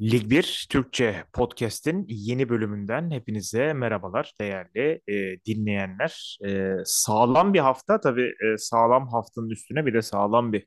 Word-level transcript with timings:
Lig 0.00 0.30
1 0.30 0.66
Türkçe 0.70 1.24
Podcast'in 1.32 2.04
yeni 2.08 2.48
bölümünden 2.48 3.10
hepinize 3.10 3.72
merhabalar 3.72 4.32
değerli 4.40 5.00
e, 5.08 5.44
dinleyenler. 5.46 6.38
E, 6.46 6.74
sağlam 6.84 7.54
bir 7.54 7.58
hafta 7.58 8.00
tabii 8.00 8.34
e, 8.44 8.58
sağlam 8.58 9.08
haftanın 9.08 9.50
üstüne 9.50 9.86
bir 9.86 9.94
de 9.94 10.02
sağlam 10.02 10.52
bir 10.52 10.66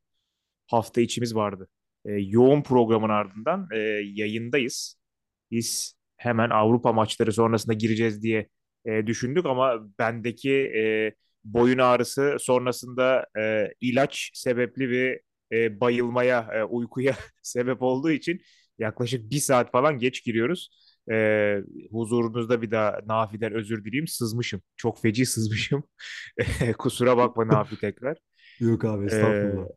hafta 0.68 1.02
içimiz 1.02 1.36
vardı. 1.36 1.68
E, 2.06 2.12
yoğun 2.12 2.64
programın 2.64 3.10
ardından 3.10 3.68
e, 3.74 3.78
yayındayız. 4.14 4.98
Biz 5.52 5.96
hemen 6.18 6.50
Avrupa 6.50 6.94
maçları 6.94 7.34
sonrasında 7.34 7.74
gireceğiz 7.74 8.24
diye 8.24 8.48
e, 8.86 9.08
düşündük 9.08 9.46
ama 9.46 9.76
bendeki 10.00 10.54
e, 10.54 11.14
boyun 11.44 11.78
ağrısı 11.78 12.38
sonrasında 12.40 13.28
e, 13.40 13.74
ilaç 13.82 14.32
sebepli 14.34 14.90
bir 14.90 15.20
e, 15.52 15.80
bayılmaya, 15.80 16.50
e, 16.54 16.64
uykuya 16.64 17.16
sebep 17.42 17.82
olduğu 17.82 18.12
için 18.12 18.42
yaklaşık 18.84 19.32
bir 19.32 19.40
saat 19.40 19.72
falan 19.72 20.00
geç 20.00 20.24
giriyoruz. 20.26 20.70
E, 21.12 21.16
huzurunuzda 21.92 22.62
bir 22.62 22.72
daha 22.72 23.00
Nafi'den 23.08 23.54
özür 23.54 23.86
dileyim. 23.86 24.08
Sızmışım. 24.08 24.62
Çok 24.78 25.02
feci 25.02 25.26
sızmışım. 25.26 25.84
Kusura 26.78 27.18
bakma 27.18 27.48
Nafi 27.48 27.80
tekrar. 27.80 28.18
Yok 28.60 28.86
abi 28.86 29.06
E, 29.12 29.16
estağfurullah. 29.16 29.68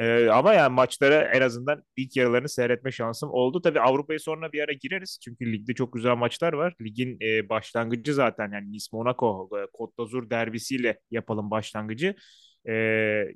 ee, 0.00 0.28
ama 0.28 0.54
yani 0.54 0.74
maçlara 0.74 1.22
en 1.22 1.40
azından 1.40 1.82
ilk 1.96 2.16
yarılarını 2.16 2.48
seyretme 2.48 2.92
şansım 2.92 3.30
oldu. 3.30 3.62
Tabii 3.62 3.80
Avrupa'yı 3.80 4.20
sonra 4.20 4.52
bir 4.52 4.60
ara 4.62 4.72
gireriz. 4.72 5.18
Çünkü 5.24 5.52
ligde 5.52 5.74
çok 5.74 5.92
güzel 5.92 6.16
maçlar 6.16 6.52
var. 6.52 6.74
Ligin 6.82 7.18
e, 7.22 7.48
başlangıcı 7.48 8.14
zaten 8.14 8.52
yani 8.52 8.72
Nice 8.72 8.86
Monaco 8.92 9.48
e, 9.52 9.56
Côte 9.78 9.92
d'Azur 9.98 10.30
derbisiyle 10.30 11.00
yapalım 11.10 11.50
başlangıcı. 11.50 12.14
E, 12.64 12.72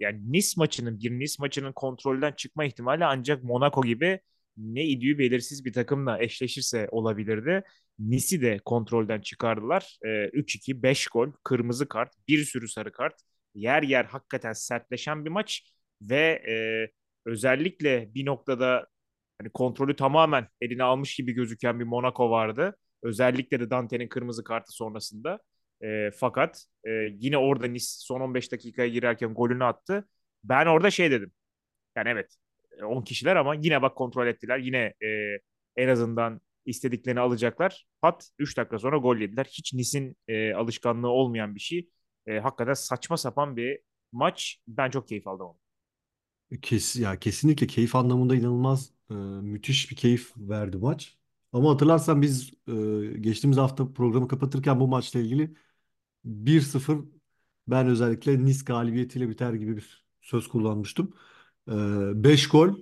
yani 0.00 0.20
Nice 0.32 0.48
maçının 0.56 0.98
bir 1.00 1.10
Nice 1.10 1.34
maçının 1.38 1.72
kontrolden 1.72 2.32
çıkma 2.32 2.64
ihtimali 2.64 3.04
ancak 3.04 3.42
Monaco 3.44 3.82
gibi 3.82 4.20
ne 4.56 4.84
idüğü 4.84 5.18
belirsiz 5.18 5.64
bir 5.64 5.72
takımla 5.72 6.22
eşleşirse 6.22 6.88
olabilirdi. 6.90 7.62
Nice'i 7.98 8.42
de 8.42 8.58
kontrolden 8.64 9.20
çıkardılar. 9.20 9.98
E, 10.04 10.28
3-2, 10.28 10.82
5 10.82 11.06
gol, 11.08 11.32
kırmızı 11.44 11.88
kart, 11.88 12.12
bir 12.28 12.44
sürü 12.44 12.68
sarı 12.68 12.92
kart. 12.92 13.14
Yer 13.54 13.82
yer 13.82 14.04
hakikaten 14.04 14.52
sertleşen 14.52 15.24
bir 15.24 15.30
maç 15.30 15.62
ve 16.02 16.42
e, 16.48 16.54
özellikle 17.30 18.14
bir 18.14 18.26
noktada 18.26 18.86
hani 19.38 19.50
kontrolü 19.50 19.96
tamamen 19.96 20.48
eline 20.60 20.82
almış 20.82 21.16
gibi 21.16 21.32
gözüken 21.32 21.80
bir 21.80 21.84
Monaco 21.84 22.30
vardı. 22.30 22.76
Özellikle 23.02 23.60
de 23.60 23.70
Dante'nin 23.70 24.08
kırmızı 24.08 24.44
kartı 24.44 24.72
sonrasında. 24.72 25.38
E, 25.82 26.10
fakat 26.10 26.64
e, 26.86 26.90
yine 27.18 27.38
orada 27.38 27.66
Nice 27.66 27.84
son 27.88 28.20
15 28.20 28.52
dakikaya 28.52 28.88
girerken 28.88 29.34
golünü 29.34 29.64
attı. 29.64 30.08
Ben 30.44 30.66
orada 30.66 30.90
şey 30.90 31.10
dedim. 31.10 31.32
Yani 31.96 32.08
evet 32.08 32.36
10 32.82 33.02
kişiler 33.02 33.36
ama 33.36 33.54
yine 33.54 33.82
bak 33.82 33.96
kontrol 33.96 34.26
ettiler. 34.26 34.58
Yine 34.58 34.94
e, 35.02 35.38
en 35.76 35.88
azından 35.88 36.40
istediklerini 36.66 37.20
alacaklar. 37.20 37.86
Pat 38.02 38.28
3 38.38 38.56
dakika 38.56 38.78
sonra 38.78 38.96
gol 38.96 39.16
yediler. 39.16 39.44
Hiç 39.44 39.74
Nice'in 39.74 40.16
e, 40.28 40.54
alışkanlığı 40.54 41.08
olmayan 41.08 41.54
bir 41.54 41.60
şey. 41.60 41.88
E, 42.26 42.38
hakikaten 42.38 42.74
saçma 42.74 43.16
sapan 43.16 43.56
bir 43.56 43.80
maç. 44.12 44.58
Ben 44.68 44.90
çok 44.90 45.08
keyif 45.08 45.26
aldım. 45.28 45.46
onu. 45.46 45.58
Kes, 46.62 46.96
ya 46.96 47.18
kesinlikle 47.18 47.66
keyif 47.66 47.94
anlamında 47.96 48.34
inanılmaz 48.36 48.90
e, 49.10 49.14
müthiş 49.14 49.90
bir 49.90 49.96
keyif 49.96 50.32
verdi 50.36 50.76
maç. 50.76 51.18
Ama 51.52 51.70
hatırlarsan 51.72 52.22
biz 52.22 52.52
e, 52.68 52.72
geçtiğimiz 53.20 53.58
hafta 53.58 53.92
programı 53.92 54.28
kapatırken 54.28 54.80
bu 54.80 54.88
maçla 54.88 55.20
ilgili 55.20 55.56
1-0 56.24 57.04
ben 57.68 57.86
özellikle 57.88 58.44
Nice 58.44 58.60
galibiyetiyle 58.66 59.28
biter 59.28 59.54
gibi 59.54 59.76
bir 59.76 60.06
söz 60.22 60.48
kullanmıştım. 60.48 61.14
E, 61.70 62.24
5 62.24 62.48
gol 62.48 62.74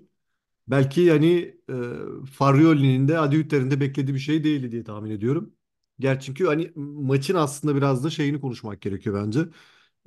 belki 0.69 1.00
yani 1.00 1.56
e, 1.70 2.27
Farioli'nin 2.34 3.08
de 3.08 3.19
Adiütler'in 3.19 3.70
beklediği 3.81 4.15
bir 4.15 4.19
şey 4.20 4.44
değildi 4.44 4.72
diye 4.72 4.84
tahmin 4.84 5.10
ediyorum. 5.10 5.54
Gerçi 6.00 6.26
çünkü 6.26 6.47
hani 6.47 6.72
maçın 6.76 7.34
aslında 7.34 7.76
biraz 7.76 8.04
da 8.04 8.10
şeyini 8.10 8.41
konuşmak 8.41 8.81
gerekiyor 8.82 9.25
bence. 9.26 9.41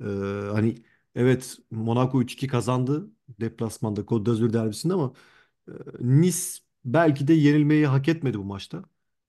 Ee, 0.00 0.04
hani 0.52 0.74
evet 1.14 1.58
Monaco 1.70 2.22
3-2 2.22 2.48
kazandı 2.48 3.10
deplasmanda 3.40 4.00
Côte 4.00 4.26
d'Azur 4.26 4.52
derbisinde 4.52 4.94
ama 4.94 5.12
e, 5.68 5.72
Nice 6.00 6.38
belki 6.84 7.28
de 7.28 7.32
yenilmeyi 7.34 7.86
hak 7.86 8.08
etmedi 8.08 8.38
bu 8.38 8.44
maçta. 8.44 8.84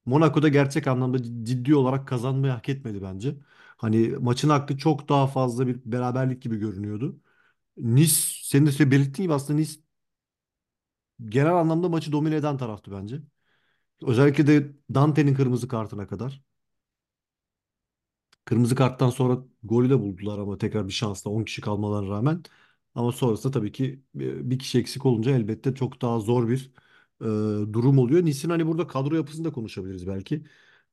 Monaco'da 0.05 0.47
gerçek 0.49 0.87
anlamda 0.87 1.23
ciddi 1.23 1.75
olarak 1.75 2.07
kazanmayı 2.07 2.53
hak 2.53 2.69
etmedi 2.69 3.01
bence. 3.01 3.35
Hani 3.77 4.09
maçın 4.09 4.49
hakkı 4.49 4.77
çok 4.77 5.09
daha 5.09 5.27
fazla 5.27 5.67
bir 5.67 5.79
beraberlik 5.85 6.41
gibi 6.41 6.57
görünüyordu. 6.57 7.19
Nice 7.77 8.13
senin 8.43 8.65
de 8.65 8.71
söyle- 8.71 8.91
belirttiğin 8.91 9.25
gibi 9.27 9.33
aslında 9.33 9.59
Nice 9.59 9.71
genel 11.29 11.55
anlamda 11.55 11.89
maçı 11.89 12.11
domine 12.11 12.35
eden 12.35 12.57
taraftı 12.57 12.91
bence. 12.91 13.21
Özellikle 14.03 14.47
de 14.47 14.73
Dante'nin 14.95 15.35
kırmızı 15.35 15.69
kartına 15.69 16.07
kadar. 16.07 16.43
Kırmızı 18.45 18.75
karttan 18.75 19.09
sonra 19.09 19.37
golü 19.63 19.89
de 19.89 19.99
buldular 19.99 20.39
ama 20.39 20.57
tekrar 20.57 20.87
bir 20.87 20.93
şansla 20.93 21.31
10 21.31 21.43
kişi 21.43 21.61
kalmalarına 21.61 22.09
rağmen. 22.09 22.43
Ama 22.95 23.11
sonrasında 23.11 23.53
tabii 23.53 23.71
ki 23.71 24.03
e, 24.15 24.49
bir 24.49 24.59
kişi 24.59 24.79
eksik 24.79 25.05
olunca 25.05 25.31
elbette 25.31 25.75
çok 25.75 26.01
daha 26.01 26.19
zor 26.19 26.47
bir 26.49 26.71
e, 27.21 27.25
durum 27.73 27.97
oluyor. 27.99 28.25
Nice'in 28.25 28.49
hani 28.51 28.67
burada 28.67 28.87
kadro 28.87 29.15
yapısını 29.15 29.45
da 29.45 29.51
konuşabiliriz 29.51 30.07
belki. 30.07 30.43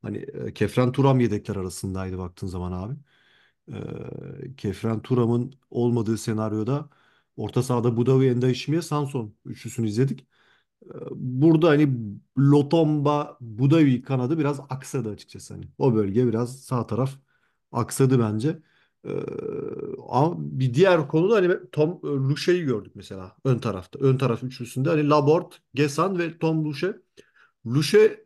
Hani 0.02 0.18
e, 0.18 0.54
Kefren 0.54 0.92
Turam 0.92 1.20
yedekler 1.20 1.56
arasındaydı 1.56 2.18
baktığın 2.18 2.46
zaman 2.46 2.72
abi. 2.72 2.94
E, 3.72 3.76
Kefren 4.56 5.02
Turam'ın 5.02 5.54
olmadığı 5.70 6.18
senaryoda 6.18 6.88
orta 7.36 7.62
sahada 7.62 7.96
Budavi, 7.96 8.26
Endaişimiye, 8.26 8.82
Sanson 8.82 9.34
üçlüsünü 9.44 9.88
izledik. 9.88 10.26
Burada 11.10 11.68
hani 11.68 11.88
Lotomba 12.38 13.38
Budavi 13.40 14.02
kanadı 14.02 14.38
biraz 14.38 14.60
aksadı 14.70 15.10
açıkçası 15.10 15.54
hani. 15.54 15.68
O 15.78 15.94
bölge 15.94 16.26
biraz 16.26 16.60
sağ 16.60 16.86
taraf 16.86 17.10
aksadı 17.72 18.20
bence. 18.20 18.58
Ama 20.08 20.34
bir 20.38 20.74
diğer 20.74 21.08
konuda 21.08 21.34
hani 21.36 21.70
Tom 21.72 22.00
Luche'yi 22.02 22.64
gördük 22.64 22.92
mesela 22.96 23.36
ön 23.44 23.58
tarafta. 23.58 23.98
Ön 23.98 24.18
taraf 24.18 24.42
üçlüsünde 24.44 24.88
hani 24.90 25.08
Laborde, 25.08 25.54
Gesan 25.74 26.18
ve 26.18 26.38
Tom 26.38 26.64
Luche. 26.64 26.96
Luche 27.66 28.24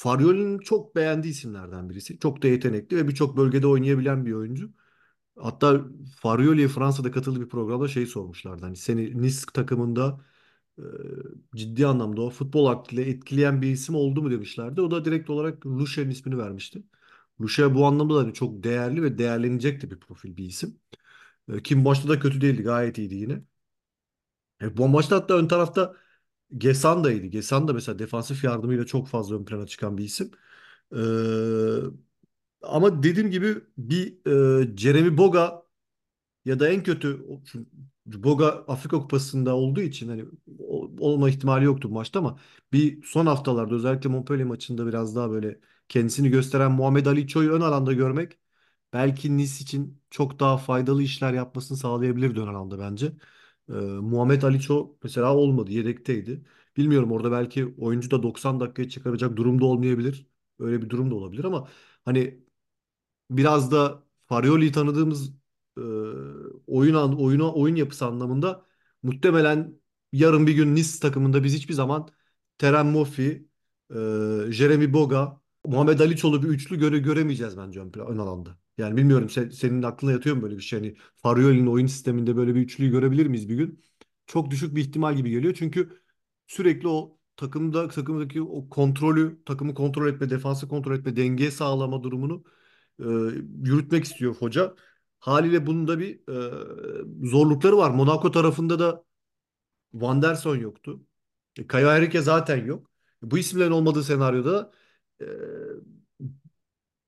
Farioli'nin 0.00 0.58
çok 0.58 0.96
beğendiği 0.96 1.32
isimlerden 1.32 1.90
birisi. 1.90 2.18
Çok 2.18 2.42
da 2.42 2.46
yetenekli 2.48 2.96
ve 2.96 3.08
birçok 3.08 3.36
bölgede 3.36 3.66
oynayabilen 3.66 4.26
bir 4.26 4.32
oyuncu. 4.32 4.70
Hatta 5.38 5.84
Farioli'ye 6.16 6.68
Fransa'da 6.68 7.10
katıldığı 7.12 7.40
bir 7.40 7.48
programda 7.48 7.88
şey 7.88 8.06
sormuşlardı. 8.06 8.62
Hani 8.66 8.76
seni 8.76 9.22
Nice 9.22 9.38
takımında 9.54 10.20
e, 10.78 10.82
ciddi 11.56 11.86
anlamda 11.86 12.22
o 12.22 12.30
futbol 12.30 12.66
aklıyla 12.66 13.04
etkileyen 13.12 13.62
bir 13.62 13.70
isim 13.70 13.94
oldu 13.94 14.22
mu 14.22 14.30
demişlerdi. 14.30 14.80
O 14.82 14.90
da 14.90 15.04
direkt 15.04 15.30
olarak 15.30 15.66
Lusher'in 15.66 16.10
ismini 16.10 16.38
vermişti. 16.38 16.82
Lusher 17.40 17.74
bu 17.74 17.86
anlamda 17.86 18.14
da 18.16 18.20
hani 18.20 18.34
çok 18.34 18.64
değerli 18.64 19.02
ve 19.02 19.18
değerlenecek 19.18 19.82
de 19.82 19.90
bir 19.90 20.00
profil 20.00 20.36
bir 20.36 20.44
isim. 20.44 20.80
E, 21.54 21.62
Kim 21.62 21.84
başta 21.84 22.08
da 22.08 22.20
kötü 22.20 22.40
değildi 22.40 22.62
gayet 22.62 22.98
iyiydi 22.98 23.14
yine. 23.14 23.42
E, 24.62 24.76
bu 24.76 24.88
maçta 24.88 25.16
hatta 25.16 25.34
ön 25.34 25.48
tarafta 25.48 25.96
Gesan 26.58 27.04
da 27.04 27.12
iyiydi. 27.12 27.30
Gesan 27.30 27.68
da 27.68 27.72
mesela 27.72 27.98
defansif 27.98 28.44
yardımıyla 28.44 28.86
çok 28.86 29.08
fazla 29.08 29.36
ön 29.36 29.44
plana 29.44 29.66
çıkan 29.66 29.98
bir 29.98 30.04
isim. 30.04 30.30
E, 30.96 30.98
ama 32.62 33.02
dediğim 33.02 33.30
gibi 33.30 33.54
bir 33.78 34.26
e, 34.72 34.76
Jeremy 34.76 35.16
Boga 35.18 35.62
ya 36.46 36.60
da 36.60 36.68
en 36.70 36.84
kötü 36.84 37.24
o- 37.30 37.42
Boga 38.06 38.46
Afrika 38.68 38.98
Kupası'nda 39.00 39.56
olduğu 39.56 39.80
için 39.80 40.08
hani 40.08 40.24
olma 41.00 41.30
ihtimali 41.30 41.64
yoktu 41.64 41.90
bu 41.90 41.94
maçta 41.94 42.18
ama 42.18 42.40
bir 42.72 43.04
son 43.04 43.26
haftalarda 43.26 43.74
özellikle 43.74 44.10
Montpellier 44.10 44.46
maçında 44.46 44.86
biraz 44.86 45.16
daha 45.16 45.30
böyle 45.30 45.60
kendisini 45.88 46.30
gösteren 46.30 46.72
Muhammed 46.72 47.06
Ali 47.06 47.28
Ço'yu 47.28 47.52
ön 47.52 47.60
alanda 47.60 47.92
görmek 47.92 48.38
belki 48.92 49.36
Nice 49.36 49.54
için 49.64 50.02
çok 50.10 50.40
daha 50.40 50.58
faydalı 50.58 51.02
işler 51.02 51.32
yapmasını 51.34 51.78
sağlayabilirdi 51.78 52.40
ön 52.40 52.46
alanda 52.48 52.78
bence. 52.78 53.12
Ee, 53.70 53.74
Muhammed 53.74 54.42
Ali 54.42 54.60
Ço 54.60 54.96
mesela 55.02 55.36
olmadı, 55.36 55.72
yedekteydi. 55.72 56.44
Bilmiyorum 56.76 57.12
orada 57.12 57.32
belki 57.32 57.74
oyuncu 57.78 58.10
da 58.10 58.22
90 58.22 58.60
dakikaya 58.60 58.88
çıkaracak 58.88 59.36
durumda 59.36 59.64
olmayabilir. 59.64 60.26
Öyle 60.58 60.82
bir 60.82 60.90
durum 60.90 61.10
da 61.10 61.14
olabilir 61.14 61.44
ama 61.44 61.68
hani 62.04 62.40
biraz 63.30 63.72
da 63.72 64.04
Farioli'yi 64.26 64.72
tanıdığımız 64.72 65.30
e, 65.78 65.82
oyun 66.66 66.94
an- 66.94 67.20
oyuna 67.20 67.52
oyun 67.54 67.74
yapısı 67.76 68.06
anlamında 68.06 68.66
muhtemelen 69.02 69.80
yarın 70.12 70.46
bir 70.46 70.54
gün 70.54 70.74
Nice 70.74 70.98
takımında 71.02 71.44
biz 71.44 71.54
hiçbir 71.54 71.74
zaman 71.74 72.08
Terem 72.58 72.86
Moffi, 72.90 73.48
e, 73.90 73.94
Jeremy 74.52 74.92
Boga, 74.92 75.39
Muhammed 75.66 76.00
Aliçoğlu 76.00 76.42
bir 76.42 76.48
üçlü 76.48 76.78
göre 76.78 76.98
göremeyeceğiz 76.98 77.56
bence 77.58 77.80
ön, 77.80 77.92
ön 78.08 78.18
alanda. 78.18 78.58
Yani 78.78 78.96
bilmiyorum 78.96 79.30
sen- 79.30 79.48
senin 79.50 79.82
aklına 79.82 80.12
yatıyor 80.12 80.36
mu 80.36 80.42
böyle 80.42 80.56
bir 80.56 80.62
şey? 80.62 80.78
Hani 80.78 80.96
Farioli'nin 81.16 81.66
oyun 81.66 81.86
sisteminde 81.86 82.36
böyle 82.36 82.54
bir 82.54 82.60
üçlüyü 82.60 82.90
görebilir 82.90 83.26
miyiz 83.26 83.48
bir 83.48 83.54
gün? 83.54 83.82
Çok 84.26 84.50
düşük 84.50 84.74
bir 84.76 84.80
ihtimal 84.80 85.16
gibi 85.16 85.30
geliyor. 85.30 85.54
Çünkü 85.58 86.00
sürekli 86.46 86.88
o 86.88 87.18
takımda 87.36 87.88
takımdaki 87.88 88.42
o 88.42 88.68
kontrolü, 88.68 89.44
takımı 89.44 89.74
kontrol 89.74 90.08
etme, 90.08 90.30
defansı 90.30 90.68
kontrol 90.68 90.94
etme, 90.94 91.16
dengeyi 91.16 91.50
sağlama 91.50 92.02
durumunu 92.02 92.44
e, 93.00 93.04
yürütmek 93.64 94.04
istiyor 94.04 94.34
hoca. 94.34 94.74
Haliyle 95.18 95.66
bunun 95.66 95.88
da 95.88 95.98
bir 95.98 96.20
e, 97.24 97.28
zorlukları 97.28 97.76
var. 97.76 97.90
Monaco 97.90 98.30
tarafında 98.30 98.78
da 98.78 99.04
Van 99.94 100.22
der 100.22 100.34
Son 100.34 100.56
yoktu. 100.56 101.00
E, 101.58 101.66
Caio 101.68 101.90
Henrique 101.90 102.22
zaten 102.22 102.66
yok. 102.66 102.90
Bu 103.22 103.38
isimlerin 103.38 103.70
olmadığı 103.70 104.04
senaryoda 104.04 104.72
e, 105.20 105.24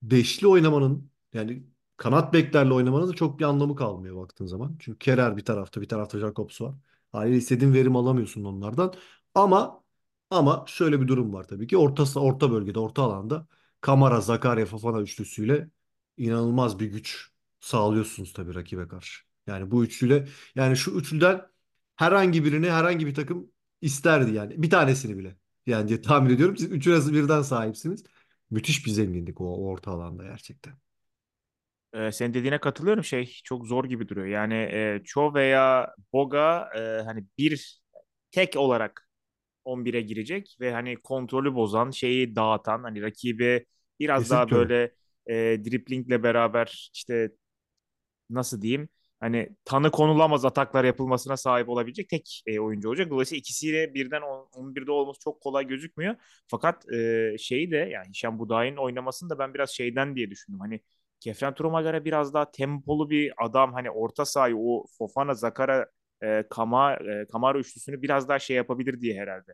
beşli 0.02 0.46
oynamanın 0.46 1.10
yani 1.32 1.66
kanat 1.96 2.32
beklerle 2.32 2.72
oynamanın 2.74 3.08
da 3.08 3.12
çok 3.14 3.38
bir 3.40 3.44
anlamı 3.44 3.76
kalmıyor 3.76 4.16
baktığın 4.16 4.46
zaman. 4.46 4.76
Çünkü 4.80 4.98
Kerer 4.98 5.36
bir 5.36 5.44
tarafta 5.44 5.80
bir 5.80 5.88
tarafta 5.88 6.18
Jacobs 6.18 6.60
var. 6.60 6.74
Haliyle 7.12 7.36
istediğin 7.36 7.74
verim 7.74 7.96
alamıyorsun 7.96 8.44
onlardan. 8.44 8.94
Ama 9.34 9.82
ama 10.30 10.64
şöyle 10.68 11.00
bir 11.00 11.08
durum 11.08 11.32
var 11.32 11.48
tabii 11.48 11.66
ki. 11.66 11.76
Orta, 11.76 12.20
orta 12.20 12.50
bölgede, 12.52 12.78
orta 12.78 13.02
alanda 13.02 13.46
Kamara, 13.80 14.20
Zakaria, 14.20 14.66
Fofana 14.66 15.00
üçlüsüyle 15.00 15.70
inanılmaz 16.16 16.78
bir 16.80 16.86
güç 16.86 17.30
sağlıyorsunuz 17.60 18.32
tabii 18.32 18.54
rakibe 18.54 18.88
karşı. 18.88 19.22
Yani 19.46 19.70
bu 19.70 19.84
üçlüyle 19.84 20.28
yani 20.54 20.76
şu 20.76 20.90
üçlüden 20.90 21.42
herhangi 21.96 22.44
birini 22.44 22.70
herhangi 22.70 23.06
bir 23.06 23.14
takım 23.14 23.50
isterdi 23.80 24.32
yani. 24.34 24.62
Bir 24.62 24.70
tanesini 24.70 25.18
bile. 25.18 25.36
Yani 25.66 25.88
diye 25.88 26.02
tahmin 26.02 26.30
ediyorum. 26.34 26.56
Siz 26.56 26.70
üçüne 26.72 27.12
birden 27.14 27.42
sahipsiniz. 27.42 28.04
Müthiş 28.50 28.86
bir 28.86 28.90
zenginlik 28.90 29.40
o, 29.40 29.44
o 29.44 29.66
orta 29.68 29.90
alanda 29.90 30.24
gerçekten. 30.24 30.74
Ee, 31.94 32.12
senin 32.12 32.34
dediğine 32.34 32.58
katılıyorum 32.60 33.04
şey 33.04 33.40
çok 33.44 33.66
zor 33.66 33.84
gibi 33.84 34.08
duruyor. 34.08 34.26
Yani 34.26 34.54
e, 34.54 35.02
Cho 35.04 35.34
veya 35.34 35.94
Boga 36.12 36.70
e, 36.76 37.02
hani 37.04 37.24
bir 37.38 37.80
tek 38.30 38.56
olarak 38.56 39.08
11'e 39.64 40.00
girecek 40.02 40.56
ve 40.60 40.72
hani 40.72 40.96
kontrolü 41.02 41.54
bozan, 41.54 41.90
şeyi 41.90 42.36
dağıtan, 42.36 42.82
hani 42.82 43.02
rakibi 43.02 43.66
biraz 44.00 44.30
daha 44.30 44.50
Kesinlikle 44.50 44.56
öyle. 44.56 44.72
böyle 44.72 44.94
e, 45.26 45.34
driplingle 45.64 46.22
beraber 46.22 46.90
işte 46.94 47.30
nasıl 48.30 48.62
diyeyim 48.62 48.88
hani 49.22 49.50
tanı 49.64 49.90
konulamaz 49.92 50.44
ataklar 50.44 50.84
yapılmasına 50.84 51.38
sahip 51.38 51.69
olabilecek 51.69 52.10
tek 52.10 52.42
e, 52.46 52.60
oyuncu 52.60 52.88
olacak. 52.90 53.10
Dolayısıyla 53.10 53.38
ikisiyle 53.40 53.94
birden 53.94 54.22
on- 54.22 54.48
11'de 54.54 54.92
olması 54.92 55.20
çok 55.20 55.40
kolay 55.42 55.66
gözükmüyor. 55.69 56.16
Fakat 56.48 56.92
e, 56.92 57.36
şeyi 57.38 57.70
de 57.70 57.76
yani 57.76 58.08
Hişam 58.10 58.38
Buday'ın 58.38 58.76
oynamasını 58.76 59.30
da 59.30 59.38
ben 59.38 59.54
biraz 59.54 59.70
şeyden 59.70 60.16
diye 60.16 60.30
düşündüm. 60.30 60.60
Hani 60.60 60.80
Kefren 61.20 61.54
Turumagara 61.54 62.04
biraz 62.04 62.34
daha 62.34 62.50
tempolu 62.50 63.10
bir 63.10 63.32
adam. 63.44 63.72
Hani 63.72 63.90
orta 63.90 64.24
sahayı 64.24 64.56
o 64.58 64.86
Fofana, 64.98 65.34
Zakara, 65.34 65.86
e, 66.22 66.44
Kama, 66.50 66.94
e, 66.94 67.26
Kamara 67.32 67.58
üçlüsünü 67.58 68.02
biraz 68.02 68.28
daha 68.28 68.38
şey 68.38 68.56
yapabilir 68.56 69.00
diye 69.00 69.20
herhalde. 69.20 69.52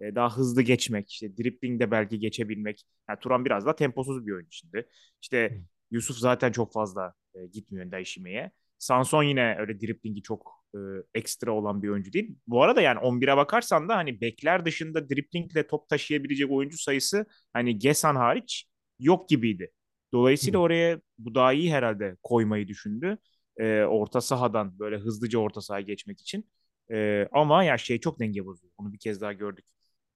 E, 0.00 0.14
daha 0.14 0.36
hızlı 0.36 0.62
geçmek, 0.62 1.10
işte 1.10 1.36
driplingde 1.36 1.90
belki 1.90 2.18
geçebilmek. 2.18 2.82
Yani 3.08 3.18
Turan 3.20 3.44
biraz 3.44 3.66
daha 3.66 3.76
temposuz 3.76 4.26
bir 4.26 4.32
oyuncu 4.32 4.52
şimdi. 4.52 4.88
İşte 5.22 5.60
Yusuf 5.90 6.16
zaten 6.16 6.52
çok 6.52 6.72
fazla 6.72 7.14
e, 7.34 7.46
gitmiyor 7.46 7.92
Daishime'ye. 7.92 8.50
Sanson 8.80 9.22
yine 9.22 9.56
öyle 9.58 9.80
driplingi 9.80 10.22
çok 10.22 10.64
e, 10.74 10.78
ekstra 11.14 11.52
olan 11.52 11.82
bir 11.82 11.88
oyuncu 11.88 12.12
değil. 12.12 12.36
Bu 12.46 12.62
arada 12.62 12.80
yani 12.80 12.98
11'e 13.00 13.36
bakarsan 13.36 13.88
da 13.88 13.96
hani 13.96 14.20
bekler 14.20 14.64
dışında 14.66 15.08
driplingle 15.10 15.66
top 15.66 15.88
taşıyabilecek 15.88 16.50
oyuncu 16.50 16.78
sayısı 16.78 17.26
hani 17.52 17.78
Gesan 17.78 18.16
hariç 18.16 18.66
yok 18.98 19.28
gibiydi. 19.28 19.70
Dolayısıyla 20.12 20.58
Hı. 20.58 20.62
oraya 20.62 21.00
bu 21.18 21.34
daha 21.34 21.52
iyi 21.52 21.72
herhalde 21.72 22.16
koymayı 22.22 22.68
düşündü. 22.68 23.18
E, 23.56 23.82
orta 23.82 24.20
sahadan 24.20 24.78
böyle 24.78 24.96
hızlıca 24.98 25.38
orta 25.38 25.60
sahaya 25.60 25.82
geçmek 25.86 26.20
için. 26.20 26.50
E, 26.92 27.28
ama 27.32 27.64
ya 27.64 27.78
şey 27.78 28.00
çok 28.00 28.20
denge 28.20 28.44
bozuyor. 28.46 28.72
Onu 28.78 28.92
bir 28.92 28.98
kez 28.98 29.20
daha 29.20 29.32
gördük. 29.32 29.64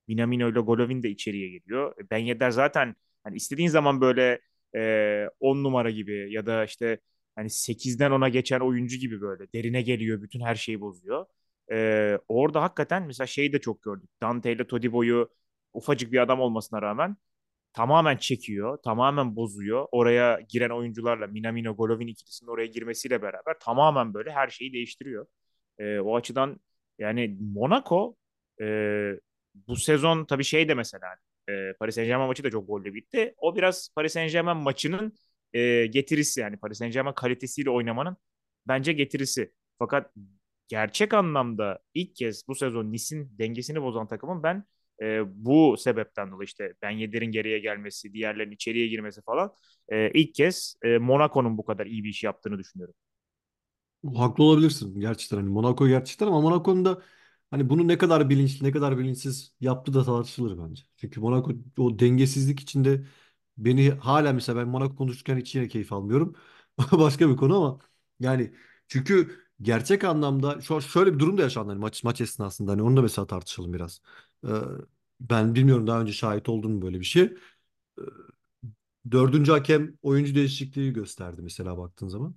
Minamino 0.08 0.50
ile 0.50 0.60
Golovin 0.60 1.02
de 1.02 1.10
içeriye 1.10 1.48
geliyor. 1.50 1.94
Ben 2.10 2.18
Yedder 2.18 2.50
zaten 2.50 2.94
hani 3.24 3.36
istediğin 3.36 3.68
zaman 3.68 4.00
böyle 4.00 4.40
e, 4.76 5.28
10 5.40 5.64
numara 5.64 5.90
gibi 5.90 6.32
ya 6.32 6.46
da 6.46 6.64
işte 6.64 6.98
hani 7.36 7.50
8'den 7.50 8.10
10'a 8.10 8.28
geçen 8.28 8.60
oyuncu 8.60 8.96
gibi 8.96 9.20
böyle 9.20 9.52
derine 9.52 9.82
geliyor, 9.82 10.22
bütün 10.22 10.40
her 10.40 10.54
şeyi 10.54 10.80
bozuyor. 10.80 11.26
E, 11.72 12.18
orada 12.28 12.62
hakikaten 12.62 13.02
mesela 13.06 13.26
şeyi 13.26 13.52
de 13.52 13.60
çok 13.60 13.82
gördük. 13.82 14.10
Dante 14.22 14.52
ile 14.52 14.66
Todibo'yu 14.66 15.28
ufacık 15.72 16.12
bir 16.12 16.18
adam 16.18 16.40
olmasına 16.40 16.82
rağmen 16.82 17.16
tamamen 17.72 18.16
çekiyor, 18.16 18.78
tamamen 18.84 19.36
bozuyor. 19.36 19.88
Oraya 19.92 20.40
giren 20.48 20.70
oyuncularla 20.70 21.26
Minamino, 21.26 21.76
Golovin 21.76 22.06
ikilisinin 22.06 22.50
oraya 22.50 22.66
girmesiyle 22.66 23.22
beraber 23.22 23.58
tamamen 23.60 24.14
böyle 24.14 24.32
her 24.32 24.48
şeyi 24.48 24.72
değiştiriyor. 24.72 25.26
E, 25.78 25.98
o 26.00 26.16
açıdan 26.16 26.60
yani 26.98 27.36
Monaco 27.40 28.16
e, 28.60 28.66
bu 29.54 29.76
sezon 29.76 30.24
tabii 30.24 30.44
şey 30.44 30.68
de 30.68 30.74
mesela 30.74 31.06
e, 31.48 31.72
Paris 31.80 31.94
Saint-Germain 31.94 32.28
maçı 32.28 32.44
da 32.44 32.50
çok 32.50 32.68
golle 32.68 32.94
bitti. 32.94 33.34
O 33.36 33.56
biraz 33.56 33.88
Paris 33.96 34.12
Saint-Germain 34.12 34.56
maçının 34.56 35.12
e, 35.54 35.86
getirisi 35.86 36.40
yani 36.40 36.56
Paris 36.56 36.78
Saint-Germain 36.78 37.14
kalitesiyle 37.14 37.70
oynamanın 37.70 38.16
bence 38.68 38.92
getirisi. 38.92 39.52
Fakat 39.78 40.12
gerçek 40.68 41.14
anlamda 41.14 41.78
ilk 41.94 42.16
kez 42.16 42.48
bu 42.48 42.54
sezon 42.54 42.92
Nice'in 42.92 43.38
dengesini 43.38 43.82
bozan 43.82 44.08
takımın 44.08 44.42
ben 44.42 44.64
e, 45.02 45.22
bu 45.44 45.76
sebepten 45.78 46.30
dolayı 46.32 46.46
işte 46.46 46.74
Ben 46.82 46.90
Yedder'in 46.90 47.32
geriye 47.32 47.58
gelmesi, 47.58 48.12
diğerlerinin 48.12 48.54
içeriye 48.54 48.88
girmesi 48.88 49.22
falan 49.22 49.52
e, 49.88 50.10
ilk 50.10 50.34
kez 50.34 50.76
e, 50.84 50.98
Monaco'nun 50.98 51.58
bu 51.58 51.64
kadar 51.64 51.86
iyi 51.86 52.04
bir 52.04 52.08
iş 52.08 52.24
yaptığını 52.24 52.58
düşünüyorum. 52.58 52.94
Haklı 54.16 54.44
olabilirsin 54.44 55.00
gerçekten. 55.00 55.36
Hani 55.36 55.48
Monaco 55.48 55.88
gerçekten 55.88 56.26
ama 56.26 56.40
Monaco'nun 56.40 56.84
da 56.84 57.02
hani 57.50 57.68
bunu 57.68 57.88
ne 57.88 57.98
kadar 57.98 58.30
bilinçli 58.30 58.66
ne 58.66 58.72
kadar 58.72 58.98
bilinçsiz 58.98 59.54
yaptığı 59.60 59.94
da 59.94 60.04
tartışılır 60.04 60.58
bence. 60.68 60.82
Çünkü 60.96 61.20
Monaco 61.20 61.52
o 61.78 61.98
dengesizlik 61.98 62.60
içinde 62.60 63.06
beni 63.58 63.90
hala 63.90 64.32
mesela 64.32 64.58
ben 64.60 64.68
Monaco 64.68 64.96
konuşurken 64.96 65.36
hiç 65.38 65.54
yine 65.54 65.68
keyif 65.68 65.92
almıyorum. 65.92 66.34
Başka 66.92 67.28
bir 67.30 67.36
konu 67.36 67.56
ama 67.56 67.78
yani 68.20 68.54
çünkü 68.88 69.40
gerçek 69.62 70.04
anlamda 70.04 70.60
şu 70.60 70.80
şöyle 70.80 71.14
bir 71.14 71.18
durum 71.18 71.38
da 71.38 71.42
yaşandı 71.42 71.68
hani 71.70 71.80
maç 71.80 72.04
maç 72.04 72.20
esnasında 72.20 72.72
hani 72.72 72.82
onu 72.82 72.96
da 72.96 73.02
mesela 73.02 73.26
tartışalım 73.26 73.72
biraz. 73.72 74.00
Ee, 74.46 74.48
ben 75.20 75.54
bilmiyorum 75.54 75.86
daha 75.86 76.00
önce 76.00 76.12
şahit 76.12 76.48
oldun 76.48 76.72
mu 76.72 76.82
böyle 76.82 77.00
bir 77.00 77.04
şey. 77.04 77.22
Ee, 77.98 78.02
Dördüncü 79.10 79.52
hakem 79.52 79.96
oyuncu 80.02 80.34
değişikliği 80.34 80.92
gösterdi 80.92 81.42
mesela 81.42 81.78
baktığın 81.78 82.08
zaman. 82.08 82.34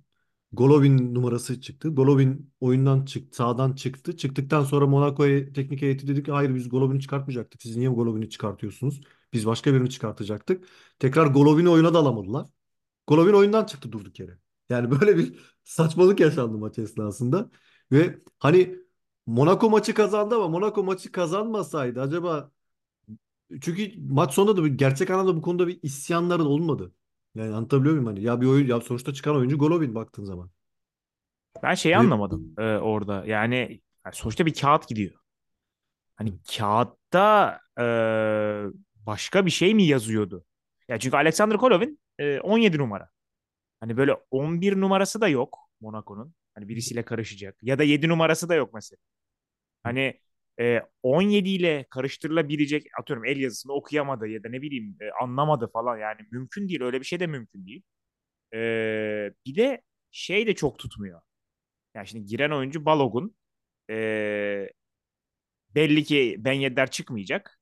Golovin 0.52 1.14
numarası 1.14 1.60
çıktı. 1.60 1.88
Golovin 1.94 2.52
oyundan 2.60 3.04
çıktı, 3.04 3.36
sağdan 3.36 3.72
çıktı. 3.74 4.16
Çıktıktan 4.16 4.64
sonra 4.64 4.86
Monaco 4.86 5.24
teknik 5.54 5.82
heyeti 5.82 6.06
dedi 6.08 6.22
ki 6.22 6.32
hayır 6.32 6.54
biz 6.54 6.68
Golovin'i 6.68 7.00
çıkartmayacaktık. 7.00 7.62
Siz 7.62 7.76
niye 7.76 7.88
Golovin'i 7.90 8.30
çıkartıyorsunuz? 8.30 9.00
Biz 9.32 9.46
başka 9.46 9.74
birini 9.74 9.90
çıkartacaktık. 9.90 10.68
Tekrar 10.98 11.26
Golovin'i 11.26 11.68
oyuna 11.68 11.94
da 11.94 11.98
alamadılar. 11.98 12.46
Golovin 13.06 13.32
oyundan 13.32 13.64
çıktı 13.64 13.92
durduk 13.92 14.20
yere. 14.20 14.38
Yani 14.68 14.90
böyle 15.00 15.16
bir 15.16 15.40
saçmalık 15.64 16.20
yaşandı 16.20 16.58
maç 16.58 16.78
esnasında. 16.78 17.50
Ve 17.92 18.18
hani 18.38 18.76
Monaco 19.26 19.70
maçı 19.70 19.94
kazandı 19.94 20.34
ama 20.36 20.48
Monaco 20.48 20.84
maçı 20.84 21.12
kazanmasaydı 21.12 22.00
acaba 22.00 22.50
çünkü 23.60 23.92
maç 24.08 24.34
sonunda 24.34 24.56
da 24.56 24.64
bir 24.64 24.70
gerçek 24.70 25.10
anlamda 25.10 25.36
bu 25.36 25.42
konuda 25.42 25.68
bir 25.68 25.78
isyanları 25.82 26.44
olmadı. 26.44 26.92
Yani 27.34 27.54
anlatabiliyor 27.54 27.94
muyum 27.94 28.06
hani? 28.06 28.22
Ya 28.22 28.40
bir 28.40 28.46
oyun 28.46 28.66
ya 28.66 28.80
sonuçta 28.80 29.12
çıkan 29.12 29.36
oyuncu 29.36 29.58
Golovin 29.58 29.94
baktığın 29.94 30.24
zaman. 30.24 30.50
Ben 31.62 31.74
şeyi 31.74 31.94
Ve 31.94 31.98
anlamadım 31.98 32.54
e, 32.58 32.62
orada. 32.62 33.24
Yani, 33.26 33.80
yani 34.04 34.14
sonuçta 34.14 34.46
bir 34.46 34.54
kağıt 34.54 34.88
gidiyor. 34.88 35.14
Hani 36.16 36.38
kağıtta 36.56 37.60
e, 37.80 37.84
başka 39.08 39.46
bir 39.46 39.52
şey 39.52 39.74
mi 39.74 39.84
yazıyordu? 39.84 40.46
Ya 40.88 41.00
çünkü 41.00 41.16
Alexander 41.16 41.56
Golovin 41.56 42.00
e, 42.20 42.40
17 42.40 42.78
numara. 42.78 43.10
Hani 43.80 43.98
böyle 43.98 44.14
11 44.30 44.80
numarası 44.80 45.22
da 45.22 45.28
yok 45.28 45.58
Monaco'nun. 45.80 46.34
Hani 46.54 46.68
birisiyle 46.68 47.04
karışacak. 47.04 47.56
Ya 47.62 47.80
da 47.80 47.84
7 47.84 48.08
numarası 48.08 48.50
da 48.50 48.56
yok 48.56 48.74
mesela. 48.74 48.98
Hani 49.84 50.20
e, 50.60 50.82
17 51.02 51.50
ile 51.50 51.86
karıştırılabilecek 51.90 52.86
atıyorum 53.00 53.24
el 53.26 53.38
yazısını 53.38 53.72
okuyamadı 53.72 54.28
ya 54.28 54.44
da 54.44 54.48
ne 54.48 54.62
bileyim 54.62 54.96
e, 55.00 55.10
anlamadı 55.24 55.70
falan 55.72 55.98
yani 55.98 56.20
mümkün 56.32 56.68
değil. 56.68 56.82
Öyle 56.82 57.00
bir 57.00 57.06
şey 57.06 57.20
de 57.20 57.26
mümkün 57.26 57.66
değil. 57.66 57.82
E, 58.54 58.58
bir 59.46 59.56
de 59.56 59.82
şey 60.10 60.46
de 60.46 60.54
çok 60.54 60.78
tutmuyor. 60.78 61.20
Yani 61.94 62.08
şimdi 62.08 62.26
giren 62.26 62.50
oyuncu 62.50 62.84
Balogun. 62.84 63.36
E, 63.90 64.68
belli 65.74 66.04
ki 66.04 66.36
Ben 66.38 66.52
Yedder 66.52 66.90
çıkmayacak. 66.90 67.57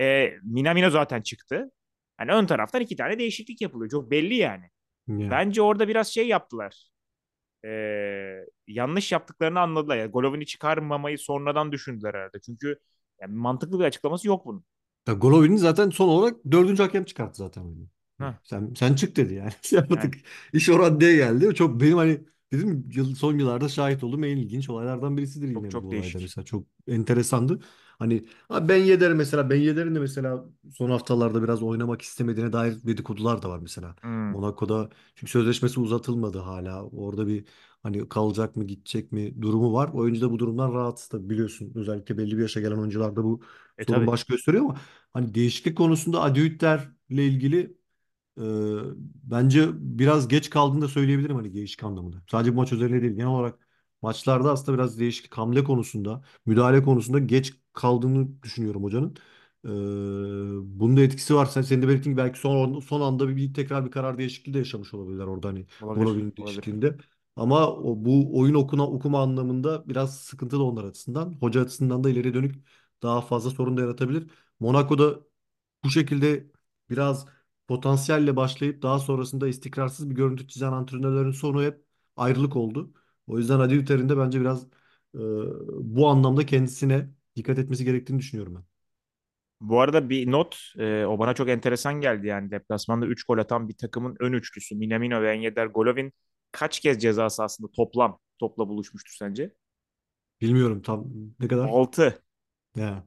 E, 0.00 0.30
Minamino 0.42 0.90
zaten 0.90 1.22
çıktı. 1.22 1.70
Yani 2.20 2.32
ön 2.32 2.46
taraftan 2.46 2.80
iki 2.82 2.96
tane 2.96 3.18
değişiklik 3.18 3.60
yapılıyor. 3.60 3.90
Çok 3.90 4.10
belli 4.10 4.34
yani. 4.34 4.70
yani. 5.08 5.30
Bence 5.30 5.62
orada 5.62 5.88
biraz 5.88 6.08
şey 6.08 6.28
yaptılar. 6.28 6.90
E, 7.64 7.70
yanlış 8.66 9.12
yaptıklarını 9.12 9.60
anladılar. 9.60 9.96
Yani 9.96 10.10
Golovin'i 10.10 10.46
çıkarmamayı 10.46 11.18
sonradan 11.18 11.72
düşündüler 11.72 12.14
herhalde. 12.14 12.40
Çünkü 12.46 12.78
yani 13.20 13.34
mantıklı 13.34 13.78
bir 13.80 13.84
açıklaması 13.84 14.28
yok 14.28 14.46
bunun. 14.46 14.64
Ya 15.08 15.14
Golovin'i 15.14 15.58
zaten 15.58 15.90
son 15.90 16.08
olarak 16.08 16.36
dördüncü 16.52 16.82
hakem 16.82 17.04
çıkarttı 17.04 17.38
zaten 17.38 17.88
Heh, 18.18 18.34
sen 18.42 18.74
sen 18.78 18.94
çık 18.94 19.16
dedi 19.16 19.34
yani. 19.34 19.52
Şey 19.62 19.80
yani. 19.90 20.10
İş 20.52 20.68
o 20.68 20.78
raddeye 20.78 21.16
geldi. 21.16 21.54
Çok 21.54 21.80
benim 21.80 21.96
hani 21.96 22.20
Dedim 22.52 22.88
yıl, 22.94 23.14
son 23.14 23.38
yıllarda 23.38 23.68
şahit 23.68 24.04
olduğum 24.04 24.24
en 24.26 24.36
ilginç 24.36 24.70
olaylardan 24.70 25.16
birisidir 25.16 25.48
Çok 25.54 25.68
yine 25.68 25.74
bu 25.74 25.82
çok 25.82 25.90
olayda 25.90 26.20
değişik. 26.20 26.20
mesela. 26.20 26.44
Çok 26.44 26.66
enteresandı. 26.88 27.58
Hani 27.98 28.24
ha 28.48 28.68
Ben 28.68 28.76
Yedder 28.76 29.12
mesela 29.12 29.50
Ben 29.50 29.56
Yedder'in 29.56 29.94
de 29.94 29.98
mesela 29.98 30.44
son 30.74 30.90
haftalarda 30.90 31.42
biraz 31.42 31.62
oynamak 31.62 32.02
istemediğine 32.02 32.52
dair 32.52 32.82
dedikodular 32.86 33.42
da 33.42 33.48
var 33.50 33.58
mesela. 33.58 33.96
Hmm. 34.02 34.32
Monaco'da 34.32 34.90
çünkü 35.14 35.30
sözleşmesi 35.30 35.80
uzatılmadı 35.80 36.38
hala. 36.38 36.84
Orada 36.84 37.26
bir 37.26 37.44
hani 37.82 38.08
kalacak 38.08 38.56
mı 38.56 38.64
gidecek 38.64 39.12
mi 39.12 39.42
durumu 39.42 39.72
var. 39.72 39.88
Oyuncu 39.92 40.20
da 40.20 40.30
bu 40.30 40.38
durumdan 40.38 40.74
rahatsız 40.74 41.08
tabii 41.08 41.30
biliyorsun. 41.30 41.72
Özellikle 41.74 42.18
belli 42.18 42.36
bir 42.36 42.42
yaşa 42.42 42.60
gelen 42.60 42.76
oyuncularda 42.78 43.24
bu 43.24 43.40
E 43.78 43.84
sorun 43.86 44.06
tabii. 44.06 44.06
baş 44.06 44.24
gösteriyor 44.24 44.64
ama 44.64 44.80
hani 45.12 45.34
değişiklik 45.34 45.76
konusunda 45.78 46.22
Adi 46.22 46.40
Hütter'le 46.44 46.88
ilgili 47.10 47.76
ee, 48.40 48.42
bence 49.24 49.68
biraz 49.74 50.28
geç 50.28 50.50
kaldığını 50.50 50.80
da 50.82 50.88
söyleyebilirim 50.88 51.36
hani 51.36 51.54
değişik 51.54 51.84
anlamında. 51.84 52.16
Sadece 52.30 52.52
bu 52.52 52.56
maç 52.56 52.72
özelinde 52.72 53.02
değil. 53.02 53.12
Genel 53.12 53.26
olarak 53.28 53.68
maçlarda 54.02 54.50
aslında 54.52 54.78
biraz 54.78 54.98
değişiklik 54.98 55.34
hamle 55.38 55.64
konusunda, 55.64 56.24
müdahale 56.46 56.82
konusunda 56.82 57.18
geç 57.18 57.54
kaldığını 57.72 58.42
düşünüyorum 58.42 58.82
hocanın. 58.84 59.16
Ee, 59.64 59.68
bunun 60.80 60.96
da 60.96 61.00
etkisi 61.00 61.34
var. 61.34 61.46
Sen, 61.46 61.62
senin 61.62 61.82
de 61.82 61.88
belirttiğin 61.88 62.14
gibi 62.16 62.22
belki 62.24 62.38
son, 62.38 62.80
son 62.80 63.00
anda 63.00 63.28
bir, 63.28 63.36
bir 63.36 63.54
tekrar 63.54 63.86
bir 63.86 63.90
karar 63.90 64.18
değişikliği 64.18 64.54
de 64.54 64.58
yaşamış 64.58 64.94
olabilirler 64.94 65.24
orada 65.26 65.48
hani 65.48 65.66
Olabilir. 65.80 66.04
Golovin 66.04 66.36
Olabilir. 66.36 66.36
değişikliğinde. 66.38 66.96
Ama 67.36 67.68
o, 67.72 68.04
bu 68.04 68.38
oyun 68.40 68.54
okuna, 68.54 68.86
okuma 68.86 69.22
anlamında 69.22 69.88
biraz 69.88 70.18
sıkıntılı 70.20 70.64
onlar 70.64 70.84
açısından. 70.84 71.32
Hoca 71.40 71.62
açısından 71.62 72.04
da 72.04 72.10
ileriye 72.10 72.34
dönük 72.34 72.64
daha 73.02 73.20
fazla 73.20 73.50
sorun 73.50 73.76
da 73.76 73.80
yaratabilir. 73.80 74.30
Monaco'da 74.60 75.20
bu 75.84 75.90
şekilde 75.90 76.50
biraz 76.90 77.26
potansiyelle 77.68 78.36
başlayıp 78.36 78.82
daha 78.82 78.98
sonrasında 78.98 79.48
istikrarsız 79.48 80.10
bir 80.10 80.14
görüntü 80.14 80.48
çizen 80.48 80.72
antrenörlerin 80.72 81.30
sonu 81.30 81.62
hep 81.62 81.84
ayrılık 82.16 82.56
oldu. 82.56 82.92
O 83.26 83.38
yüzden 83.38 83.60
Adi 83.60 83.74
Hütter'in 83.74 84.08
de 84.08 84.18
bence 84.18 84.40
biraz 84.40 84.64
e, 85.14 85.18
bu 85.94 86.08
anlamda 86.08 86.46
kendisine 86.46 87.10
dikkat 87.36 87.58
etmesi 87.58 87.84
gerektiğini 87.84 88.18
düşünüyorum 88.18 88.54
ben. 88.54 88.64
Bu 89.60 89.80
arada 89.80 90.10
bir 90.10 90.30
not, 90.32 90.58
e, 90.78 91.04
o 91.06 91.18
bana 91.18 91.34
çok 91.34 91.48
enteresan 91.48 92.00
geldi 92.00 92.26
yani 92.26 92.50
deplasmanda 92.50 93.06
3 93.06 93.24
gol 93.24 93.38
atan 93.38 93.68
bir 93.68 93.76
takımın 93.76 94.16
ön 94.20 94.32
üçlüsü 94.32 94.74
Minamino 94.76 95.22
ve 95.22 95.32
Enyeder 95.32 95.66
Golovin 95.66 96.12
kaç 96.52 96.80
kez 96.80 96.98
ceza 97.02 97.30
sahasında 97.30 97.68
toplam 97.72 98.18
topla 98.38 98.68
buluşmuştur 98.68 99.14
sence? 99.18 99.52
Bilmiyorum 100.40 100.82
tam 100.82 101.04
ne 101.40 101.48
kadar. 101.48 101.68
6. 101.68 102.22
Ya. 102.76 103.06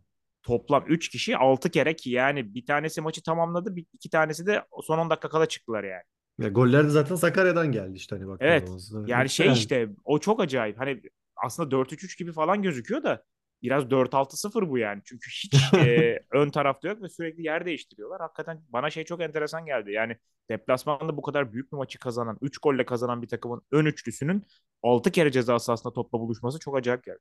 Toplam 0.50 0.84
3 0.88 1.10
kişi 1.10 1.38
6 1.38 1.70
kere 1.70 1.96
ki 1.96 2.10
yani 2.10 2.53
bir 2.53 2.65
tanesi 2.65 3.01
maçı 3.01 3.24
tamamladı, 3.24 3.75
bir, 3.75 3.86
iki 3.94 4.10
tanesi 4.10 4.46
de 4.46 4.63
son 4.84 4.98
10 4.98 5.10
dakika 5.10 5.29
kala 5.29 5.46
çıktılar 5.46 5.84
yani. 5.84 6.03
Ya 6.39 6.50
goller 6.50 6.86
de 6.86 6.89
zaten 6.89 7.15
Sakarya'dan 7.15 7.72
geldi 7.72 7.96
işte 7.96 8.15
hani 8.15 8.27
baktığın 8.27 8.46
Evet. 8.46 8.70
Yani 9.08 9.29
şey 9.29 9.51
işte 9.51 9.89
o 10.03 10.20
çok 10.20 10.39
acayip. 10.41 10.79
Hani 10.79 11.01
aslında 11.36 11.75
4-3-3 11.75 12.18
gibi 12.18 12.32
falan 12.32 12.62
gözüküyor 12.62 13.03
da 13.03 13.24
biraz 13.62 13.84
4-6-0 13.84 14.70
bu 14.70 14.77
yani. 14.77 15.01
Çünkü 15.06 15.29
hiç 15.29 15.74
e, 15.74 16.20
ön 16.32 16.50
tarafta 16.50 16.88
yok 16.88 17.01
ve 17.01 17.10
sürekli 17.10 17.44
yer 17.44 17.65
değiştiriyorlar. 17.65 18.22
Hakikaten 18.22 18.62
bana 18.70 18.89
şey 18.89 19.03
çok 19.03 19.22
enteresan 19.22 19.65
geldi. 19.65 19.91
Yani 19.91 20.18
deplasmanda 20.50 21.18
bu 21.18 21.22
kadar 21.22 21.53
büyük 21.53 21.72
bir 21.72 21.77
maçı 21.77 22.00
kazanan, 22.00 22.38
3 22.41 22.58
golle 22.58 22.86
kazanan 22.86 23.22
bir 23.22 23.27
takımın 23.27 23.62
ön 23.72 23.86
üçlüsünün 23.86 24.44
6 24.84 25.12
kere 25.12 25.32
ceza 25.32 25.60
sahasında 25.60 25.94
topla 25.94 26.20
buluşması 26.20 26.60
çok 26.60 26.77
acayip 26.77 27.03
geldi. 27.03 27.20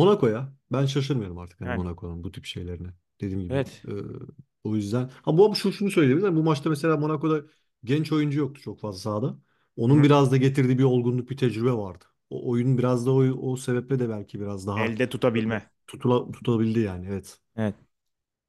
Monaco'ya 0.00 0.52
ben 0.72 0.86
şaşırmıyorum 0.86 1.38
artık 1.38 1.60
hani 1.60 1.70
Yani 1.70 1.74
Monaco'nun 1.74 2.24
bu 2.24 2.32
tip 2.32 2.44
şeylerine. 2.44 2.88
Dediğim 3.20 3.40
gibi. 3.42 3.54
evet. 3.54 3.86
e, 3.88 3.92
o 4.64 4.76
yüzden. 4.76 5.10
Ha 5.22 5.38
bu 5.38 5.54
şu 5.56 5.72
şunu 5.72 5.90
söyleyebilirim. 5.90 6.36
Bu 6.36 6.42
maçta 6.42 6.70
mesela 6.70 6.96
Monaco'da 6.96 7.42
genç 7.84 8.12
oyuncu 8.12 8.38
yoktu 8.38 8.60
çok 8.62 8.80
fazla 8.80 8.98
sahada. 9.00 9.38
Onun 9.76 9.96
Hı-hı. 9.96 10.02
biraz 10.02 10.32
da 10.32 10.36
getirdiği 10.36 10.78
bir 10.78 10.84
olgunluk, 10.84 11.30
bir 11.30 11.36
tecrübe 11.36 11.72
vardı. 11.72 12.04
O 12.30 12.50
oyun 12.50 12.78
biraz 12.78 13.06
da 13.06 13.10
o, 13.12 13.22
o 13.52 13.56
sebeple 13.56 13.98
de 13.98 14.08
belki 14.08 14.40
biraz 14.40 14.66
daha 14.66 14.78
Elde 14.84 15.08
tutabilme. 15.08 15.70
tutula, 15.86 16.30
tutabildi 16.32 16.80
yani. 16.80 17.06
Evet. 17.08 17.38
Evet. 17.56 17.74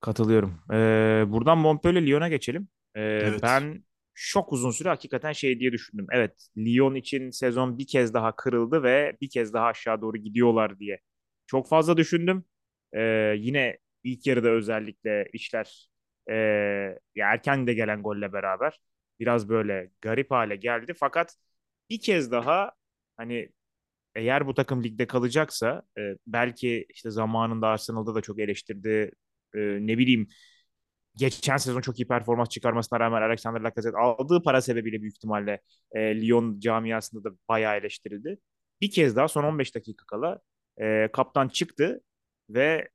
Katılıyorum. 0.01 0.59
Ee, 0.71 1.25
buradan 1.27 1.57
Montpellier 1.57 2.07
Lyon'a 2.07 2.29
geçelim. 2.29 2.67
Ee, 2.95 3.01
Evet. 3.19 3.41
ben 3.41 3.83
çok 4.13 4.53
uzun 4.53 4.71
süre 4.71 4.89
hakikaten 4.89 5.31
şey 5.33 5.59
diye 5.59 5.71
düşündüm. 5.71 6.07
Evet, 6.11 6.47
Lyon 6.57 6.95
için 6.95 7.29
sezon 7.29 7.77
bir 7.77 7.87
kez 7.87 8.13
daha 8.13 8.35
kırıldı 8.35 8.83
ve 8.83 9.17
bir 9.21 9.29
kez 9.29 9.53
daha 9.53 9.65
aşağı 9.65 10.01
doğru 10.01 10.17
gidiyorlar 10.17 10.79
diye. 10.79 10.99
Çok 11.51 11.67
fazla 11.69 11.97
düşündüm. 11.97 12.45
Ee, 12.93 13.01
yine 13.37 13.77
ilk 14.03 14.27
yarıda 14.27 14.49
özellikle 14.49 15.29
işler 15.33 15.89
ya 17.15 17.31
erken 17.33 17.67
de 17.67 17.73
gelen 17.73 18.03
golle 18.03 18.33
beraber 18.33 18.79
biraz 19.19 19.49
böyle 19.49 19.91
garip 20.01 20.31
hale 20.31 20.55
geldi. 20.55 20.93
Fakat 20.99 21.35
bir 21.89 22.01
kez 22.01 22.31
daha 22.31 22.71
hani 23.17 23.49
eğer 24.15 24.47
bu 24.47 24.55
takım 24.55 24.83
ligde 24.83 25.07
kalacaksa 25.07 25.83
e, 25.99 26.01
belki 26.27 26.87
işte 26.89 27.11
zamanında 27.11 27.67
Arsenal'da 27.67 28.15
da 28.15 28.21
çok 28.21 28.39
eleştirdi. 28.39 29.11
E, 29.55 29.59
ne 29.59 29.99
bileyim 29.99 30.27
geçen 31.15 31.57
sezon 31.57 31.81
çok 31.81 31.99
iyi 31.99 32.07
performans 32.07 32.49
çıkarmasına 32.49 32.99
rağmen 32.99 33.21
Alexander 33.21 33.61
Lacazette 33.61 33.97
aldığı 33.97 34.43
para 34.43 34.61
sebebiyle 34.61 35.01
büyük 35.01 35.15
ihtimalle 35.15 35.61
e, 35.91 36.21
Lyon 36.21 36.59
camiasında 36.59 37.23
da 37.23 37.35
bayağı 37.49 37.77
eleştirildi. 37.77 38.37
Bir 38.81 38.91
kez 38.91 39.15
daha 39.15 39.27
son 39.27 39.43
15 39.43 39.75
dakika 39.75 40.05
kala 40.07 40.39
e, 40.81 41.09
kaptan 41.13 41.47
çıktı 41.47 42.01
ve 42.49 42.89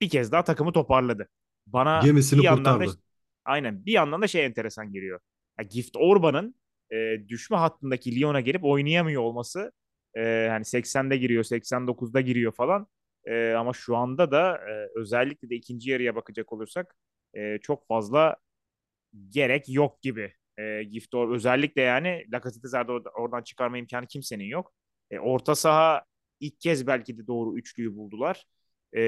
bir 0.00 0.08
kez 0.10 0.32
daha 0.32 0.44
takımı 0.44 0.72
toparladı. 0.72 1.28
Bana 1.66 2.12
bir 2.32 2.40
Gemisini 2.40 2.42
yandan 2.42 2.80
da 2.80 2.86
kurtardı. 2.86 3.00
aynen 3.44 3.86
bir 3.86 3.92
yandan 3.92 4.22
da 4.22 4.26
şey 4.28 4.44
enteresan 4.44 4.92
geliyor. 4.92 5.20
Ya 5.60 5.64
Gift 5.64 5.96
Orban'ın 5.96 6.54
e, 6.92 7.28
düşme 7.28 7.56
hattındaki 7.56 8.20
Lyon'a 8.20 8.40
gelip 8.40 8.64
oynayamıyor 8.64 9.22
olması 9.22 9.72
e, 10.16 10.46
hani 10.50 10.64
80'de 10.64 11.16
giriyor, 11.16 11.44
89'da 11.44 12.20
giriyor 12.20 12.52
falan. 12.52 12.86
E, 13.24 13.52
ama 13.52 13.72
şu 13.72 13.96
anda 13.96 14.30
da 14.30 14.56
e, 14.70 14.88
özellikle 15.00 15.50
de 15.50 15.54
ikinci 15.56 15.90
yarıya 15.90 16.14
bakacak 16.14 16.52
olursak 16.52 16.96
e, 17.34 17.58
çok 17.62 17.86
fazla 17.88 18.36
gerek 19.30 19.68
yok 19.68 20.02
gibi. 20.02 20.32
E, 20.58 20.82
Gift 20.84 21.14
Or 21.14 21.34
özellikle 21.34 21.82
yani 21.82 22.24
Lacazette'i 22.32 22.68
zaten 22.70 22.92
or- 22.94 23.10
oradan 23.10 23.42
çıkarma 23.42 23.78
imkanı 23.78 24.06
kimsenin 24.06 24.44
yok. 24.44 24.72
E, 25.10 25.18
orta 25.18 25.54
saha 25.54 26.04
ilk 26.40 26.60
kez 26.60 26.86
belki 26.86 27.18
de 27.18 27.26
doğru 27.26 27.58
üçlüyü 27.58 27.96
buldular. 27.96 28.44
E, 28.92 29.02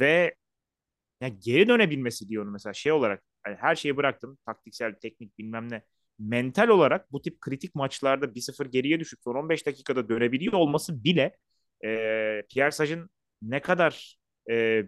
ve 0.00 0.34
ya 1.20 1.28
geri 1.28 1.68
dönebilmesi 1.68 2.28
diyor 2.28 2.44
onu 2.44 2.50
mesela 2.50 2.72
şey 2.72 2.92
olarak 2.92 3.22
hani 3.42 3.56
her 3.56 3.76
şeyi 3.76 3.96
bıraktım 3.96 4.38
taktiksel 4.46 4.94
teknik 4.94 5.38
bilmem 5.38 5.70
ne 5.70 5.82
mental 6.18 6.68
olarak 6.68 7.12
bu 7.12 7.22
tip 7.22 7.40
kritik 7.40 7.74
maçlarda 7.74 8.34
bir 8.34 8.40
sıfır 8.40 8.66
geriye 8.66 9.00
düşüp 9.00 9.20
son 9.24 9.34
15 9.34 9.66
dakikada 9.66 10.08
dönebiliyor 10.08 10.52
olması 10.52 11.04
bile 11.04 11.36
e, 11.84 11.88
Pierre 12.50 12.70
Sage'ın 12.70 13.10
ne 13.42 13.62
kadar 13.62 14.18
e, 14.50 14.84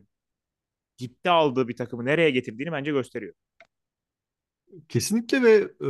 dipte 0.99 1.31
aldığı 1.31 1.69
bir 1.69 1.77
takımı 1.77 2.05
nereye 2.05 2.31
getirdiğini 2.31 2.73
bence 2.73 2.91
gösteriyor. 2.91 3.35
Kesinlikle 4.89 5.43
ve 5.43 5.55
e, 5.81 5.89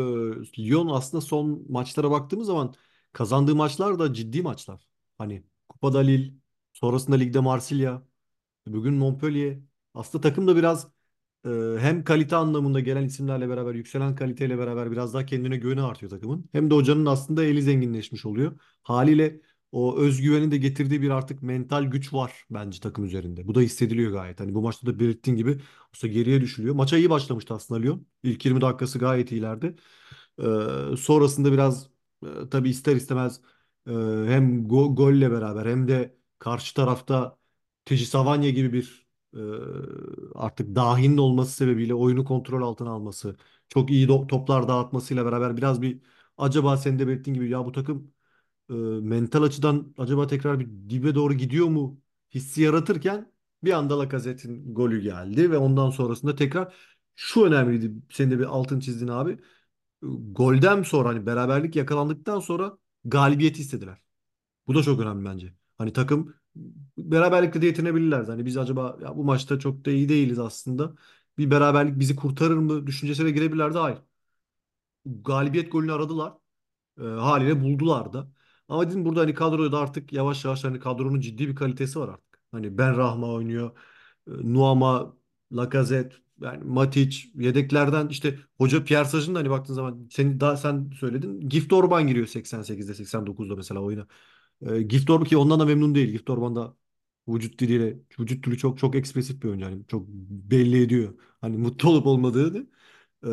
Lyon 0.58 0.88
aslında 0.88 1.20
son 1.20 1.66
maçlara 1.68 2.10
baktığımız 2.10 2.46
zaman 2.46 2.74
kazandığı 3.12 3.54
maçlar 3.54 3.98
da 3.98 4.14
ciddi 4.14 4.42
maçlar. 4.42 4.86
Hani 5.18 5.44
Kupada 5.82 5.98
Lille, 5.98 6.32
sonrasında 6.72 7.16
ligde 7.16 7.40
Marsilya, 7.40 8.02
bugün 8.66 8.94
Montpellier. 8.94 9.58
Aslında 9.94 10.22
takım 10.22 10.48
da 10.48 10.56
biraz 10.56 10.88
e, 11.46 11.50
hem 11.80 12.04
kalite 12.04 12.36
anlamında 12.36 12.80
gelen 12.80 13.04
isimlerle 13.04 13.48
beraber 13.48 13.74
yükselen 13.74 14.16
kaliteyle 14.16 14.58
beraber 14.58 14.92
biraz 14.92 15.14
daha 15.14 15.26
kendine 15.26 15.56
güveni 15.56 15.82
artıyor 15.82 16.10
takımın. 16.10 16.50
Hem 16.52 16.70
de 16.70 16.74
hocanın 16.74 17.06
aslında 17.06 17.44
eli 17.44 17.62
zenginleşmiş 17.62 18.26
oluyor. 18.26 18.60
Haliyle 18.82 19.40
o 19.72 19.98
özgüvenin 19.98 20.50
de 20.50 20.58
getirdiği 20.58 21.02
bir 21.02 21.10
artık 21.10 21.42
mental 21.42 21.84
güç 21.84 22.12
var 22.14 22.46
bence 22.50 22.80
takım 22.80 23.04
üzerinde. 23.04 23.48
Bu 23.48 23.54
da 23.54 23.60
hissediliyor 23.60 24.12
gayet. 24.12 24.40
Hani 24.40 24.54
bu 24.54 24.62
maçta 24.62 24.86
da 24.86 24.98
belirttiğin 25.00 25.36
gibi 25.36 25.60
aslında 25.94 26.14
geriye 26.14 26.40
düşülüyor. 26.40 26.74
Maça 26.74 26.98
iyi 26.98 27.10
başlamıştı 27.10 27.54
aslında 27.54 27.80
Lyon. 27.80 28.06
İlk 28.22 28.44
20 28.46 28.60
dakikası 28.60 28.98
gayet 28.98 29.32
iyilerdi. 29.32 29.76
Ee, 30.38 30.44
sonrasında 30.98 31.52
biraz 31.52 31.90
e, 32.24 32.28
tabii 32.50 32.70
ister 32.70 32.96
istemez 32.96 33.40
hem 33.86 34.68
go- 34.68 34.94
golle 34.96 35.30
beraber 35.30 35.66
hem 35.66 35.88
de 35.88 36.16
karşı 36.38 36.74
tarafta 36.74 37.38
Teji 37.84 38.06
Savanya 38.06 38.50
gibi 38.50 38.72
bir 38.72 39.06
e, 39.36 39.40
artık 40.34 40.74
dahinin 40.76 41.16
olması 41.18 41.52
sebebiyle 41.52 41.94
oyunu 41.94 42.24
kontrol 42.24 42.62
altına 42.62 42.90
alması, 42.90 43.36
çok 43.68 43.90
iyi 43.90 44.06
toplar 44.06 44.68
dağıtmasıyla 44.68 45.24
beraber 45.26 45.56
biraz 45.56 45.82
bir 45.82 46.00
acaba 46.38 46.76
senin 46.76 46.98
de 46.98 47.06
belirttiğin 47.08 47.34
gibi 47.34 47.50
ya 47.50 47.64
bu 47.64 47.72
takım 47.72 48.12
e, 48.70 48.74
mental 49.02 49.42
açıdan 49.42 49.94
acaba 49.98 50.26
tekrar 50.26 50.60
bir 50.60 50.66
dibe 50.90 51.14
doğru 51.14 51.34
gidiyor 51.34 51.68
mu 51.68 52.00
hissi 52.34 52.62
yaratırken 52.62 53.32
bir 53.64 53.72
anda 53.72 53.98
Lacazette'in 53.98 54.74
golü 54.74 55.02
geldi 55.02 55.50
ve 55.50 55.58
ondan 55.58 55.90
sonrasında 55.90 56.34
tekrar 56.36 56.74
şu 57.16 57.44
önemliydi. 57.44 57.92
Senin 58.12 58.30
de 58.30 58.38
bir 58.38 58.44
altın 58.44 58.80
çizdin 58.80 59.08
abi. 59.08 59.38
Golden 60.32 60.82
sonra 60.82 61.08
hani 61.08 61.26
beraberlik 61.26 61.76
yakalandıktan 61.76 62.40
sonra 62.40 62.78
galibiyeti 63.04 63.60
istediler. 63.62 63.98
Bu 64.66 64.74
da 64.74 64.82
çok 64.82 65.00
önemli 65.00 65.24
bence. 65.26 65.54
Hani 65.78 65.92
takım 65.92 66.34
beraberlikle 66.98 67.62
de 67.62 67.66
yetinebilirler. 67.66 68.24
Hani 68.24 68.46
biz 68.46 68.56
acaba 68.56 68.98
ya 69.02 69.16
bu 69.16 69.24
maçta 69.24 69.58
çok 69.58 69.84
da 69.84 69.90
iyi 69.90 70.08
değiliz 70.08 70.38
aslında. 70.38 70.94
Bir 71.38 71.50
beraberlik 71.50 72.00
bizi 72.00 72.16
kurtarır 72.16 72.56
mı 72.56 72.86
düşüncesine 72.86 73.30
girebilirlerdi. 73.30 73.78
Hayır. 73.78 73.98
Galibiyet 75.06 75.72
golünü 75.72 75.92
aradılar. 75.92 76.32
E, 77.00 77.02
haliyle 77.04 77.62
buldular 77.64 78.14
da. 78.14 78.28
Ama 78.68 78.90
dedim 78.90 79.06
burada 79.06 79.20
hani 79.20 79.34
kadroda 79.34 79.78
artık 79.80 80.12
yavaş 80.14 80.44
yavaş 80.44 80.64
hani 80.64 80.80
kadronun 80.80 81.20
ciddi 81.20 81.48
bir 81.48 81.56
kalitesi 81.56 82.00
var 82.00 82.08
artık. 82.08 82.42
Hani 82.52 82.78
Ben 82.78 82.96
Rahma 82.98 83.28
oynuyor. 83.28 83.78
e, 84.28 84.32
Nuama, 84.54 85.16
Lacazette, 85.52 86.16
yani 86.42 86.64
Matic 86.64 87.16
yedeklerden 87.34 88.08
işte 88.08 88.38
hoca 88.58 88.84
Pierre 88.84 89.04
Sajın 89.04 89.34
da 89.34 89.38
hani 89.38 89.50
baktığın 89.50 89.74
zaman 89.74 90.08
seni 90.10 90.40
daha 90.40 90.56
sen 90.56 90.90
söyledin. 91.00 91.40
Gift 91.48 91.72
Orban 91.72 92.06
giriyor 92.06 92.26
88'de 92.26 92.94
89'da 92.94 93.56
mesela 93.56 93.80
oyuna. 93.80 94.06
E, 94.62 94.82
Gift 94.82 95.10
Orban 95.10 95.24
ki 95.24 95.36
ondan 95.36 95.60
da 95.60 95.64
memnun 95.64 95.94
değil. 95.94 96.10
Gift 96.12 96.30
Orban 96.30 96.56
da 96.56 96.76
vücut 97.28 97.58
diliyle 97.60 97.98
vücut 98.20 98.46
dili 98.46 98.58
çok 98.58 98.78
çok 98.78 98.94
ekspresif 98.96 99.42
bir 99.42 99.48
oyuncu. 99.48 99.64
Yani 99.64 99.86
çok 99.88 100.08
belli 100.08 100.82
ediyor. 100.82 101.14
Hani 101.40 101.56
mutlu 101.56 101.90
olup 101.90 102.06
olmadığını. 102.06 102.66
E, 103.26 103.28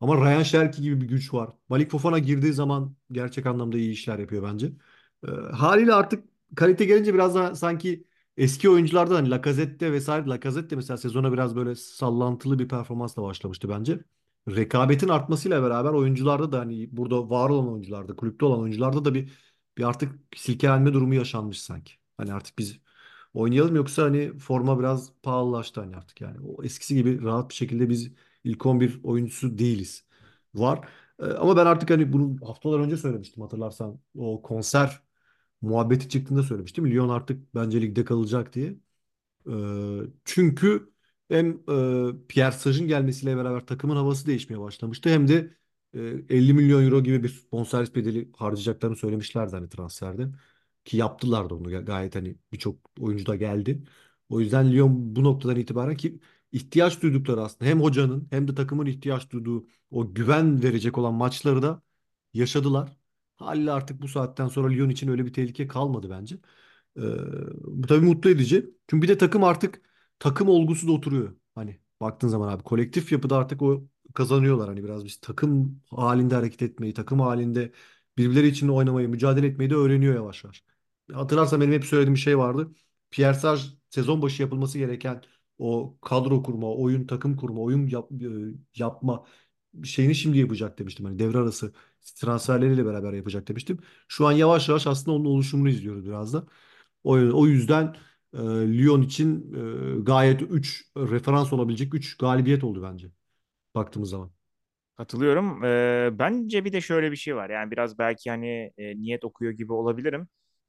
ama 0.00 0.16
Ryan 0.16 0.42
Cherki 0.42 0.82
gibi 0.82 1.00
bir 1.00 1.08
güç 1.08 1.34
var. 1.34 1.50
Malik 1.68 1.90
Fofana 1.90 2.18
girdiği 2.18 2.52
zaman 2.52 2.96
gerçek 3.12 3.46
anlamda 3.46 3.78
iyi 3.78 3.92
işler 3.92 4.18
yapıyor 4.18 4.42
bence. 4.42 4.72
E, 5.28 5.30
haliyle 5.30 5.94
artık 5.94 6.24
kalite 6.56 6.84
gelince 6.84 7.14
biraz 7.14 7.34
daha 7.34 7.54
sanki 7.54 8.04
eski 8.42 8.70
oyuncularda 8.70 9.14
hani 9.16 9.30
Lacazette 9.30 9.92
vesaire 9.92 10.26
Lacazette 10.26 10.76
mesela 10.76 10.96
sezona 10.98 11.32
biraz 11.32 11.56
böyle 11.56 11.74
sallantılı 11.74 12.58
bir 12.58 12.68
performansla 12.68 13.22
başlamıştı 13.22 13.68
bence. 13.68 14.00
Rekabetin 14.48 15.08
artmasıyla 15.08 15.62
beraber 15.62 15.90
oyuncularda 15.90 16.52
da 16.52 16.58
hani 16.60 16.96
burada 16.96 17.30
var 17.30 17.50
olan 17.50 17.72
oyuncularda, 17.72 18.16
kulüpte 18.16 18.44
olan 18.44 18.60
oyuncularda 18.60 19.04
da 19.04 19.14
bir 19.14 19.32
bir 19.78 19.84
artık 19.84 20.12
silkelenme 20.36 20.92
durumu 20.92 21.14
yaşanmış 21.14 21.62
sanki. 21.62 21.92
Hani 22.16 22.32
artık 22.32 22.58
biz 22.58 22.80
oynayalım 23.34 23.76
yoksa 23.76 24.02
hani 24.02 24.38
forma 24.38 24.78
biraz 24.78 25.12
pahalılaştı 25.22 25.80
hani 25.80 25.96
artık 25.96 26.20
yani. 26.20 26.36
O 26.40 26.64
eskisi 26.64 26.94
gibi 26.94 27.22
rahat 27.24 27.50
bir 27.50 27.54
şekilde 27.54 27.88
biz 27.88 28.12
ilk 28.44 28.66
11 28.66 29.00
oyuncusu 29.04 29.58
değiliz. 29.58 30.04
Var. 30.54 30.88
Ee, 31.20 31.24
ama 31.26 31.56
ben 31.56 31.66
artık 31.66 31.90
hani 31.90 32.12
bunu 32.12 32.36
haftalar 32.46 32.80
önce 32.80 32.96
söylemiştim 32.96 33.42
hatırlarsan. 33.42 34.00
O 34.16 34.42
konser 34.42 35.02
muhabbeti 35.62 36.08
çıktığında 36.08 36.42
söylemiştim. 36.42 36.90
Lyon 36.90 37.08
artık 37.08 37.54
bence 37.54 37.82
ligde 37.82 38.04
kalacak 38.04 38.54
diye. 38.54 38.76
Ee, 39.48 39.52
çünkü 40.24 40.92
hem 41.30 41.50
e, 41.70 42.26
Pierre 42.28 42.52
Saj'ın 42.52 42.88
gelmesiyle 42.88 43.36
beraber 43.36 43.66
takımın 43.66 43.96
havası 43.96 44.26
değişmeye 44.26 44.60
başlamıştı. 44.60 45.08
Hem 45.10 45.28
de 45.28 45.56
e, 45.94 46.00
50 46.28 46.54
milyon 46.54 46.84
euro 46.84 47.02
gibi 47.02 47.22
bir 47.22 47.46
bonservis 47.52 47.94
bedeli 47.94 48.30
harcayacaklarını 48.36 48.96
söylemişlerdi 48.96 49.56
hani 49.56 49.68
transferde. 49.68 50.28
Ki 50.84 50.96
yaptılar 50.96 51.50
da 51.50 51.54
onu 51.54 51.70
Ga- 51.70 51.84
gayet 51.84 52.14
hani 52.14 52.36
birçok 52.52 52.76
oyuncu 53.00 53.26
da 53.26 53.36
geldi. 53.36 53.82
O 54.28 54.40
yüzden 54.40 54.72
Lyon 54.72 55.16
bu 55.16 55.24
noktadan 55.24 55.56
itibaren 55.56 55.96
ki 55.96 56.20
ihtiyaç 56.52 57.02
duydukları 57.02 57.42
aslında 57.42 57.70
hem 57.70 57.80
hocanın 57.80 58.26
hem 58.30 58.48
de 58.48 58.54
takımın 58.54 58.86
ihtiyaç 58.86 59.30
duyduğu 59.30 59.66
o 59.90 60.14
güven 60.14 60.62
verecek 60.62 60.98
olan 60.98 61.14
maçları 61.14 61.62
da 61.62 61.82
yaşadılar. 62.34 62.96
Haliyle 63.42 63.72
artık 63.72 64.02
bu 64.02 64.08
saatten 64.08 64.48
sonra 64.48 64.68
Lyon 64.68 64.88
için 64.90 65.08
öyle 65.08 65.26
bir 65.26 65.32
tehlike 65.32 65.68
kalmadı 65.68 66.10
bence. 66.10 66.36
Ee, 66.98 67.02
tabii 67.88 68.06
mutlu 68.06 68.30
edici. 68.30 68.70
Çünkü 68.88 69.02
bir 69.02 69.08
de 69.08 69.18
takım 69.18 69.44
artık 69.44 69.82
takım 70.18 70.48
olgusu 70.48 70.88
da 70.88 70.92
oturuyor. 70.92 71.36
Hani 71.54 71.80
baktığın 72.00 72.28
zaman 72.28 72.48
abi 72.48 72.62
kolektif 72.62 73.12
yapıda 73.12 73.36
artık 73.36 73.62
o 73.62 73.84
kazanıyorlar. 74.14 74.68
Hani 74.68 74.84
biraz 74.84 75.04
biz 75.04 75.20
takım 75.20 75.80
halinde 75.90 76.34
hareket 76.34 76.62
etmeyi, 76.62 76.94
takım 76.94 77.20
halinde 77.20 77.72
birbirleri 78.18 78.46
için 78.48 78.68
oynamayı, 78.68 79.08
mücadele 79.08 79.46
etmeyi 79.46 79.70
de 79.70 79.74
öğreniyor 79.74 80.14
yavaş 80.14 80.44
yavaş. 80.44 80.64
Hatırlarsan 81.12 81.60
benim 81.60 81.72
hep 81.72 81.84
söylediğim 81.84 82.14
bir 82.14 82.20
şey 82.20 82.38
vardı. 82.38 82.72
Pierre 83.10 83.34
Sarr 83.34 83.60
sezon 83.90 84.22
başı 84.22 84.42
yapılması 84.42 84.78
gereken 84.78 85.22
o 85.58 85.98
kadro 86.02 86.42
kurma, 86.42 86.74
oyun 86.74 87.06
takım 87.06 87.36
kurma, 87.36 87.60
oyun 87.60 87.86
yap- 87.88 88.12
e, 88.22 88.26
yapma 88.76 89.24
şeyini 89.84 90.14
şimdi 90.14 90.38
yapacak 90.38 90.78
demiştim. 90.78 91.06
Hani 91.06 91.18
devre 91.18 91.38
arası 91.38 91.72
transferleriyle 92.16 92.86
beraber 92.86 93.12
yapacak 93.12 93.48
demiştim. 93.48 93.78
Şu 94.08 94.26
an 94.26 94.32
yavaş 94.32 94.68
yavaş 94.68 94.86
aslında 94.86 95.16
onun 95.16 95.24
oluşumunu 95.24 95.68
izliyoruz 95.68 96.04
biraz 96.06 96.32
da. 96.32 96.46
O, 97.04 97.12
o 97.14 97.46
yüzden 97.46 97.96
e, 98.34 98.38
Lyon 98.78 99.02
için 99.02 99.54
e, 99.98 100.00
gayet 100.02 100.42
3 100.42 100.84
referans 100.96 101.52
olabilecek 101.52 101.94
3 101.94 102.16
galibiyet 102.18 102.64
oldu 102.64 102.82
bence 102.82 103.10
baktığımız 103.76 104.10
zaman. 104.10 104.32
Katılıyorum. 104.96 105.64
Ee, 105.64 106.10
bence 106.18 106.64
bir 106.64 106.72
de 106.72 106.80
şöyle 106.80 107.10
bir 107.10 107.16
şey 107.16 107.36
var. 107.36 107.50
Yani 107.50 107.70
biraz 107.70 107.98
belki 107.98 108.30
hani 108.30 108.72
e, 108.78 108.96
niyet 109.00 109.24
okuyor 109.24 109.52
gibi 109.52 109.72
olabilirim. 109.72 110.28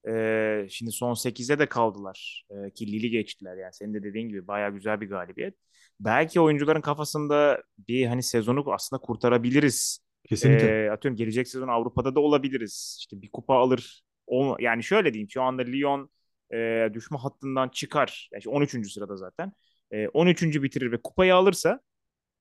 Ee, 0.09 0.67
şimdi 0.69 0.91
son 0.91 1.13
8'e 1.13 1.59
de 1.59 1.69
kaldılar. 1.69 2.45
Ee, 2.51 2.71
ki 2.73 2.87
Lille 2.87 3.07
geçtiler. 3.07 3.57
Yani 3.57 3.73
senin 3.73 3.93
de 3.93 4.03
dediğin 4.03 4.29
gibi 4.29 4.47
bayağı 4.47 4.71
güzel 4.71 5.01
bir 5.01 5.09
galibiyet. 5.09 5.55
Belki 5.99 6.39
oyuncuların 6.39 6.81
kafasında 6.81 7.63
bir 7.77 8.05
hani 8.05 8.23
sezonu 8.23 8.71
aslında 8.73 9.01
kurtarabiliriz. 9.01 9.99
Kesinlikle. 10.29 10.85
Ee, 10.85 10.89
atıyorum 10.89 11.17
gelecek 11.17 11.47
sezon 11.47 11.67
Avrupa'da 11.67 12.15
da 12.15 12.19
olabiliriz. 12.19 12.97
İşte 12.99 13.21
bir 13.21 13.29
kupa 13.31 13.55
alır. 13.55 14.01
O, 14.27 14.57
yani 14.59 14.83
şöyle 14.83 15.13
diyeyim 15.13 15.29
şu 15.29 15.41
anda 15.41 15.61
Lyon 15.61 16.09
e, 16.53 16.89
düşme 16.93 17.17
hattından 17.17 17.69
çıkar. 17.69 18.29
Yani 18.31 18.39
işte 18.39 18.49
13. 18.49 18.91
sırada 18.91 19.17
zaten. 19.17 19.51
E, 19.91 20.07
13. 20.07 20.63
bitirir 20.63 20.91
ve 20.91 21.01
kupayı 21.01 21.35
alırsa 21.35 21.79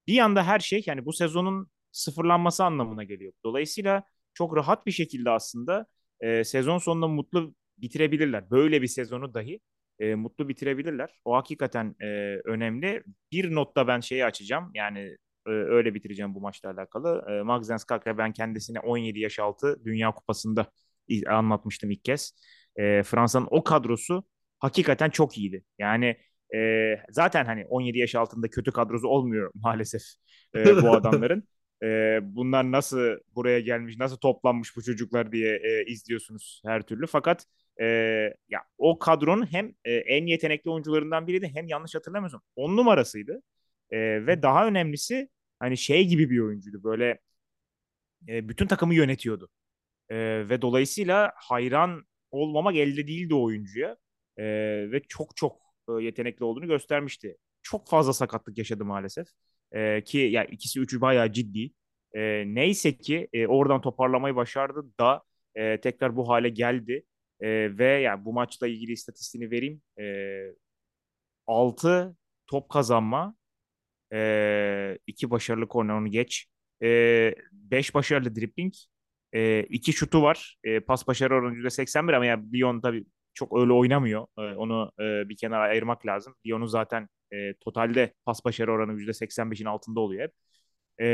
bir 0.07 0.18
anda 0.18 0.44
her 0.46 0.61
şey 0.61 0.83
yani 0.87 1.05
bu 1.05 1.12
sezonun 1.12 1.70
sıfırlanması 1.92 2.64
anlamına 2.64 3.05
geliyor. 3.05 3.33
Dolayısıyla 3.44 4.03
çok 4.35 4.57
rahat 4.57 4.87
bir 4.87 4.92
şekilde 4.92 5.31
aslında 5.31 5.87
e, 6.22 6.44
sezon 6.44 6.78
sonunda 6.78 7.08
mutlu 7.08 7.54
bitirebilirler. 7.78 8.50
Böyle 8.50 8.82
bir 8.82 8.87
sezonu 8.87 9.35
dahi 9.35 9.61
e, 9.98 10.14
mutlu 10.14 10.48
bitirebilirler. 10.48 11.20
O 11.24 11.37
hakikaten 11.37 11.94
e, 12.00 12.06
önemli. 12.44 13.02
Bir 13.32 13.54
notta 13.54 13.87
ben 13.88 14.00
şeyi 14.00 14.24
açacağım. 14.24 14.70
Yani 14.74 14.98
e, 15.46 15.50
öyle 15.50 15.94
bitireceğim 15.94 16.35
bu 16.35 16.40
maçla 16.40 16.70
alakalı. 16.70 17.24
E, 17.30 17.42
Maxence 17.42 17.85
Kakra 17.88 18.18
ben 18.18 18.32
kendisine 18.32 18.80
17 18.80 19.18
yaş 19.20 19.38
altı 19.38 19.85
Dünya 19.85 20.11
Kupası'nda 20.12 20.66
anlatmıştım 21.28 21.90
ilk 21.90 22.04
kez. 22.04 22.32
E, 22.76 23.02
Fransa'nın 23.02 23.48
o 23.50 23.64
kadrosu 23.64 24.24
hakikaten 24.58 25.11
çok 25.11 25.38
iyiydi. 25.38 25.64
Yani 25.78 26.16
e, 26.54 26.96
zaten 27.11 27.44
hani 27.44 27.66
17 27.66 27.98
yaş 27.98 28.14
altında 28.14 28.48
kötü 28.50 28.72
kadrosu 28.72 29.08
olmuyor 29.08 29.50
maalesef 29.54 30.02
e, 30.54 30.82
bu 30.82 30.90
adamların. 30.96 31.48
E, 31.83 32.18
bunlar 32.23 32.73
nasıl 32.73 33.18
buraya 33.35 33.61
gelmiş, 33.61 33.97
nasıl 33.99 34.16
toplanmış 34.16 34.77
bu 34.77 34.83
çocuklar 34.83 35.33
diye 35.33 35.57
e, 35.57 35.85
izliyorsunuz 35.85 36.62
her 36.64 36.83
türlü. 36.83 37.07
Fakat 37.07 37.47
e, 37.81 37.87
ya 38.49 38.61
o 38.79 38.99
kadronun 38.99 39.53
hem 39.53 39.75
e, 39.85 39.92
en 39.95 40.27
yetenekli 40.27 40.71
oyuncularından 40.71 41.27
biriydi 41.27 41.51
hem 41.55 41.68
yanlış 41.68 41.95
hatırlamıyorsam 41.95 42.42
10 42.57 42.77
numarasıydı. 42.77 43.42
E, 43.90 44.27
ve 44.27 44.42
daha 44.42 44.66
önemlisi 44.66 45.29
hani 45.59 45.77
şey 45.77 46.09
gibi 46.09 46.31
bir 46.31 46.40
oyuncuydu. 46.40 46.85
Böyle 46.85 47.18
e, 48.29 48.49
bütün 48.49 48.66
takımı 48.66 48.95
yönetiyordu. 48.95 49.49
E, 50.11 50.16
ve 50.49 50.62
dolayısıyla 50.62 51.33
hayran 51.37 52.07
olmamak 52.31 52.77
elde 52.77 53.07
değildi 53.09 53.35
oyuncuya. 53.35 53.97
E, 54.37 54.45
ve 54.92 55.03
çok 55.09 55.37
çok 55.37 55.61
e, 55.88 55.92
yetenekli 56.05 56.45
olduğunu 56.45 56.66
göstermişti. 56.66 57.37
Çok 57.62 57.88
fazla 57.88 58.12
sakatlık 58.12 58.59
yaşadı 58.59 58.85
maalesef. 58.85 59.29
E, 59.72 60.04
ki 60.04 60.18
ya 60.18 60.44
ikisi 60.44 60.80
üçü 60.80 61.00
bayağı 61.00 61.32
ciddi. 61.32 61.70
E, 62.14 62.44
neyse 62.46 62.96
ki 62.98 63.28
e, 63.32 63.46
oradan 63.46 63.80
toparlamayı 63.80 64.37
başardı 64.37 64.85
da 65.00 65.22
e, 65.54 65.80
tekrar 65.80 66.16
bu 66.16 66.28
hale 66.28 66.48
geldi. 66.48 67.04
E, 67.40 67.78
ve 67.78 67.87
yani 67.87 68.24
bu 68.24 68.32
maçla 68.32 68.68
ilgili 68.68 68.92
istatistiğini 68.92 69.50
vereyim. 69.50 69.82
E, 70.00 70.04
6 71.46 72.16
top 72.46 72.68
kazanma, 72.70 73.37
e, 74.12 74.98
iki 75.06 75.30
başarılı 75.30 75.68
korner 75.68 75.94
onu 75.94 76.08
geç. 76.08 76.46
E, 76.82 77.35
beş 77.52 77.94
başarılı 77.94 78.37
dribbling. 78.37 78.74
E, 79.32 79.62
iki 79.62 79.92
şutu 79.92 80.22
var. 80.22 80.56
E, 80.64 80.80
pas 80.80 81.06
başarı 81.06 81.35
oranı 81.35 81.54
%81 81.56 82.16
ama 82.16 82.26
yani 82.26 82.52
Lyon 82.52 82.80
tabii 82.80 83.04
çok 83.35 83.61
öyle 83.61 83.72
oynamıyor. 83.72 84.26
E, 84.38 84.42
onu 84.42 84.92
e, 85.00 85.28
bir 85.28 85.37
kenara 85.37 85.62
ayırmak 85.62 86.06
lazım. 86.06 86.35
Lyon'un 86.46 86.66
zaten 86.66 87.08
e, 87.33 87.55
totalde 87.61 88.14
pas 88.25 88.45
başarı 88.45 88.73
oranı 88.73 88.92
%85'in 88.92 89.66
altında 89.66 90.01
oluyor 90.01 90.23
hep. 90.23 90.33
E, 91.01 91.07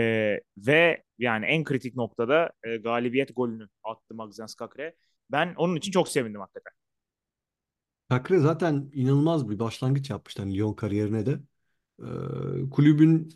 ve 0.56 1.02
yani 1.18 1.46
en 1.46 1.64
kritik 1.64 1.96
noktada 1.96 2.50
e, 2.64 2.76
galibiyet 2.76 3.36
golünü 3.36 3.68
attı 3.84 4.14
Maxence 4.14 4.52
Kakre. 4.58 4.94
Ben 5.30 5.54
onun 5.54 5.76
için 5.76 5.92
çok 5.92 6.08
sevindim 6.08 6.40
hakikaten. 6.40 6.72
Kakre 8.08 8.38
zaten 8.38 8.90
inanılmaz 8.92 9.50
bir 9.50 9.58
başlangıç 9.58 10.10
yapmıştı 10.10 10.42
hani 10.42 10.56
Lyon 10.56 10.74
kariyerine 10.74 11.26
de. 11.26 11.40
Ee, 12.02 12.70
kulübün 12.70 13.28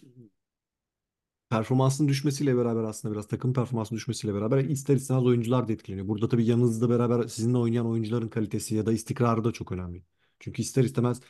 performansının 1.51 2.09
düşmesiyle 2.09 2.57
beraber 2.57 2.85
aslında 2.85 3.15
biraz 3.15 3.29
takım 3.29 3.53
performansının 3.53 3.97
düşmesiyle 3.97 4.35
beraber 4.35 4.59
ister 4.65 4.97
istemez 4.97 5.25
oyuncular 5.27 5.69
da 5.69 5.73
etkileniyor. 5.73 6.09
Burada 6.09 6.29
tabii 6.29 6.45
yanınızda 6.47 6.91
beraber 6.91 7.29
sizinle 7.29 7.59
oynayan 7.59 7.87
oyuncuların 7.87 8.29
kalitesi 8.29 8.75
ya 8.75 8.87
da 8.87 8.93
istikrarı 8.93 9.45
da 9.45 9.53
çok 9.53 9.73
önemli. 9.73 10.03
Çünkü 10.41 10.63
ister 10.63 10.85
istemez 10.85 11.21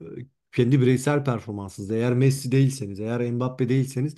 e, 0.00 0.04
kendi 0.52 0.80
bireysel 0.80 1.24
performansınız 1.24 1.90
eğer 1.90 2.14
Messi 2.14 2.52
değilseniz, 2.52 3.00
eğer 3.00 3.30
Mbappe 3.32 3.68
değilseniz 3.68 4.14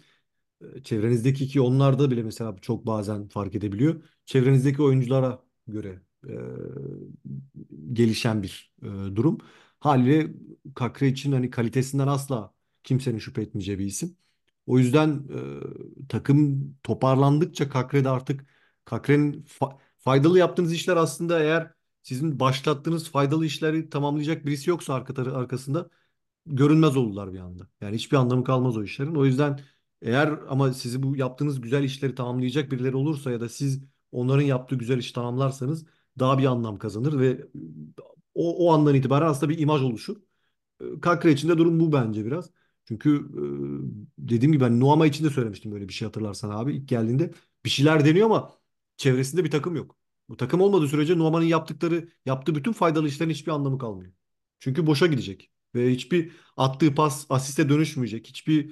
e, 0.77 0.83
çevrenizdeki 0.83 1.49
ki 1.49 1.61
onlarda 1.61 2.11
bile 2.11 2.23
mesela 2.23 2.57
çok 2.63 2.87
bazen 2.87 3.29
fark 3.29 3.55
edebiliyor. 3.55 4.03
Çevrenizdeki 4.27 4.83
oyunculara 4.83 5.43
göre 5.69 6.01
e, 6.29 6.33
gelişen 7.93 8.43
bir 8.43 8.73
e, 8.83 8.87
durum. 9.17 9.39
Haliyle 9.81 10.31
Kakre 10.75 11.09
için 11.09 11.33
hani 11.33 11.51
kalitesinden 11.51 12.07
asla 12.07 12.55
kimsenin 12.85 13.19
şüphe 13.19 13.43
etmeyeceği 13.43 13.79
bir 13.79 13.87
isim. 13.87 14.17
O 14.67 14.79
yüzden 14.79 15.09
e, 16.05 16.07
takım 16.09 16.75
toparlandıkça 16.83 17.69
Kakre'de 17.69 18.09
artık 18.09 18.47
Kakre'nin 18.85 19.43
fa- 19.45 19.79
faydalı 19.99 20.39
yaptığınız 20.39 20.73
işler 20.73 20.97
aslında 20.97 21.41
eğer 21.41 21.71
sizin 22.03 22.41
başlattığınız 22.41 23.11
faydalı 23.11 23.47
işleri 23.47 23.91
tamamlayacak 23.91 24.47
birisi 24.47 24.71
yoksa 24.71 24.95
arka 24.95 25.23
arkasında 25.37 25.91
görünmez 26.47 26.97
olurlar 26.97 27.33
bir 27.33 27.39
anda. 27.39 27.69
Yani 27.81 27.95
hiçbir 27.95 28.17
anlamı 28.17 28.45
kalmaz 28.45 28.77
o 28.77 28.83
işlerin. 28.85 29.15
O 29.15 29.25
yüzden 29.25 29.61
eğer 30.03 30.29
ama 30.49 30.73
sizi 30.73 31.03
bu 31.03 31.17
yaptığınız 31.17 31.61
güzel 31.61 31.85
işleri 31.85 32.15
tamamlayacak 32.15 32.73
birileri 32.73 32.97
olursa 32.97 33.31
ya 33.31 33.41
da 33.41 33.49
siz 33.49 33.85
onların 34.13 34.43
yaptığı 34.43 34.77
güzel 34.77 34.99
işi 34.99 35.13
tamamlarsanız 35.13 35.87
daha 36.19 36.39
bir 36.39 36.45
anlam 36.45 36.79
kazanır 36.79 37.21
ve 37.21 37.47
o, 38.35 38.67
o 38.67 38.73
andan 38.73 38.95
itibaren 38.95 39.27
aslında 39.27 39.51
bir 39.53 39.59
imaj 39.59 39.83
oluşur. 39.83 40.17
E, 40.81 41.01
Kakra 41.01 41.31
için 41.31 41.49
de 41.49 41.59
durum 41.59 41.81
bu 41.81 41.93
bence 41.93 42.27
biraz. 42.27 42.51
Çünkü 42.89 43.11
e, 44.19 44.29
dediğim 44.29 44.53
gibi 44.53 44.65
ben 44.65 44.81
Nuama 44.81 45.07
için 45.07 45.25
de 45.25 45.31
söylemiştim 45.31 45.73
böyle 45.73 45.89
bir 45.89 45.93
şey 45.93 46.07
hatırlarsan 46.07 46.51
abi. 46.51 46.77
ilk 46.77 46.89
geldiğinde 46.89 47.33
bir 47.65 47.71
şeyler 47.71 48.05
deniyor 48.05 48.27
ama 48.27 48.53
çevresinde 48.97 49.45
bir 49.45 49.51
takım 49.51 49.77
yok. 49.77 49.97
Bu 50.29 50.37
takım 50.37 50.61
olmadığı 50.61 50.89
sürece 50.89 51.19
Nuama'nın 51.19 51.45
yaptıkları, 51.45 52.09
yaptığı 52.27 52.55
bütün 52.55 52.73
faydalı 52.73 53.09
işlerin 53.09 53.31
hiçbir 53.31 53.53
anlamı 53.53 53.79
kalmıyor. 53.79 54.13
Çünkü 54.61 54.87
boşa 54.87 55.07
gidecek. 55.07 55.52
Ve 55.75 55.91
hiçbir 55.91 56.33
attığı 56.57 56.95
pas 56.95 57.27
asiste 57.31 57.69
dönüşmeyecek. 57.69 58.27
Hiçbir 58.29 58.71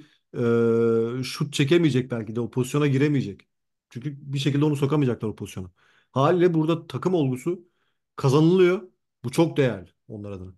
e, 1.19 1.23
şut 1.23 1.53
çekemeyecek 1.53 2.11
belki 2.11 2.35
de 2.35 2.39
o 2.41 2.51
pozisyona 2.51 2.87
giremeyecek. 2.87 3.41
Çünkü 3.89 4.17
bir 4.33 4.39
şekilde 4.39 4.65
onu 4.65 4.75
sokamayacaklar 4.75 5.29
o 5.29 5.35
pozisyona. 5.35 5.71
Haliyle 6.11 6.53
burada 6.53 6.87
takım 6.87 7.13
olgusu 7.13 7.65
kazanılıyor. 8.15 8.81
Bu 9.23 9.31
çok 9.31 9.57
değerli 9.57 9.89
onlar 10.07 10.31
adına. 10.31 10.53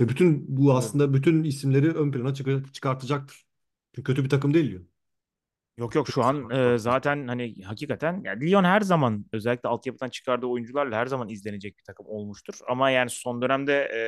Ve 0.00 0.08
bütün 0.08 0.56
bu 0.56 0.74
aslında 0.74 1.14
bütün 1.14 1.44
isimleri 1.44 1.90
ön 1.92 2.12
plana 2.12 2.34
çıkar- 2.34 2.72
çıkartacaktır. 2.72 3.46
Çünkü 3.94 4.04
kötü 4.12 4.24
bir 4.24 4.30
takım 4.30 4.54
değil 4.54 4.70
diyor. 4.70 4.84
Yok 5.78 5.94
yok 5.94 6.08
şu 6.08 6.22
an 6.24 6.50
e, 6.50 6.78
zaten 6.78 7.28
hani 7.28 7.62
hakikaten 7.64 8.20
yani 8.24 8.46
Lyon 8.50 8.64
her 8.64 8.80
zaman 8.80 9.26
özellikle 9.32 9.68
altyapıdan 9.68 10.08
çıkardığı 10.10 10.46
oyuncularla 10.46 10.96
her 10.96 11.06
zaman 11.06 11.28
izlenecek 11.28 11.78
bir 11.78 11.84
takım 11.84 12.06
olmuştur. 12.06 12.54
Ama 12.68 12.90
yani 12.90 13.10
son 13.10 13.42
dönemde 13.42 13.72
e, 13.74 14.00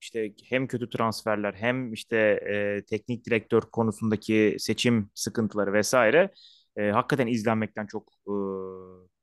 işte 0.00 0.32
hem 0.44 0.66
kötü 0.66 0.90
transferler 0.90 1.54
hem 1.54 1.92
işte 1.92 2.16
e, 2.16 2.84
teknik 2.84 3.26
direktör 3.26 3.60
konusundaki 3.60 4.56
seçim 4.58 5.10
sıkıntıları 5.14 5.72
vesaire 5.72 6.30
e, 6.76 6.90
hakikaten 6.90 7.26
izlenmekten 7.26 7.86
çok 7.86 8.12
e, 8.26 8.34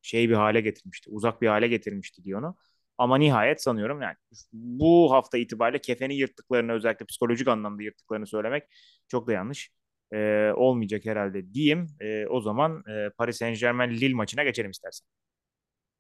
şey 0.01 0.29
bir 0.29 0.35
hale 0.35 0.61
getirmişti. 0.61 1.09
Uzak 1.09 1.41
bir 1.41 1.47
hale 1.47 1.67
getirmişti 1.67 2.25
Lyon'u. 2.25 2.55
Ama 2.97 3.17
nihayet 3.17 3.63
sanıyorum 3.63 4.01
yani 4.01 4.15
bu 4.53 5.11
hafta 5.11 5.37
itibariyle 5.37 5.81
kefeni 5.81 6.15
yırttıklarını 6.15 6.71
özellikle 6.71 7.05
psikolojik 7.05 7.47
anlamda 7.47 7.83
yırttıklarını 7.83 8.27
söylemek 8.27 8.63
çok 9.07 9.27
da 9.27 9.31
yanlış 9.31 9.71
e, 10.13 10.51
olmayacak 10.55 11.05
herhalde 11.05 11.53
diyeyim. 11.53 11.87
E, 11.99 12.27
o 12.27 12.41
zaman 12.41 12.83
e, 12.89 13.09
Paris 13.17 13.37
Saint-Germain 13.37 13.91
Lille 13.91 14.13
maçına 14.13 14.43
geçelim 14.43 14.71
istersen. 14.71 15.07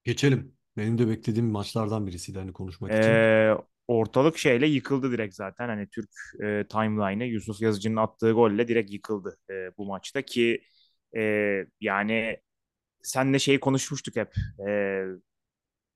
Geçelim. 0.03 0.55
Benim 0.77 0.97
de 0.97 1.07
beklediğim 1.07 1.49
maçlardan 1.49 2.07
birisiydi 2.07 2.39
hani 2.39 2.53
konuşmak 2.53 2.91
için. 2.91 3.01
Ortalık 3.87 4.37
şeyle 4.37 4.67
yıkıldı 4.67 5.11
direkt 5.11 5.35
zaten. 5.35 5.67
Hani 5.69 5.87
Türk 5.89 6.09
e, 6.43 6.67
timeline'ı 6.67 7.27
Yusuf 7.27 7.61
Yazıcı'nın 7.61 7.95
attığı 7.95 8.31
golle 8.31 8.67
direkt 8.67 8.91
yıkıldı 8.93 9.37
e, 9.49 9.53
bu 9.77 9.85
maçta 9.85 10.21
ki 10.21 10.61
e, 11.17 11.21
yani 11.81 12.37
senle 13.03 13.39
şey 13.39 13.59
konuşmuştuk 13.59 14.15
hep. 14.15 14.33
E, 14.67 15.03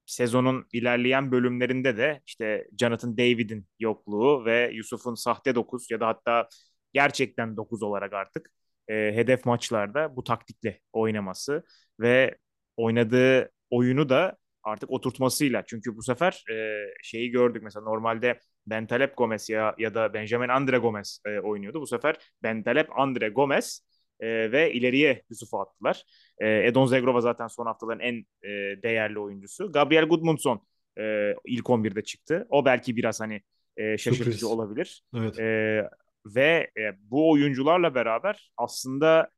sezonun 0.06 0.66
ilerleyen 0.74 1.32
bölümlerinde 1.32 1.98
de 1.98 2.22
işte 2.26 2.68
Jonathan 2.80 3.18
David'in 3.18 3.68
yokluğu 3.80 4.46
ve 4.46 4.72
Yusuf'un 4.74 5.16
sahte 5.16 5.56
9 5.56 5.92
ya 5.92 6.00
da 6.00 6.08
hatta 6.08 6.48
gerçekten 6.94 7.58
9 7.58 7.84
olarak 7.84 8.14
artık 8.14 8.52
e, 8.88 8.94
hedef 8.94 9.46
maçlarda 9.46 10.16
bu 10.16 10.24
taktikle 10.24 10.80
oynaması 10.94 11.64
ve 12.00 12.38
oynadığı 12.78 13.52
oyunu 13.70 14.10
da 14.10 14.38
artık 14.64 14.92
oturtmasıyla. 14.92 15.64
Çünkü 15.68 15.96
bu 15.96 16.02
sefer 16.02 16.44
e, 16.52 16.86
şeyi 17.04 17.32
gördük 17.32 17.64
mesela 17.64 17.84
normalde 17.84 18.40
Bentaleb 18.68 19.14
Gomez 19.18 19.50
ya, 19.50 19.76
ya 19.78 19.94
da 19.94 20.14
Benjamin 20.14 20.50
Andre 20.50 20.78
Gomez 20.78 21.22
e, 21.26 21.40
oynuyordu. 21.40 21.82
Bu 21.82 21.88
sefer 21.88 22.16
Bentaleb 22.44 22.88
Andre 22.96 23.30
Gomez 23.30 23.82
e, 24.20 24.52
ve 24.52 24.74
ileriye 24.74 25.24
Yusuf'u 25.30 25.60
attılar. 25.60 26.04
E, 26.40 26.68
Edon 26.68 26.86
Zegrova 26.86 27.22
zaten 27.22 27.48
son 27.48 27.66
haftaların 27.66 28.00
en 28.00 28.16
e, 28.44 28.50
değerli 28.84 29.20
oyuncusu. 29.20 29.72
Gabriel 29.72 30.06
Gudmundsson 30.06 30.68
e, 31.00 31.36
ilk 31.46 31.70
11'de 31.70 32.04
çıktı. 32.04 32.48
O 32.50 32.66
belki 32.66 32.96
biraz 32.96 33.22
hani 33.22 33.42
e, 33.78 33.98
şaşırtıcı 33.98 34.24
Sürpriz. 34.24 34.44
olabilir. 34.44 35.04
Evet. 35.16 35.40
E, 35.40 35.84
ve 36.26 36.72
e, 36.78 36.82
bu 37.00 37.32
oyuncularla 37.32 37.96
beraber 37.96 38.52
aslında 38.58 39.30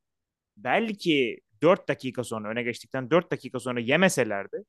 belki 0.56 1.40
4 1.62 1.88
dakika 1.88 2.24
sonra 2.24 2.48
öne 2.48 2.62
geçtikten 2.62 3.10
4 3.10 3.30
dakika 3.32 3.60
sonra 3.60 3.80
yemeselerdi 3.80 4.64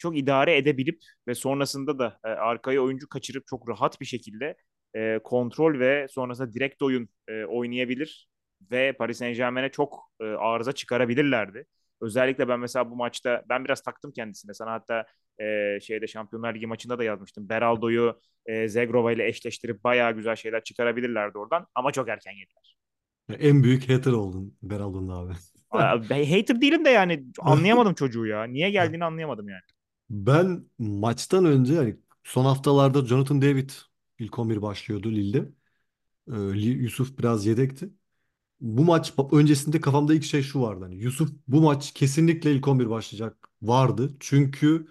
çok 0.00 0.18
idare 0.18 0.56
edebilip 0.56 1.00
ve 1.28 1.34
sonrasında 1.34 1.98
da 1.98 2.18
e, 2.24 2.28
arkaya 2.28 2.82
oyuncu 2.82 3.08
kaçırıp 3.08 3.46
çok 3.46 3.68
rahat 3.68 4.00
bir 4.00 4.06
şekilde 4.06 4.56
e, 4.96 5.20
kontrol 5.24 5.78
ve 5.80 6.06
sonrasında 6.10 6.52
direkt 6.52 6.82
oyun 6.82 7.08
e, 7.28 7.44
oynayabilir 7.44 8.28
ve 8.70 8.92
Paris 8.92 9.18
Saint-Germain'e 9.18 9.70
çok 9.70 10.10
e, 10.20 10.24
arıza 10.24 10.72
çıkarabilirlerdi. 10.72 11.66
Özellikle 12.00 12.48
ben 12.48 12.60
mesela 12.60 12.90
bu 12.90 12.96
maçta 12.96 13.44
ben 13.48 13.64
biraz 13.64 13.82
taktım 13.82 14.12
kendisine. 14.12 14.54
Sana 14.54 14.72
hatta 14.72 15.06
e, 15.40 15.78
şeyde 15.80 16.06
Şampiyonlar 16.06 16.54
Ligi 16.54 16.66
maçında 16.66 16.98
da 16.98 17.04
yazmıştım. 17.04 17.48
Beraldo'yu 17.48 18.20
e, 18.46 18.68
Zegrova 18.68 19.12
ile 19.12 19.26
eşleştirip 19.28 19.84
bayağı 19.84 20.12
güzel 20.12 20.36
şeyler 20.36 20.64
çıkarabilirlerdi 20.64 21.38
oradan 21.38 21.66
ama 21.74 21.92
çok 21.92 22.08
erken 22.08 22.32
yediler. 22.32 22.76
En 23.38 23.62
büyük 23.62 23.88
hater 23.88 24.12
oldun 24.12 24.56
Beraldo'nun 24.62 25.08
abi. 25.08 25.34
Aa, 25.70 25.98
hater 26.10 26.60
değilim 26.60 26.84
de 26.84 26.90
yani 26.90 27.24
anlayamadım 27.40 27.94
çocuğu 27.94 28.26
ya. 28.26 28.44
Niye 28.44 28.70
geldiğini 28.70 29.04
anlayamadım 29.04 29.48
yani. 29.48 29.62
Ben 30.10 30.68
maçtan 30.78 31.44
önce 31.44 31.74
yani 31.74 31.96
son 32.24 32.44
haftalarda 32.44 33.06
Jonathan 33.06 33.42
David 33.42 33.70
ilk 34.18 34.38
11 34.38 34.62
başlıyordu 34.62 35.10
Lille'de. 35.12 35.48
Ee, 36.32 36.36
Yusuf 36.60 37.18
biraz 37.18 37.46
yedekti. 37.46 37.90
Bu 38.60 38.84
maç 38.84 39.14
öncesinde 39.32 39.80
kafamda 39.80 40.14
ilk 40.14 40.24
şey 40.24 40.42
şu 40.42 40.62
vardı. 40.62 40.84
Hani 40.84 40.96
Yusuf 40.96 41.30
bu 41.48 41.62
maç 41.62 41.92
kesinlikle 41.94 42.54
ilk 42.56 42.68
11 42.68 42.90
başlayacak 42.90 43.48
vardı. 43.62 44.16
Çünkü 44.20 44.88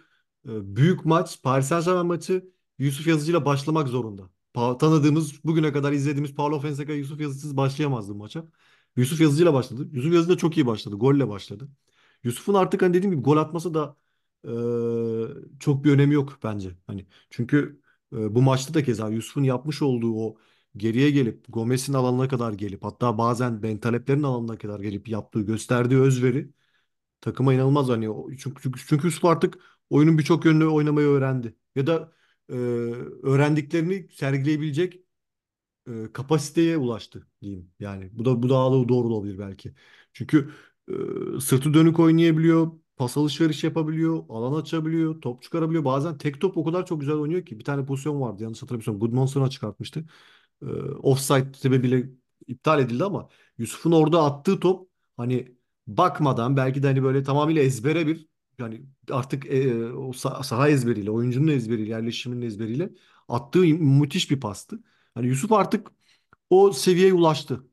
e, 0.50 0.76
büyük 0.78 1.06
maç 1.06 1.44
Paris 1.44 1.68
Saint-Germain 1.68 2.08
maçı 2.08 2.52
Yusuf 2.80 3.08
Yazıcı'yla 3.08 3.46
başlamak 3.46 3.88
zorunda. 3.88 4.30
Pa- 4.56 4.78
tanıdığımız 4.80 5.44
bugüne 5.46 5.74
kadar 5.74 5.92
izlediğimiz 5.92 6.36
Paulo 6.36 6.60
Fonseca 6.62 6.94
Yusuf 6.96 7.22
Yazıcı'sız 7.22 7.58
başlayamazdı 7.58 8.16
maça. 8.16 8.46
Yusuf 8.98 9.22
Yazıcı'yla 9.22 9.54
başladı. 9.54 9.90
Yusuf 9.94 10.14
Yazıcı 10.14 10.34
da 10.34 10.38
çok 10.38 10.58
iyi 10.58 10.66
başladı. 10.68 10.96
Golle 10.96 11.30
başladı. 11.30 11.70
Yusuf'un 12.24 12.54
artık 12.54 12.82
hani 12.82 12.94
dediğim 12.94 13.16
gibi 13.16 13.24
gol 13.24 13.38
atması 13.38 13.74
da 13.74 13.98
e, 14.46 15.60
çok 15.60 15.84
bir 15.84 15.92
önemi 15.92 16.14
yok 16.14 16.40
bence. 16.44 16.72
Hani 16.88 17.06
çünkü 17.30 17.82
e, 18.14 18.36
bu 18.36 18.42
maçta 18.42 18.74
da 18.74 18.84
keza 18.84 19.10
Yusuf'un 19.10 19.44
yapmış 19.44 19.82
olduğu 19.82 20.16
o 20.16 20.38
geriye 20.78 21.12
gelip 21.12 21.46
Gomez'in 21.50 21.94
alanına 21.94 22.28
kadar 22.28 22.54
gelip 22.54 22.84
hatta 22.84 23.18
bazen 23.18 23.64
Bentaleb'lerin 23.64 24.24
alanına 24.24 24.58
kadar 24.58 24.80
gelip 24.80 25.10
yaptığı 25.10 25.42
gösterdiği 25.42 25.98
özveri 26.00 26.50
takıma 27.22 27.54
inanılmaz 27.54 27.90
hani 27.90 28.08
çünkü 28.40 28.64
çünkü, 28.64 28.82
çünkü 28.88 29.08
Yusuf 29.08 29.26
artık 29.26 29.60
oyunun 29.90 30.18
birçok 30.18 30.46
yönünü 30.46 30.66
oynamayı 30.68 31.08
öğrendi 31.08 31.56
ya 31.76 31.88
da 31.88 32.14
e, 32.50 32.54
öğrendiklerini 33.24 34.10
sergileyebilecek 34.12 35.02
e, 35.88 36.12
kapasiteye 36.14 36.78
ulaştı 36.78 37.28
diyeyim. 37.42 37.72
Yani 37.80 38.10
bu 38.14 38.26
da 38.26 38.44
bu 38.44 38.50
da 38.50 38.90
doğru 38.90 39.08
olabilir 39.08 39.40
belki. 39.40 39.74
Çünkü 40.14 40.52
e, 41.38 41.40
sırtı 41.42 41.74
dönük 41.74 42.00
oynayabiliyor, 42.00 42.72
pas 43.00 43.18
alışveriş 43.18 43.66
yapabiliyor, 43.66 44.26
alan 44.30 44.62
açabiliyor, 44.62 45.22
top 45.22 45.44
çıkarabiliyor. 45.44 45.86
Bazen 45.86 46.20
tek 46.20 46.42
top 46.42 46.58
o 46.58 46.66
kadar 46.66 46.88
çok 46.88 47.02
güzel 47.02 47.16
oynuyor 47.16 47.46
ki 47.48 47.60
bir 47.60 47.66
tane 47.66 47.86
pozisyon 47.88 48.22
vardı 48.22 48.44
yanlış 48.44 48.64
hatırlamıyorsam 48.64 49.00
Goodmanson'a 49.00 49.52
çıkartmıştı. 49.52 50.06
E, 50.62 50.66
offside 51.04 51.54
sebebiyle 51.54 52.10
iptal 52.48 52.80
edildi 52.80 53.04
ama 53.04 53.30
Yusuf'un 53.58 53.92
orada 53.92 54.24
attığı 54.24 54.60
top 54.60 54.90
hani 55.18 55.56
bakmadan 55.88 56.58
belki 56.58 56.84
de 56.84 56.88
hani 56.88 57.04
böyle 57.04 57.24
tamamıyla 57.24 57.62
ezbere 57.64 58.08
bir 58.08 58.28
yani 58.60 58.82
artık 59.12 59.46
e, 59.46 59.86
o 59.94 60.12
sah- 60.12 60.44
saha 60.44 60.70
ezberiyle, 60.70 61.12
oyuncunun 61.12 61.48
ezberiyle, 61.48 61.90
yerleşiminin 61.90 62.42
ezberiyle 62.46 62.90
attığı 63.28 63.60
müthiş 63.60 64.32
bir 64.32 64.40
pastı. 64.40 64.80
Hani 65.16 65.28
Yusuf 65.28 65.52
artık 65.52 65.92
o 66.50 66.72
seviyeye 66.74 67.14
ulaştı. 67.14 67.64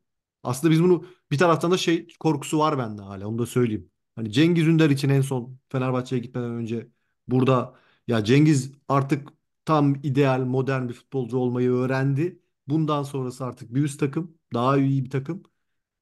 Aslında 0.42 0.72
biz 0.72 0.82
bunu 0.82 1.06
bir 1.30 1.38
taraftan 1.38 1.70
da 1.70 1.76
şey 1.78 2.08
korkusu 2.20 2.58
var 2.58 2.78
bende 2.78 3.02
hala 3.02 3.28
onu 3.28 3.38
da 3.38 3.46
söyleyeyim. 3.46 3.90
Hani 4.16 4.32
Cengiz 4.32 4.66
Ünder 4.66 4.90
için 4.90 5.08
en 5.08 5.20
son 5.20 5.58
Fenerbahçe'ye 5.68 6.22
gitmeden 6.22 6.50
önce 6.50 6.88
burada 7.28 7.74
ya 8.08 8.24
Cengiz 8.24 8.72
artık 8.88 9.28
tam 9.64 9.94
ideal 10.02 10.40
modern 10.40 10.88
bir 10.88 10.94
futbolcu 10.94 11.38
olmayı 11.38 11.70
öğrendi. 11.70 12.40
Bundan 12.68 13.02
sonrası 13.02 13.44
artık 13.44 13.74
bir 13.74 13.82
üst 13.82 14.00
takım, 14.00 14.38
daha 14.54 14.78
iyi 14.78 15.04
bir 15.04 15.10
takım. 15.10 15.42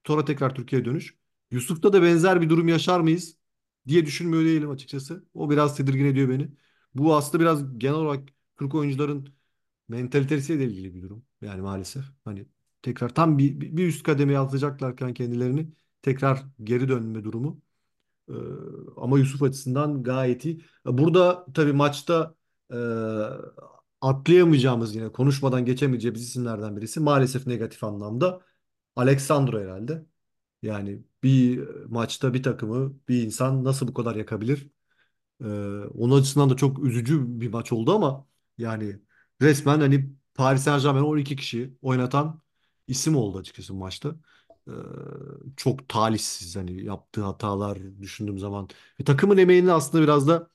Sonra 0.06 0.24
tekrar 0.24 0.54
Türkiye'ye 0.54 0.84
dönüş. 0.84 1.16
Yusuf'ta 1.50 1.92
da 1.92 2.02
benzer 2.02 2.40
bir 2.40 2.48
durum 2.50 2.68
yaşar 2.68 3.00
mıyız 3.00 3.36
diye 3.88 4.06
düşünmüyor 4.06 4.44
değilim 4.44 4.70
açıkçası. 4.70 5.24
O 5.34 5.50
biraz 5.50 5.76
tedirgin 5.76 6.04
ediyor 6.04 6.28
beni. 6.28 6.50
Bu 6.94 7.16
aslında 7.16 7.42
biraz 7.44 7.78
genel 7.78 7.94
olarak 7.94 8.28
Türk 8.58 8.74
oyuncuların 8.74 9.34
mentalitesiyle 9.88 10.64
ilgili 10.64 10.94
bir 10.94 11.02
durum. 11.02 11.24
Yani 11.42 11.60
maalesef. 11.62 12.04
Hani 12.24 12.46
tekrar 12.82 13.14
tam 13.14 13.38
bir, 13.38 13.60
bir 13.76 13.86
üst 13.86 14.02
kademeye 14.02 14.38
atacaklarken 14.38 15.14
kendilerini 15.14 15.72
tekrar 16.02 16.44
geri 16.64 16.88
dönme 16.88 17.24
durumu. 17.24 17.62
Ee, 18.28 18.32
ama 18.96 19.18
Yusuf 19.18 19.42
açısından 19.42 20.02
gayet 20.02 20.44
iyi. 20.44 20.64
Burada 20.86 21.46
tabii 21.54 21.72
maçta 21.72 22.34
e, 22.72 22.76
atlayamayacağımız 24.00 24.94
yine 24.96 25.12
konuşmadan 25.12 25.64
geçemeyeceğimiz 25.64 26.22
isimlerden 26.22 26.76
birisi 26.76 27.00
maalesef 27.00 27.46
negatif 27.46 27.84
anlamda 27.84 28.40
Alexandro 28.96 29.60
herhalde. 29.60 30.06
Yani 30.62 31.02
bir 31.22 31.68
maçta 31.88 32.34
bir 32.34 32.42
takımı 32.42 32.94
bir 33.08 33.22
insan 33.22 33.64
nasıl 33.64 33.88
bu 33.88 33.94
kadar 33.94 34.16
yakabilir? 34.16 34.70
Ee, 35.42 35.46
onun 35.94 36.20
açısından 36.20 36.50
da 36.50 36.56
çok 36.56 36.84
üzücü 36.84 37.40
bir 37.40 37.48
maç 37.48 37.72
oldu 37.72 37.94
ama 37.94 38.26
yani 38.58 39.00
resmen 39.42 39.80
hani 39.80 40.10
Paris 40.34 40.62
Saint-Germain'i 40.64 41.06
12 41.06 41.36
kişi 41.36 41.74
oynatan 41.82 42.42
isim 42.88 43.16
oldu 43.16 43.38
açıkçası 43.38 43.74
maçta. 43.74 44.16
Çok 45.56 45.88
talihsiz 45.88 46.56
hani 46.56 46.84
yaptığı 46.84 47.22
hatalar 47.24 47.78
düşündüğüm 48.02 48.38
zaman. 48.38 48.68
Ve 49.00 49.04
takımın 49.04 49.38
emeğini 49.38 49.72
aslında 49.72 50.04
biraz 50.04 50.28
da 50.28 50.50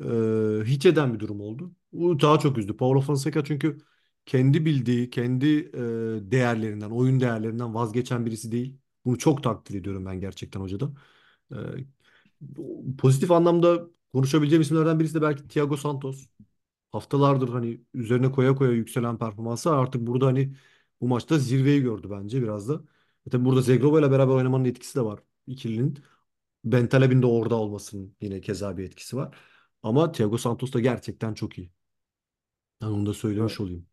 e, 0.00 0.64
hiç 0.66 0.86
eden 0.86 1.14
bir 1.14 1.20
durum 1.20 1.40
oldu. 1.40 1.72
Bu 1.92 2.20
daha 2.20 2.38
çok 2.38 2.58
üzdü. 2.58 2.76
Paulo 2.76 3.00
Fonseca 3.00 3.44
çünkü 3.44 3.78
kendi 4.26 4.64
bildiği, 4.66 5.10
kendi 5.10 5.46
e, 5.48 6.32
değerlerinden, 6.32 6.90
oyun 6.90 7.20
değerlerinden 7.20 7.74
vazgeçen 7.74 8.26
birisi 8.26 8.52
değil. 8.52 8.78
Bunu 9.04 9.18
çok 9.18 9.42
takdir 9.42 9.74
ediyorum 9.80 10.06
ben 10.06 10.20
gerçekten 10.20 10.60
hocada. 10.60 10.92
E, 11.52 11.56
pozitif 12.98 13.30
anlamda 13.30 13.86
konuşabileceğim 14.12 14.62
isimlerden 14.62 15.00
birisi 15.00 15.14
de 15.14 15.22
belki 15.22 15.48
Thiago 15.48 15.76
Santos. 15.76 16.26
Haftalardır 16.92 17.48
hani 17.48 17.80
üzerine 17.94 18.32
koya 18.32 18.54
koya 18.56 18.72
yükselen 18.72 19.18
performansı 19.18 19.70
artık 19.72 20.08
burada 20.08 20.26
hani 20.26 20.54
bu 21.00 21.08
maçta 21.08 21.38
zirveyi 21.38 21.82
gördü 21.82 22.08
bence 22.10 22.42
biraz 22.42 22.68
da. 22.68 22.82
E 23.30 23.32
tabii 23.32 23.44
burada 23.44 23.60
Zegrova 23.60 24.00
ile 24.00 24.10
beraber 24.10 24.32
oynamanın 24.32 24.64
etkisi 24.64 24.96
de 24.96 25.04
var 25.04 25.20
ikilinin. 25.46 25.98
Bentaleb'in 26.64 27.22
de 27.22 27.26
orada 27.26 27.54
olmasının 27.54 28.16
yine 28.20 28.40
keza 28.40 28.76
bir 28.76 28.84
etkisi 28.84 29.16
var. 29.16 29.36
Ama 29.82 30.12
Thiago 30.12 30.38
Santos 30.38 30.72
da 30.72 30.80
gerçekten 30.80 31.34
çok 31.34 31.58
iyi. 31.58 31.72
Ben 32.82 32.86
onu 32.86 33.06
da 33.06 33.14
söylemiş 33.14 33.60
olayım. 33.60 33.86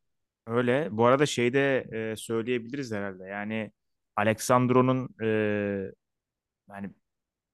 Öyle. 0.47 0.87
Bu 0.91 1.05
arada 1.05 1.25
şeyde 1.25 1.87
e, 1.93 2.15
söyleyebiliriz 2.15 2.91
herhalde. 2.91 3.23
Yani 3.23 3.71
Alexandro'nun 4.15 5.09
e, 5.21 5.27
yani 6.69 6.89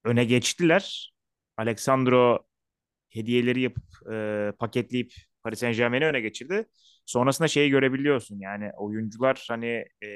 öne 0.03 0.25
geçtiler. 0.25 1.13
Alexandro 1.57 2.45
hediyeleri 3.09 3.61
yapıp 3.61 4.11
e, 4.11 4.51
paketleyip 4.59 5.13
Paris 5.43 5.59
Saint-Germain'i 5.59 6.05
öne 6.05 6.21
geçirdi. 6.21 6.65
Sonrasında 7.05 7.47
şeyi 7.47 7.69
görebiliyorsun. 7.69 8.39
Yani 8.39 8.71
oyuncular 8.77 9.45
hani 9.49 9.85
e, 10.03 10.07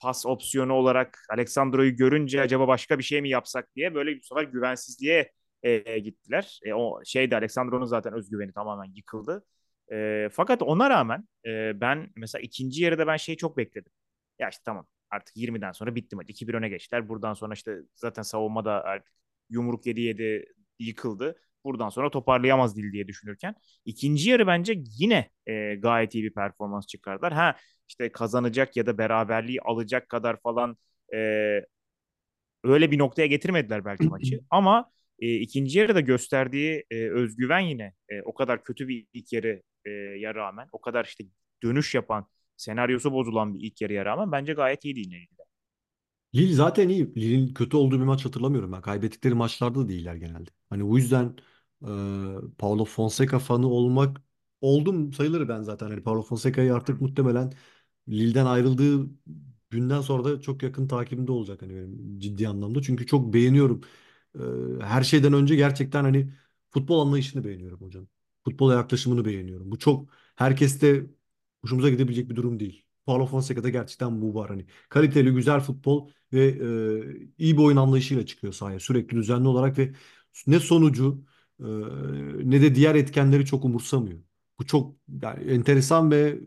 pas 0.00 0.26
opsiyonu 0.26 0.72
olarak 0.72 1.18
Alexandro'yu 1.30 1.96
görünce 1.96 2.40
acaba 2.40 2.68
başka 2.68 2.98
bir 2.98 3.04
şey 3.04 3.22
mi 3.22 3.28
yapsak 3.28 3.76
diye 3.76 3.94
böyle 3.94 4.16
bu 4.18 4.22
sefer 4.22 4.42
güvensizliğe 4.42 5.32
e, 5.62 5.98
gittiler. 5.98 6.60
E, 6.64 6.74
o 6.74 7.00
şeyde 7.04 7.36
Alexandro'nun 7.36 7.84
zaten 7.84 8.12
özgüveni 8.12 8.52
tamamen 8.52 8.92
yıkıldı. 8.94 9.44
E, 9.92 10.28
fakat 10.32 10.62
ona 10.62 10.90
rağmen 10.90 11.28
e, 11.46 11.80
ben 11.80 12.10
mesela 12.16 12.42
ikinci 12.42 12.82
yarıda 12.84 13.06
ben 13.06 13.16
şeyi 13.16 13.36
çok 13.36 13.56
bekledim. 13.56 13.92
Ya 14.38 14.48
işte 14.48 14.62
tamam 14.64 14.86
artık 15.10 15.36
20'den 15.36 15.72
sonra 15.72 15.94
bitti 15.94 16.16
maç. 16.16 16.30
2-1 16.30 16.54
öne 16.54 16.68
geçtiler. 16.68 17.08
Buradan 17.08 17.34
sonra 17.34 17.54
işte 17.54 17.78
zaten 17.94 18.22
savunmada 18.22 18.84
artık 18.84 19.12
yumruk 19.50 19.86
yedi 19.86 20.00
yedi 20.00 20.46
yıkıldı. 20.78 21.38
Buradan 21.64 21.88
sonra 21.88 22.10
toparlayamaz 22.10 22.76
dil 22.76 22.92
diye 22.92 23.08
düşünürken. 23.08 23.54
ikinci 23.84 24.30
yarı 24.30 24.46
bence 24.46 24.74
yine 24.98 25.30
e, 25.46 25.74
gayet 25.74 26.14
iyi 26.14 26.24
bir 26.24 26.34
performans 26.34 26.86
çıkardılar. 26.86 27.32
Ha 27.32 27.56
işte 27.88 28.12
kazanacak 28.12 28.76
ya 28.76 28.86
da 28.86 28.98
beraberliği 28.98 29.60
alacak 29.60 30.08
kadar 30.08 30.40
falan 30.40 30.76
e, 31.14 31.18
öyle 32.64 32.90
bir 32.90 32.98
noktaya 32.98 33.26
getirmediler 33.26 33.84
belki 33.84 34.08
maçı. 34.08 34.40
Ama 34.50 34.90
e, 35.18 35.36
ikinci 35.36 35.78
yarıda 35.78 36.00
gösterdiği 36.00 36.84
e, 36.90 37.10
özgüven 37.10 37.60
yine 37.60 37.92
e, 38.08 38.22
o 38.22 38.34
kadar 38.34 38.64
kötü 38.64 38.88
bir 38.88 39.06
ilk 39.12 39.32
yarı 39.32 39.62
e, 39.84 39.90
ya 39.90 40.34
rağmen 40.34 40.68
o 40.72 40.80
kadar 40.80 41.04
işte 41.04 41.24
dönüş 41.62 41.94
yapan 41.94 42.26
senaryosu 42.56 43.12
bozulan 43.12 43.54
bir 43.54 43.60
ilk 43.60 43.80
yarıya 43.80 44.04
rağmen 44.04 44.32
bence 44.32 44.52
gayet 44.52 44.84
iyiydi 44.84 45.00
yine. 45.00 45.26
Lille 46.34 46.54
zaten 46.54 46.88
iyi. 46.88 47.14
Lille'in 47.16 47.54
kötü 47.54 47.76
olduğu 47.76 47.98
bir 48.00 48.04
maç 48.04 48.24
hatırlamıyorum 48.24 48.72
ben. 48.72 48.82
Kaybettikleri 48.82 49.34
maçlarda 49.34 49.78
da 49.80 49.88
değiller 49.88 50.14
genelde. 50.14 50.50
Hani 50.70 50.84
o 50.84 50.96
yüzden 50.96 51.36
e, 51.82 51.88
Paulo 52.58 52.84
Fonseca 52.84 53.38
fanı 53.38 53.66
olmak 53.68 54.22
oldum 54.60 55.12
sayılır 55.12 55.48
ben 55.48 55.62
zaten. 55.62 55.90
Hani 55.90 56.02
Paulo 56.02 56.22
Fonseca'yı 56.22 56.74
artık 56.74 57.00
muhtemelen 57.00 57.52
Lille'den 58.08 58.46
ayrıldığı 58.46 59.10
günden 59.70 60.00
sonra 60.00 60.24
da 60.24 60.40
çok 60.40 60.62
yakın 60.62 60.88
takibimde 60.88 61.32
olacak 61.32 61.62
hani 61.62 61.74
benim 61.74 62.18
ciddi 62.18 62.48
anlamda. 62.48 62.82
Çünkü 62.82 63.06
çok 63.06 63.34
beğeniyorum. 63.34 63.80
Her 64.80 65.02
şeyden 65.02 65.32
önce 65.32 65.56
gerçekten 65.56 66.04
hani 66.04 66.32
futbol 66.70 67.00
anlayışını 67.00 67.44
beğeniyorum 67.44 67.80
hocam. 67.80 68.08
Futbola 68.44 68.74
yaklaşımını 68.74 69.24
beğeniyorum. 69.24 69.70
Bu 69.70 69.78
çok 69.78 70.10
herkeste 70.36 71.06
hoşumuza 71.62 71.88
gidebilecek 71.90 72.30
bir 72.30 72.36
durum 72.36 72.60
değil. 72.60 72.84
Paulo 73.06 73.26
Fonseca'da 73.26 73.68
gerçekten 73.68 74.20
bu 74.22 74.34
var. 74.34 74.48
Hani 74.50 74.66
kaliteli, 74.88 75.30
güzel 75.34 75.60
futbol 75.60 76.10
ve 76.32 76.46
e, 76.48 77.28
iyi 77.38 77.56
bir 77.58 77.62
oyun 77.62 77.76
anlayışıyla 77.76 78.26
çıkıyor 78.26 78.52
sahaya 78.52 78.80
sürekli 78.80 79.16
düzenli 79.16 79.48
olarak 79.48 79.78
ve 79.78 79.92
ne 80.46 80.60
sonucu 80.60 81.24
e, 81.60 81.64
ne 82.50 82.62
de 82.62 82.74
diğer 82.74 82.94
etkenleri 82.94 83.46
çok 83.46 83.64
umursamıyor. 83.64 84.18
Bu 84.58 84.66
çok 84.66 84.96
yani 85.22 85.50
enteresan 85.52 86.10
ve 86.10 86.38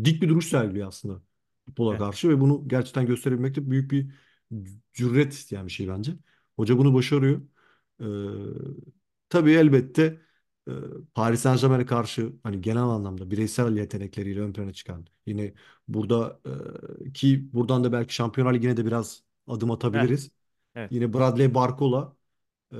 e, 0.00 0.04
dik 0.04 0.22
bir 0.22 0.28
duruş 0.28 0.48
sergiliyor 0.48 0.88
aslında 0.88 1.22
futbola 1.66 1.96
Evet. 1.96 1.98
karşı 1.98 2.28
ve 2.28 2.40
bunu 2.40 2.68
gerçekten 2.68 3.06
gösterebilmek 3.06 3.54
de 3.54 3.70
büyük 3.70 3.90
bir 3.90 4.10
cüret 4.94 5.32
isteyen 5.32 5.66
bir 5.66 5.72
şey 5.72 5.88
bence. 5.88 6.12
Hoca 6.56 6.78
bunu 6.78 6.94
başarıyor. 6.94 7.42
E, 8.00 8.06
tabii 9.28 9.52
elbette 9.52 10.20
e, 10.68 10.72
Paris 11.14 11.40
Saint-Germain'e 11.40 11.86
karşı 11.86 12.32
hani 12.42 12.60
genel 12.60 12.82
anlamda 12.82 13.30
bireysel 13.30 13.76
yetenekleriyle 13.76 14.40
ön 14.40 14.52
plana 14.52 14.72
çıkan 14.72 15.06
yine 15.26 15.54
burada 15.88 16.40
e, 17.06 17.12
ki 17.12 17.48
buradan 17.52 17.84
da 17.84 17.92
belki 17.92 18.14
Şampiyonlar 18.14 18.54
Ligi'ne 18.54 18.76
de 18.76 18.86
biraz 18.86 19.22
adım 19.46 19.70
atabiliriz. 19.70 20.30
evet. 20.74 20.92
Yine 20.92 21.12
Bradley 21.14 21.54
Barcola 21.54 22.16
e, 22.72 22.76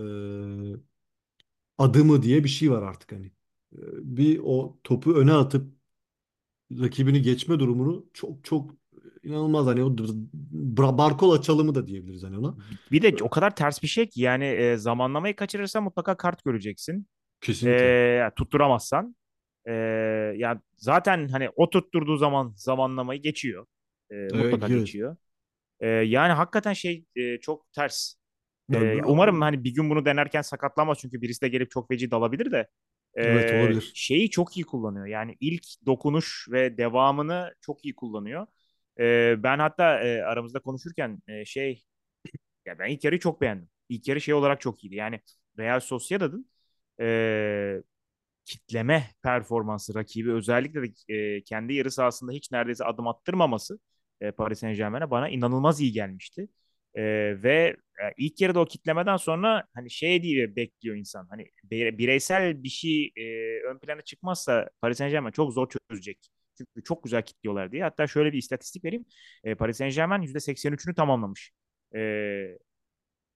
adımı 1.78 2.22
diye 2.22 2.44
bir 2.44 2.48
şey 2.48 2.70
var 2.70 2.82
artık 2.82 3.12
hani. 3.12 3.32
E, 3.76 3.82
bir 4.16 4.40
o 4.44 4.78
topu 4.84 5.14
öne 5.14 5.32
atıp 5.32 5.72
rakibini 6.80 7.22
geçme 7.22 7.58
durumunu 7.58 8.06
çok 8.14 8.44
çok 8.44 8.70
inanılmaz 9.22 9.66
hani 9.66 9.84
o 9.84 9.88
Bra- 9.88 11.42
çalımı 11.42 11.74
da 11.74 11.86
diyebiliriz 11.86 12.22
hani 12.22 12.38
ona. 12.38 12.56
Bir 12.92 13.02
de 13.02 13.24
o 13.24 13.30
kadar 13.30 13.56
ters 13.56 13.82
bir 13.82 13.88
şey 13.88 14.08
ki 14.08 14.20
yani 14.22 14.44
e, 14.44 14.76
zamanlamayı 14.76 15.36
kaçırırsan 15.36 15.82
mutlaka 15.82 16.16
kart 16.16 16.44
göreceksin. 16.44 17.06
Kesinlikle. 17.40 17.86
E, 18.26 18.30
tutturamazsan. 18.36 19.16
E, 19.68 19.72
ya 20.36 20.60
zaten 20.76 21.28
hani 21.28 21.50
o 21.56 21.70
tutturduğu 21.70 22.16
zaman 22.16 22.54
zamanlamayı 22.56 23.22
geçiyor. 23.22 23.66
E, 24.10 24.14
Evet, 24.14 24.34
mutlaka 24.34 24.68
evet. 24.70 24.80
geçiyor. 24.80 25.16
E, 25.80 25.88
yani 25.88 26.32
hakikaten 26.32 26.72
şey 26.72 27.04
e, 27.16 27.38
çok 27.40 27.72
ters. 27.72 28.14
E, 28.72 29.02
umarım 29.04 29.40
hani 29.40 29.64
bir 29.64 29.74
gün 29.74 29.90
bunu 29.90 30.04
denerken 30.04 30.42
sakatlanmaz 30.42 30.98
çünkü 31.00 31.22
birisi 31.22 31.40
de 31.42 31.48
gelip 31.48 31.70
çok 31.70 31.88
feci 31.88 32.10
dalabilir 32.10 32.52
de. 32.52 32.68
Evet 33.16 33.52
olabilir. 33.52 33.94
şeyi 33.94 34.30
çok 34.30 34.56
iyi 34.56 34.64
kullanıyor. 34.66 35.06
Yani 35.06 35.36
ilk 35.40 35.64
dokunuş 35.86 36.48
ve 36.52 36.78
devamını 36.78 37.54
çok 37.60 37.84
iyi 37.84 37.96
kullanıyor. 37.96 38.46
Ben 39.42 39.58
hatta 39.58 39.84
aramızda 40.26 40.60
konuşurken 40.60 41.18
şey 41.44 41.84
ya 42.66 42.78
ben 42.78 42.90
ilk 42.90 43.04
yarıyı 43.04 43.20
çok 43.20 43.40
beğendim. 43.40 43.68
İlk 43.88 44.08
yarı 44.08 44.20
şey 44.20 44.34
olarak 44.34 44.60
çok 44.60 44.84
iyiydi. 44.84 44.94
Yani 44.96 45.20
Real 45.58 45.80
Sociedad'ın 45.80 46.50
e, 47.00 47.82
kitleme 48.44 49.10
performansı 49.22 49.94
rakibi 49.94 50.32
özellikle 50.32 50.82
de 50.82 51.14
e, 51.14 51.42
kendi 51.44 51.74
yarı 51.74 51.90
sahasında 51.90 52.32
hiç 52.32 52.52
neredeyse 52.52 52.84
adım 52.84 53.08
attırmaması 53.08 53.78
e, 54.20 54.30
Paris 54.32 54.58
Saint-Germain'e 54.60 55.10
bana 55.10 55.28
inanılmaz 55.28 55.80
iyi 55.80 55.92
gelmişti. 55.92 56.48
E, 56.96 57.02
ve 57.42 57.76
ilk 58.16 58.40
yarıda 58.40 58.60
o 58.60 58.64
kitlemeden 58.66 59.16
sonra 59.16 59.64
hani 59.74 59.90
şey 59.90 60.22
diye 60.22 60.56
bekliyor 60.56 60.96
insan. 60.96 61.26
Hani 61.30 61.46
bireysel 61.98 62.62
bir 62.62 62.68
şey 62.68 63.12
e, 63.16 63.22
ön 63.70 63.78
plana 63.78 64.02
çıkmazsa 64.02 64.70
Paris 64.80 64.98
Saint-Germain 64.98 65.32
çok 65.32 65.52
zor 65.52 65.68
çözecek. 65.90 66.18
Çünkü 66.58 66.84
çok 66.84 67.04
güzel 67.04 67.22
kitliyorlar 67.22 67.72
diye. 67.72 67.82
Hatta 67.82 68.06
şöyle 68.06 68.32
bir 68.32 68.38
istatistik 68.38 68.84
vereyim. 68.84 69.04
E, 69.44 69.54
Paris 69.54 69.76
Saint-Germain 69.76 70.22
%83'ünü 70.22 70.94
tamamlamış. 70.94 71.52
E, 71.94 72.00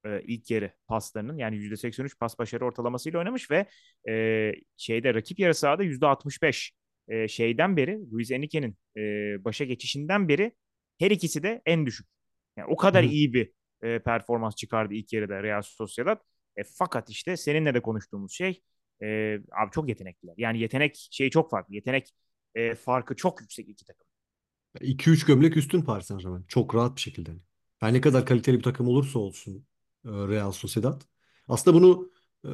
e, 0.04 0.22
ilk 0.22 0.50
yarı 0.50 0.72
paslarının 0.86 1.38
yani 1.38 1.56
%83 1.56 2.18
pas 2.18 2.38
başarı 2.38 2.64
ortalamasıyla 2.64 3.18
oynamış 3.18 3.50
ve 3.50 3.66
e, 4.08 4.52
şeyde 4.76 5.14
rakip 5.14 5.38
yarı 5.38 5.54
sahada 5.54 5.84
%65 5.84 6.70
e, 7.08 7.28
şeyden 7.28 7.76
beri 7.76 7.98
Luis 8.12 8.30
Enrique'nin 8.30 8.76
e, 8.96 9.00
başa 9.44 9.64
geçişinden 9.64 10.28
beri 10.28 10.52
her 10.98 11.10
ikisi 11.10 11.42
de 11.42 11.62
en 11.66 11.86
düşük. 11.86 12.06
Yani 12.60 12.72
o 12.72 12.76
kadar 12.76 13.04
hı. 13.04 13.08
iyi 13.08 13.32
bir 13.32 13.52
e, 13.82 13.98
performans 13.98 14.56
çıkardı 14.56 14.94
ilk 14.94 15.12
yarıda 15.12 15.42
Real 15.42 15.62
Sociedad. 15.62 16.20
E, 16.56 16.62
fakat 16.64 17.10
işte 17.10 17.36
seninle 17.36 17.74
de 17.74 17.80
konuştuğumuz 17.80 18.32
şey 18.32 18.62
e, 19.02 19.34
abi 19.34 19.70
çok 19.72 19.88
yetenekliler. 19.88 20.34
Yani 20.36 20.60
yetenek 20.60 21.08
şeyi 21.10 21.30
çok 21.30 21.50
farklı. 21.50 21.74
Yetenek 21.74 22.14
e, 22.54 22.74
farkı 22.74 23.16
çok 23.16 23.40
yüksek 23.40 23.68
iki 23.68 23.84
takım. 23.84 24.06
2-3 24.80 25.26
gömlek 25.26 25.56
üstün 25.56 25.82
Paris 25.82 26.06
Saint-Germain. 26.06 26.44
Çok 26.48 26.74
rahat 26.74 26.96
bir 26.96 27.00
şekilde. 27.00 27.30
Yani 27.82 27.96
ne 27.96 28.00
kadar 28.00 28.26
kaliteli 28.26 28.58
bir 28.58 28.62
takım 28.62 28.88
olursa 28.88 29.18
olsun. 29.18 29.66
e, 30.04 30.08
Real 30.08 30.52
Sociedad. 30.52 31.02
Aslında 31.48 31.76
bunu 31.76 32.10
e, 32.44 32.50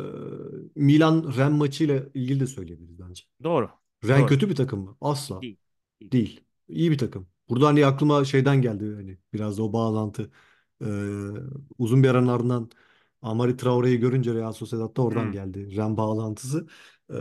Milan-Ren 0.74 1.52
maçıyla 1.52 2.02
ilgili 2.14 2.40
de 2.40 2.46
söyleyebiliriz 2.46 2.98
bence. 2.98 3.24
Doğru. 3.42 3.70
Ren 4.04 4.20
Doğru. 4.20 4.28
kötü 4.28 4.50
bir 4.50 4.54
takım 4.54 4.80
mı? 4.80 4.96
Asla. 5.00 5.42
Değil. 5.42 5.56
Değil. 6.00 6.12
Değil. 6.12 6.40
İyi 6.68 6.90
bir 6.90 6.98
takım. 6.98 7.28
Burada 7.48 7.66
hani 7.66 7.86
aklıma 7.86 8.24
şeyden 8.24 8.62
geldi 8.62 8.94
hani 8.96 9.18
biraz 9.34 9.58
da 9.58 9.62
o 9.62 9.72
bağlantı. 9.72 10.30
Ee, 10.84 10.86
uzun 11.78 12.02
bir 12.02 12.08
aranın 12.08 12.28
ardından 12.28 12.70
Amari 13.22 13.56
Traore'yi 13.56 13.98
görünce 13.98 14.34
Real 14.34 14.52
Sociedad'da 14.52 15.02
oradan 15.02 15.24
Hmm. 15.24 15.32
geldi. 15.32 15.76
Ren 15.76 15.96
bağlantısı. 15.96 16.66
Ee, 17.10 17.14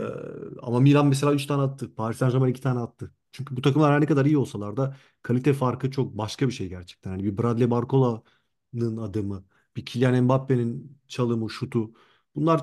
ama 0.62 0.80
Milan 0.80 1.06
mesela 1.06 1.34
3 1.34 1.46
tane 1.46 1.62
attı. 1.62 1.94
Paris 1.94 2.18
Saint-Germain 2.18 2.50
2 2.50 2.60
tane 2.60 2.80
attı. 2.80 3.14
Çünkü 3.32 3.56
bu 3.56 3.62
takımlar 3.62 3.92
her 3.92 4.00
ne 4.00 4.06
kadar 4.06 4.26
iyi 4.26 4.38
olsalar 4.38 4.76
da 4.76 4.96
kalite 5.22 5.52
farkı 5.52 5.90
çok 5.90 6.18
başka 6.18 6.46
bir 6.48 6.52
şey 6.52 6.68
gerçekten. 6.68 7.10
Hani 7.10 7.24
bir 7.24 7.38
Bradley 7.38 7.70
Barcola'nın 7.70 8.96
adımı, 8.96 9.44
bir 9.76 9.86
Kylian 9.86 10.24
Mbappe'nin 10.24 10.98
çalımı, 11.08 11.50
şutu. 11.50 11.90
Bunlar 12.34 12.60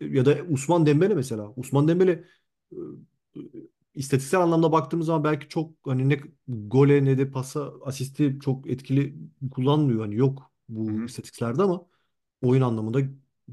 e, 0.00 0.06
ya 0.16 0.24
da 0.24 0.36
Usman 0.50 0.86
Dembele 0.86 1.14
mesela. 1.14 1.52
Usman 1.56 1.88
Dembele 1.88 2.24
e, 2.72 2.76
istatistiksel 3.94 4.40
anlamda 4.40 4.72
baktığımız 4.72 5.06
zaman 5.06 5.24
belki 5.24 5.48
çok 5.48 5.74
hani 5.86 6.08
ne 6.08 6.20
gole 6.48 7.04
ne 7.04 7.18
de 7.18 7.30
pasa 7.30 7.72
asisti 7.84 8.38
çok 8.44 8.70
etkili 8.70 9.16
kullanmıyor. 9.50 10.00
Hani 10.00 10.16
yok 10.16 10.52
Hı 10.86 10.92
bu 10.92 10.92
hı. 10.92 11.08
istatistiklerde 11.08 11.62
ama 11.62 11.86
oyun 12.42 12.62
anlamında 12.62 13.00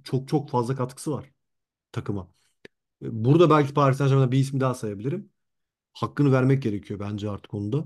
çok 0.03 0.27
çok 0.27 0.49
fazla 0.49 0.75
katkısı 0.75 1.11
var 1.11 1.31
takıma. 1.91 2.29
E, 3.03 3.25
Burada 3.25 3.49
belki 3.49 3.73
Paris 3.73 3.97
Saint-Germain'den 3.97 4.31
bir 4.31 4.39
ismi 4.39 4.59
daha 4.59 4.73
sayabilirim. 4.73 5.29
Hakkını 5.93 6.31
vermek 6.31 6.63
gerekiyor 6.63 6.99
bence 6.99 7.29
artık 7.29 7.53
onu 7.53 7.71
da. 7.73 7.85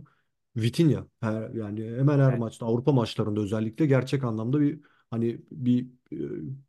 Vitinha 0.57 1.07
her, 1.21 1.49
yani 1.49 1.85
hemen 1.97 2.19
her 2.19 2.33
Evet. 2.33 2.39
maçta 2.39 2.65
Avrupa 2.65 2.91
maçlarında 2.91 3.41
özellikle 3.41 3.85
gerçek 3.85 4.23
anlamda 4.23 4.59
bir 4.61 4.81
hani 5.11 5.41
bir 5.51 5.87
e, 6.13 6.17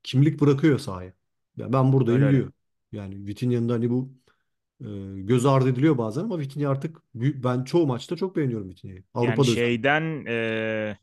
kimlik 0.02 0.40
bırakıyor 0.40 0.78
sahaya. 0.78 1.12
Ya 1.56 1.72
ben 1.72 1.92
Öyle 2.06 2.24
buradayım 2.24 2.26
öyle. 2.26 2.38
diyor. 2.38 2.52
Yani 2.92 3.26
Vitinha'nın 3.26 3.68
da 3.68 3.72
hani 3.72 3.90
bu 3.90 4.12
göz 5.16 5.46
ardı 5.46 5.68
ediliyor 5.68 5.98
bazen 5.98 6.24
ama 6.24 6.38
Vitinha 6.38 6.70
artık 6.70 7.02
büyük, 7.14 7.44
ben 7.44 7.64
çoğu 7.64 7.86
maçta 7.86 8.16
çok 8.16 8.36
beğeniyorum 8.36 8.68
Vitinha'yı. 8.68 8.96
Yani 8.96 9.04
Avrupa'da 9.14 9.40
özellikle. 9.40 9.66
şeyden 9.66 10.26
e, 10.26 10.98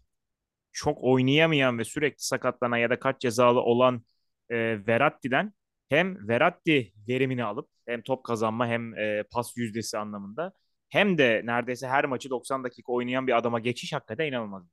çok 0.72 0.98
oynayamayan 1.04 1.80
ve 1.80 1.84
sürekli 1.84 2.24
sakatlanan 2.24 2.78
ya 2.78 2.90
da 2.90 3.00
kaç 3.00 3.22
cezalı 3.22 3.60
olan 3.62 4.04
e, 4.50 4.88
Verratti'den 4.88 5.54
hem 5.90 6.28
Verratti 6.28 6.94
verimini 7.08 7.44
alıp 7.44 7.70
hem 7.86 8.02
top 8.02 8.24
kazanma 8.24 8.68
hem 8.68 8.98
e, 8.98 9.24
pas 9.32 9.58
yüzdesi 9.58 9.98
anlamında 9.98 10.54
hem 10.90 11.18
de 11.18 11.42
neredeyse 11.46 11.88
her 11.88 12.06
maçı 12.06 12.30
90 12.30 12.64
dakika 12.64 12.92
oynayan 12.92 13.28
bir 13.28 13.38
adama 13.38 13.60
geçiş 13.60 13.94
hakikaten 13.94 14.28
inanılmaz. 14.28 14.64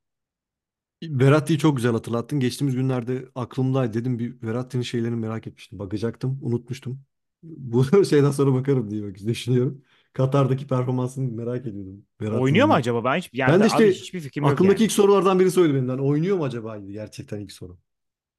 Verratti'yi 1.03 1.59
çok 1.59 1.75
güzel 1.77 1.91
hatırlattın. 1.91 2.39
Geçtiğimiz 2.39 2.75
günlerde 2.75 3.25
aklımdaydı. 3.35 3.93
Dedim 3.93 4.19
bir 4.19 4.41
Verratti'nin 4.41 4.83
şeylerini 4.83 5.15
merak 5.15 5.47
etmiştim. 5.47 5.79
Bakacaktım. 5.79 6.39
Unutmuştum. 6.41 7.01
Bu 7.43 7.85
şeyden 8.05 8.31
sonra 8.31 8.53
bakarım 8.53 8.91
diye 8.91 9.03
bak 9.03 9.15
düşünüyorum. 9.27 9.83
Katar'daki 10.13 10.67
performansını 10.67 11.31
merak 11.31 11.67
ediyordum. 11.67 12.05
Oynuyor 12.31 12.67
mu 12.67 12.73
Verratti'nin. 12.73 12.73
acaba? 12.73 13.03
Ben 13.03 13.17
hiç 13.17 13.33
Ben 13.47 13.53
yani 13.53 13.59
de 13.59 13.67
abi 13.67 13.67
işte 13.67 13.91
hiçbir 13.91 14.19
fikrim 14.21 14.45
yok 14.45 14.53
aklımdaki 14.53 14.83
yani. 14.83 14.83
ilk 14.83 14.91
sorulardan 14.91 15.39
biri 15.39 15.59
oydu 15.61 15.73
benim. 15.73 15.89
Yani 15.89 16.01
oynuyor 16.01 16.37
mu 16.37 16.43
acaba? 16.43 16.77
Gerçekten 16.77 17.39
ilk 17.39 17.51
soru. 17.51 17.79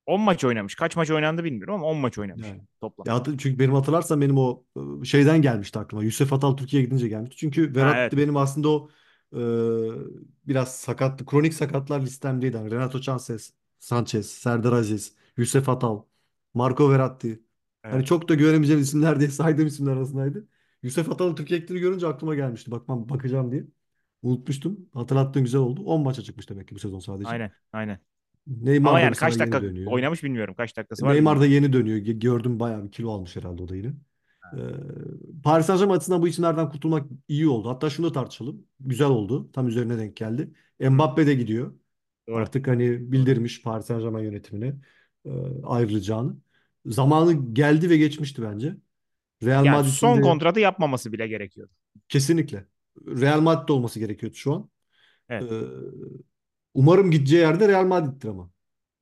10 0.06 0.20
maç 0.20 0.44
oynamış. 0.44 0.74
Kaç 0.74 0.96
maç 0.96 1.10
oynandı 1.10 1.44
bilmiyorum 1.44 1.74
ama 1.74 1.86
10 1.86 1.96
maç 1.96 2.18
oynamış 2.18 2.46
Yani. 2.46 2.60
toplam. 2.80 3.06
Ya 3.06 3.14
hatır- 3.14 3.38
çünkü 3.38 3.58
benim 3.58 3.74
hatırlarsan 3.74 4.20
benim 4.20 4.38
o 4.38 4.64
e, 5.02 5.04
şeyden 5.04 5.42
gelmişti 5.42 5.78
aklıma. 5.78 6.04
Yusuf 6.04 6.32
Atal 6.32 6.56
Türkiye'ye 6.56 6.84
gidince 6.86 7.08
gelmişti. 7.08 7.36
Çünkü 7.36 7.74
Ha 7.74 7.74
Verratti 7.76 8.00
evet. 8.00 8.16
benim 8.16 8.36
aslında 8.36 8.68
o 8.68 8.90
e, 9.36 9.38
biraz 10.48 10.76
sakat, 10.76 11.26
kronik 11.26 11.54
sakatlar 11.54 12.00
listemdeydi. 12.02 12.56
Yani 12.56 12.70
Renato 12.70 13.02
Sanchez, 13.02 13.54
Sanchez, 13.78 14.30
Serdar 14.30 14.72
Aziz, 14.72 15.14
Yusuf 15.36 15.68
Atal, 15.68 16.02
Marco 16.54 16.90
Verratti. 16.90 17.42
Hani 17.83 17.95
Evet. 17.97 18.07
çok 18.07 18.29
da 18.29 18.35
güvenemeyeceğim 18.35 18.83
isimler 18.83 19.21
diye 19.21 19.31
saydığım 19.31 19.66
isimler 19.66 19.93
arasındaydı. 19.93 20.49
Yusuf 20.83 21.11
Atal'ın 21.11 21.35
Türkiye'ye 21.35 21.61
gittiğini 21.61 21.81
görünce 21.81 22.07
aklıma 22.07 22.35
gelmişti. 22.35 22.71
Bakmam 22.71 23.09
bakacağım 23.09 23.53
diye. 23.53 23.64
Unutmuştum. 24.23 24.88
Hatırlattığın 24.95 25.43
güzel 25.45 25.61
oldu. 25.61 25.83
10 25.85 26.03
maça 26.03 26.23
çıkmış 26.23 26.51
demek 26.51 26.69
ki 26.69 26.75
bu 26.75 26.79
sezon 26.79 26.99
sadece. 27.01 27.29
Aynen. 27.31 27.53
Aynen. 27.73 28.01
Ama 28.85 28.95
Neymar 28.95 28.95
da 28.95 29.01
yani 29.01 29.11
mesela 29.11 29.31
kaç 29.31 29.33
yeni 29.33 29.40
dakika 29.40 29.62
dönüyor. 29.62 29.93
oynamış 29.93 30.23
bilmiyorum. 30.25 30.55
Kaç 30.57 30.77
dakikası 30.77 31.07
var 31.07 31.14
Neymar 31.14 31.40
da 31.40 31.43
bilmiyorum. 31.43 31.64
yeni 31.64 31.73
dönüyor. 31.73 31.99
Ge- 31.99 32.19
Gördüm 32.19 32.61
bayağı 32.61 32.85
bir 32.85 32.93
kilo 32.93 33.11
almış 33.12 33.37
herhalde 33.37 33.62
o 33.62 33.69
da 33.69 33.77
yine. 33.77 33.93
Ee, 34.53 34.59
Paris 35.45 35.66
Saint-Germain 35.66 35.97
açısından 35.97 36.23
bu 36.23 36.29
isimlerden 36.29 36.69
kurtulmak 36.71 37.07
iyi 37.29 37.49
oldu. 37.49 37.69
Hatta 37.69 37.90
şunu 37.90 38.07
da 38.09 38.12
tartışalım. 38.12 38.66
Güzel 38.81 39.07
oldu. 39.09 39.53
Tam 39.53 39.69
üzerine 39.69 39.99
denk 39.99 40.16
geldi. 40.16 40.53
Hı. 40.83 40.90
Mbappe 40.90 41.27
de 41.27 41.35
gidiyor. 41.35 41.75
Doğru. 42.29 42.37
Artık 42.37 42.69
hani 42.69 43.12
Doğru. 43.12 43.12
bildirmiş 43.12 43.62
Paris 43.62 43.87
Saint-Germain 43.87 44.25
yönetimine 44.25 44.75
e, 45.25 45.31
ayrılacağını. 45.64 46.37
Zamanı 46.87 47.55
geldi 47.55 47.90
ve 47.90 47.97
geçmişti 47.97 48.43
bence. 48.43 48.77
Real 49.45 49.64
Yani 49.64 49.66
Madrid'in 49.66 49.85
son 49.85 50.14
de 50.14 50.21
kontratı 50.21 50.61
yapmaması 50.61 51.12
bile 51.12 51.27
gerekiyordu. 51.29 51.73
kesinlikle 52.09 52.66
Real 53.07 53.40
Madrid 53.40 53.69
olması 53.69 53.99
gerekiyordu 54.01 54.37
şu 54.37 54.55
an. 54.55 54.71
Ee, 55.40 55.45
Evet. 55.45 55.51
umarım 56.75 57.11
gideceği 57.11 57.40
yerde 57.43 57.69
Real 57.69 57.85
Madrid'dir 57.87 58.29
ama. 58.29 58.51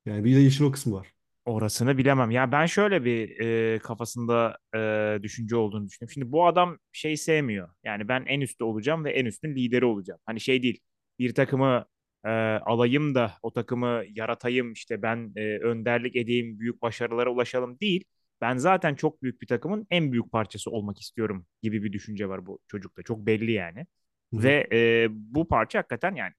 Yani 0.07 0.25
bir 0.25 0.37
de 0.37 0.47
işin 0.47 0.65
o 0.65 0.73
kısmı 0.73 0.95
var. 0.95 1.15
Orasını 1.45 1.99
bilemem. 1.99 2.31
Ya 2.31 2.53
ben 2.53 2.67
şöyle 2.67 3.05
bir 3.05 3.41
e, 3.75 3.79
kafasında 3.79 4.59
e, 4.75 5.23
düşünce 5.23 5.57
olduğunu 5.57 5.87
düşünüyorum. 5.87 6.13
Şimdi 6.13 6.33
bu 6.33 6.47
adam 6.47 6.79
şey 6.93 7.17
sevmiyor. 7.17 7.69
Yani 7.85 8.09
ben 8.09 8.25
en 8.27 8.41
üstte 8.41 8.65
olacağım 8.65 9.05
ve 9.05 9.13
en 9.13 9.25
üstün 9.25 9.55
lideri 9.55 9.85
olacağım. 9.85 10.21
Hani 10.27 10.41
şey 10.41 10.63
değil. 10.63 10.81
Bir 11.19 11.35
takımı 11.35 11.85
e, 12.25 12.31
alayım 12.59 13.15
da 13.15 13.33
o 13.43 13.53
takımı 13.53 14.03
yaratayım 14.09 14.73
işte 14.73 15.03
ben 15.03 15.33
e, 15.37 15.59
önderlik 15.59 16.17
edeyim, 16.17 16.59
büyük 16.59 16.83
başarılara 16.83 17.31
ulaşalım 17.31 17.81
değil. 17.81 18.05
Ben 18.41 18.57
zaten 18.57 18.95
çok 18.95 19.23
büyük 19.23 19.43
bir 19.43 19.47
takımın 19.47 19.87
en 19.91 20.13
büyük 20.13 20.33
parçası 20.33 20.71
olmak 20.71 21.01
istiyorum 21.01 21.47
gibi 21.63 21.83
bir 21.83 21.93
düşünce 21.93 22.29
var 22.29 22.47
bu 22.47 22.59
çocukta. 22.69 23.03
Çok 23.03 23.27
belli 23.27 23.53
yani. 23.53 23.87
Hı. 24.35 24.43
Ve 24.43 24.69
e, 24.73 25.09
bu 25.11 25.49
parça 25.49 25.79
hakikaten 25.79 26.15
yani 26.15 26.33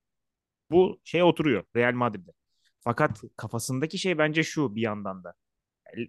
bu 0.71 0.99
şeye 1.03 1.23
oturuyor 1.23 1.63
Real 1.75 1.93
Madrid'de. 1.93 2.31
Fakat 2.79 3.21
kafasındaki 3.37 3.97
şey 3.97 4.17
bence 4.17 4.43
şu 4.43 4.75
bir 4.75 4.81
yandan 4.81 5.23
da. 5.23 5.33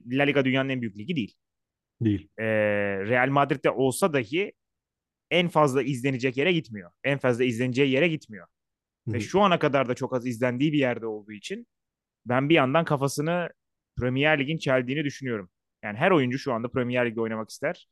La 0.06 0.22
Liga 0.22 0.44
dünyanın 0.44 0.68
en 0.68 0.80
büyük 0.80 0.98
ligi 0.98 1.16
değil. 1.16 1.34
Değil. 2.00 2.28
Ee, 2.38 2.44
Real 3.06 3.28
Madrid'de 3.28 3.70
olsa 3.70 4.12
dahi 4.12 4.52
en 5.30 5.48
fazla 5.48 5.82
izlenecek 5.82 6.36
yere 6.36 6.52
gitmiyor. 6.52 6.90
En 7.04 7.18
fazla 7.18 7.44
izleneceği 7.44 7.90
yere 7.90 8.08
gitmiyor. 8.08 8.46
Ve 9.12 9.20
şu 9.20 9.40
ana 9.40 9.58
kadar 9.58 9.88
da 9.88 9.94
çok 9.94 10.14
az 10.14 10.26
izlendiği 10.26 10.72
bir 10.72 10.78
yerde 10.78 11.06
olduğu 11.06 11.32
için 11.32 11.66
ben 12.26 12.48
bir 12.48 12.54
yandan 12.54 12.84
kafasını 12.84 13.48
Premier 13.98 14.38
Lig'in 14.40 14.58
çeldiğini 14.58 15.04
düşünüyorum. 15.04 15.50
Yani 15.84 15.98
her 15.98 16.10
oyuncu 16.10 16.38
şu 16.38 16.52
anda 16.52 16.70
Premier 16.70 17.06
Lig'de 17.06 17.20
oynamak 17.20 17.50
ister. 17.50 17.88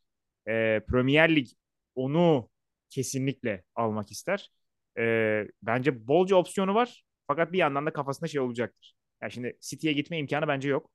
Ee, 0.48 0.80
Premier 0.88 1.36
Lig 1.36 1.48
onu 1.94 2.50
kesinlikle 2.90 3.64
almak 3.74 4.10
ister. 4.10 4.50
Ee, 4.98 5.48
bence 5.62 6.06
bolca 6.08 6.36
opsiyonu 6.36 6.74
var. 6.74 7.04
Fakat 7.26 7.52
bir 7.52 7.58
yandan 7.58 7.86
da 7.86 7.92
kafasında 7.92 8.28
şey 8.28 8.40
olacaktır. 8.40 8.94
Yani 9.22 9.32
şimdi 9.32 9.58
City'ye 9.60 9.92
gitme 9.92 10.18
imkanı 10.18 10.48
bence 10.48 10.68
yok. 10.68 10.90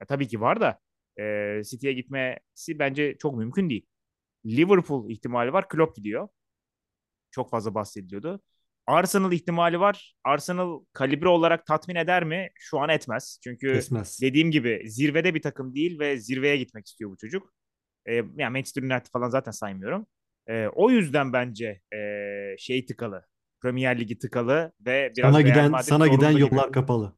Ya 0.00 0.06
tabii 0.06 0.28
ki 0.28 0.40
var 0.40 0.60
da 0.60 0.80
e, 1.20 1.62
City'ye 1.64 1.92
gitmesi 1.92 2.78
bence 2.78 3.16
çok 3.18 3.36
mümkün 3.36 3.70
değil. 3.70 3.86
Liverpool 4.46 5.10
ihtimali 5.10 5.52
var. 5.52 5.68
Klopp 5.68 5.96
gidiyor. 5.96 6.28
Çok 7.30 7.50
fazla 7.50 7.74
bahsediliyordu. 7.74 8.40
Arsenal 8.86 9.32
ihtimali 9.32 9.80
var. 9.80 10.14
Arsenal 10.24 10.80
kalibre 10.92 11.28
olarak 11.28 11.66
tatmin 11.66 11.94
eder 11.96 12.24
mi? 12.24 12.48
Şu 12.54 12.78
an 12.80 12.88
etmez. 12.88 13.40
Çünkü 13.44 13.72
Kesmez. 13.74 14.18
dediğim 14.22 14.50
gibi 14.50 14.82
zirvede 14.86 15.34
bir 15.34 15.42
takım 15.42 15.74
değil 15.74 15.98
ve 15.98 16.18
zirveye 16.18 16.56
gitmek 16.56 16.86
istiyor 16.86 17.10
bu 17.10 17.16
çocuk. 17.16 17.52
E, 18.06 18.14
yani 18.14 18.52
Manchester 18.52 18.82
United 18.82 19.06
falan 19.12 19.28
zaten 19.28 19.52
saymıyorum. 19.52 20.06
E, 20.48 20.66
o 20.66 20.90
yüzden 20.90 21.32
bence 21.32 21.80
e, 21.94 21.98
şey 22.58 22.86
tıkalı. 22.86 23.24
Premier 23.62 24.00
Ligi 24.00 24.18
tıkalı 24.18 24.72
ve 24.86 25.12
Sana 25.20 25.38
biraz 25.38 25.44
Real 25.44 25.46
giden 25.54 25.70
Madrid 25.70 25.86
sana 25.88 26.06
giden 26.06 26.32
zorunda 26.32 26.46
gibi. 26.46 26.54
yollar 26.56 26.72
kapalı. 26.72 27.16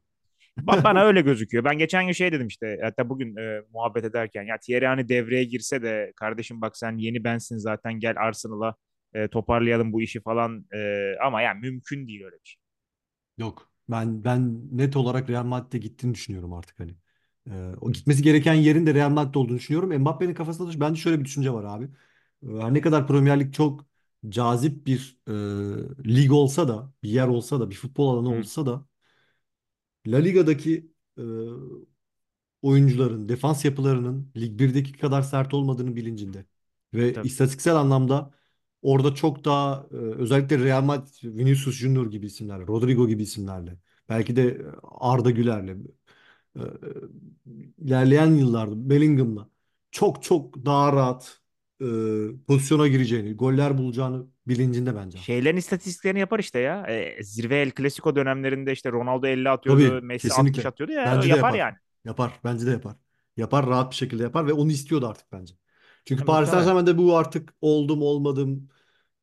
Ba- 0.58 0.84
bana 0.84 1.04
öyle 1.06 1.20
gözüküyor. 1.20 1.64
Ben 1.64 1.78
geçen 1.78 2.06
gün 2.06 2.12
şey 2.12 2.32
dedim 2.32 2.46
işte 2.46 2.78
hatta 2.82 3.08
bugün 3.08 3.36
e, 3.36 3.60
muhabbet 3.72 4.04
ederken 4.04 4.42
ya 4.42 4.58
Thierry 4.58 4.86
hani 4.86 5.08
devreye 5.08 5.44
girse 5.44 5.82
de 5.82 6.12
kardeşim 6.16 6.60
bak 6.60 6.76
sen 6.76 6.98
yeni 6.98 7.24
bensin 7.24 7.56
zaten 7.58 8.00
gel 8.00 8.14
Arsenal'a 8.18 8.74
e, 9.14 9.28
toparlayalım 9.28 9.92
bu 9.92 10.02
işi 10.02 10.20
falan 10.20 10.66
E, 10.74 11.12
ama 11.24 11.42
yani 11.42 11.60
mümkün 11.60 12.08
değil 12.08 12.24
öyle 12.24 12.36
bir 12.36 12.48
şey. 12.48 12.58
Yok. 13.38 13.70
Ben 13.88 14.24
ben 14.24 14.68
net 14.78 14.96
olarak 14.96 15.30
Real 15.30 15.44
Madrid'e 15.44 15.78
gittiğini 15.78 16.14
düşünüyorum 16.14 16.52
artık 16.52 16.80
hani. 16.80 16.96
Ee, 17.50 17.72
o 17.80 17.92
gitmesi 17.92 18.22
gereken 18.22 18.54
yerin 18.54 18.86
de 18.86 18.94
Real 18.94 19.10
Madrid 19.10 19.34
olduğunu 19.34 19.56
düşünüyorum. 19.58 19.98
Mbappe'nin 20.00 20.34
kafasında 20.34 20.72
da 20.72 20.80
bence 20.80 21.00
şöyle 21.00 21.20
bir 21.20 21.24
düşünce 21.24 21.50
var 21.52 21.64
abi. 21.64 21.84
Ee, 22.42 22.46
Her 22.62 22.74
ne 22.74 22.80
kadar 22.80 23.06
Premier 23.06 23.40
Lig 23.40 23.54
çok 23.54 23.86
cazip 24.28 24.86
bir 24.86 25.18
e, 25.28 25.32
lig 26.16 26.32
olsa 26.32 26.68
da, 26.68 26.92
bir 27.02 27.08
yer 27.08 27.28
olsa 27.28 27.60
da, 27.60 27.70
bir 27.70 27.74
futbol 27.74 28.08
alanı 28.14 28.28
Hı, 28.28 28.34
olsa 28.34 28.66
da 28.66 28.86
La 30.06 30.18
Liga'daki 30.18 30.90
e, 31.18 31.22
oyuncuların 32.62 33.28
defans 33.28 33.64
yapılarının 33.64 34.32
Lig 34.36 34.58
1'deki 34.60 34.92
kadar 34.92 35.22
sert 35.22 35.54
olmadığını 35.54 35.96
bilincinde. 35.96 36.46
Ve 36.94 37.14
tabii. 37.14 37.22
istatistiksel 37.22 37.76
anlamda 37.76 38.30
orada 38.84 39.16
çok 39.16 39.46
daha 39.46 39.86
e, 39.92 39.96
özellikle 39.96 40.60
Real 40.64 40.82
Madrid, 40.84 41.38
Vinicius 41.38 41.76
Junior 41.76 42.06
gibi 42.12 42.26
isimlerle, 42.26 42.68
Rodrigo 42.68 43.08
gibi 43.08 43.24
isimlerle, 43.24 43.78
belki 44.10 44.36
de 44.36 44.62
Arda 44.84 45.32
Güler'le. 45.32 45.76
e, 46.58 46.62
ilerleyen 47.78 48.26
yıllarda 48.34 48.90
Bellingham'la 48.90 49.48
çok 49.90 50.22
çok 50.22 50.66
daha 50.66 50.92
rahat 50.92 51.40
e, 51.80 51.84
pozisyona 52.46 52.88
gireceğini, 52.88 53.34
goller 53.36 53.78
bulacağını 53.78 54.26
bilincinde 54.46 54.96
bence. 54.96 55.18
Şeylerin 55.18 55.56
istatistiklerini 55.56 56.18
yapar 56.20 56.38
işte 56.38 56.58
ya. 56.58 56.86
E, 56.86 57.22
zirve 57.22 57.60
El 57.60 57.70
Clasico 57.70 58.16
dönemlerinde 58.16 58.72
işte 58.72 58.92
Ronaldo 58.92 59.26
50 59.26 59.50
atıyordu, 59.50 59.82
Tabii 59.82 60.02
Messi 60.02 60.34
60 60.34 60.66
kesinlikle. 60.66 60.66
atıyordu 60.66 60.92
ya 60.92 61.00
Bence 61.04 61.28
yapar 61.28 61.54
yapar. 61.54 61.54
yani. 61.54 61.76
Yapar. 62.04 62.40
Bence 62.44 62.66
de 62.66 62.70
yapar. 62.70 62.96
Yapar 63.36 63.66
rahat 63.66 63.90
bir 63.90 63.96
şekilde 63.96 64.22
yapar 64.22 64.46
ve 64.46 64.52
onu 64.52 64.70
istiyordu 64.72 65.06
artık 65.08 65.32
bence. 65.32 65.54
Çünkü 66.04 66.24
Ya, 66.24 66.24
Paris. 66.24 66.50
Saint-Germain'de 66.50 66.98
bu 66.98 67.16
artık 67.16 67.54
oldum 67.60 68.02
olmadım, 68.02 68.68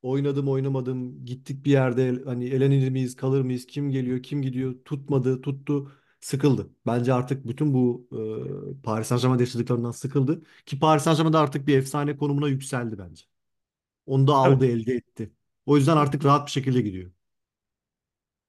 oynadım 0.01 0.49
oynamadım, 0.49 1.25
gittik 1.25 1.65
bir 1.65 1.71
yerde 1.71 2.21
hani 2.25 2.45
elenir 2.49 2.89
miyiz, 2.89 3.15
kalır 3.15 3.41
mıyız, 3.41 3.65
kim 3.65 3.89
geliyor, 3.91 4.23
kim 4.23 4.41
gidiyor, 4.41 4.75
tutmadı, 4.85 5.41
tuttu, 5.41 5.91
sıkıldı. 6.19 6.69
Bence 6.85 7.13
artık 7.13 7.47
bütün 7.47 7.73
bu 7.73 8.07
e, 8.79 8.81
Paris 8.83 9.07
Saint-Germain'de 9.07 9.43
yaşadıklarından 9.43 9.91
sıkıldı. 9.91 10.41
Ki 10.65 10.79
Paris 10.79 11.03
Saint-Germain'de 11.03 11.37
artık 11.37 11.67
bir 11.67 11.77
efsane 11.77 12.17
konumuna 12.17 12.47
yükseldi 12.47 12.97
bence. 12.97 13.25
Onu 14.05 14.27
da 14.27 14.33
aldı, 14.35 14.65
elde 14.65 14.93
etti. 14.93 15.31
O 15.65 15.77
yüzden 15.77 15.97
artık 15.97 16.25
rahat 16.25 16.45
bir 16.47 16.51
şekilde 16.51 16.81
gidiyor. 16.81 17.11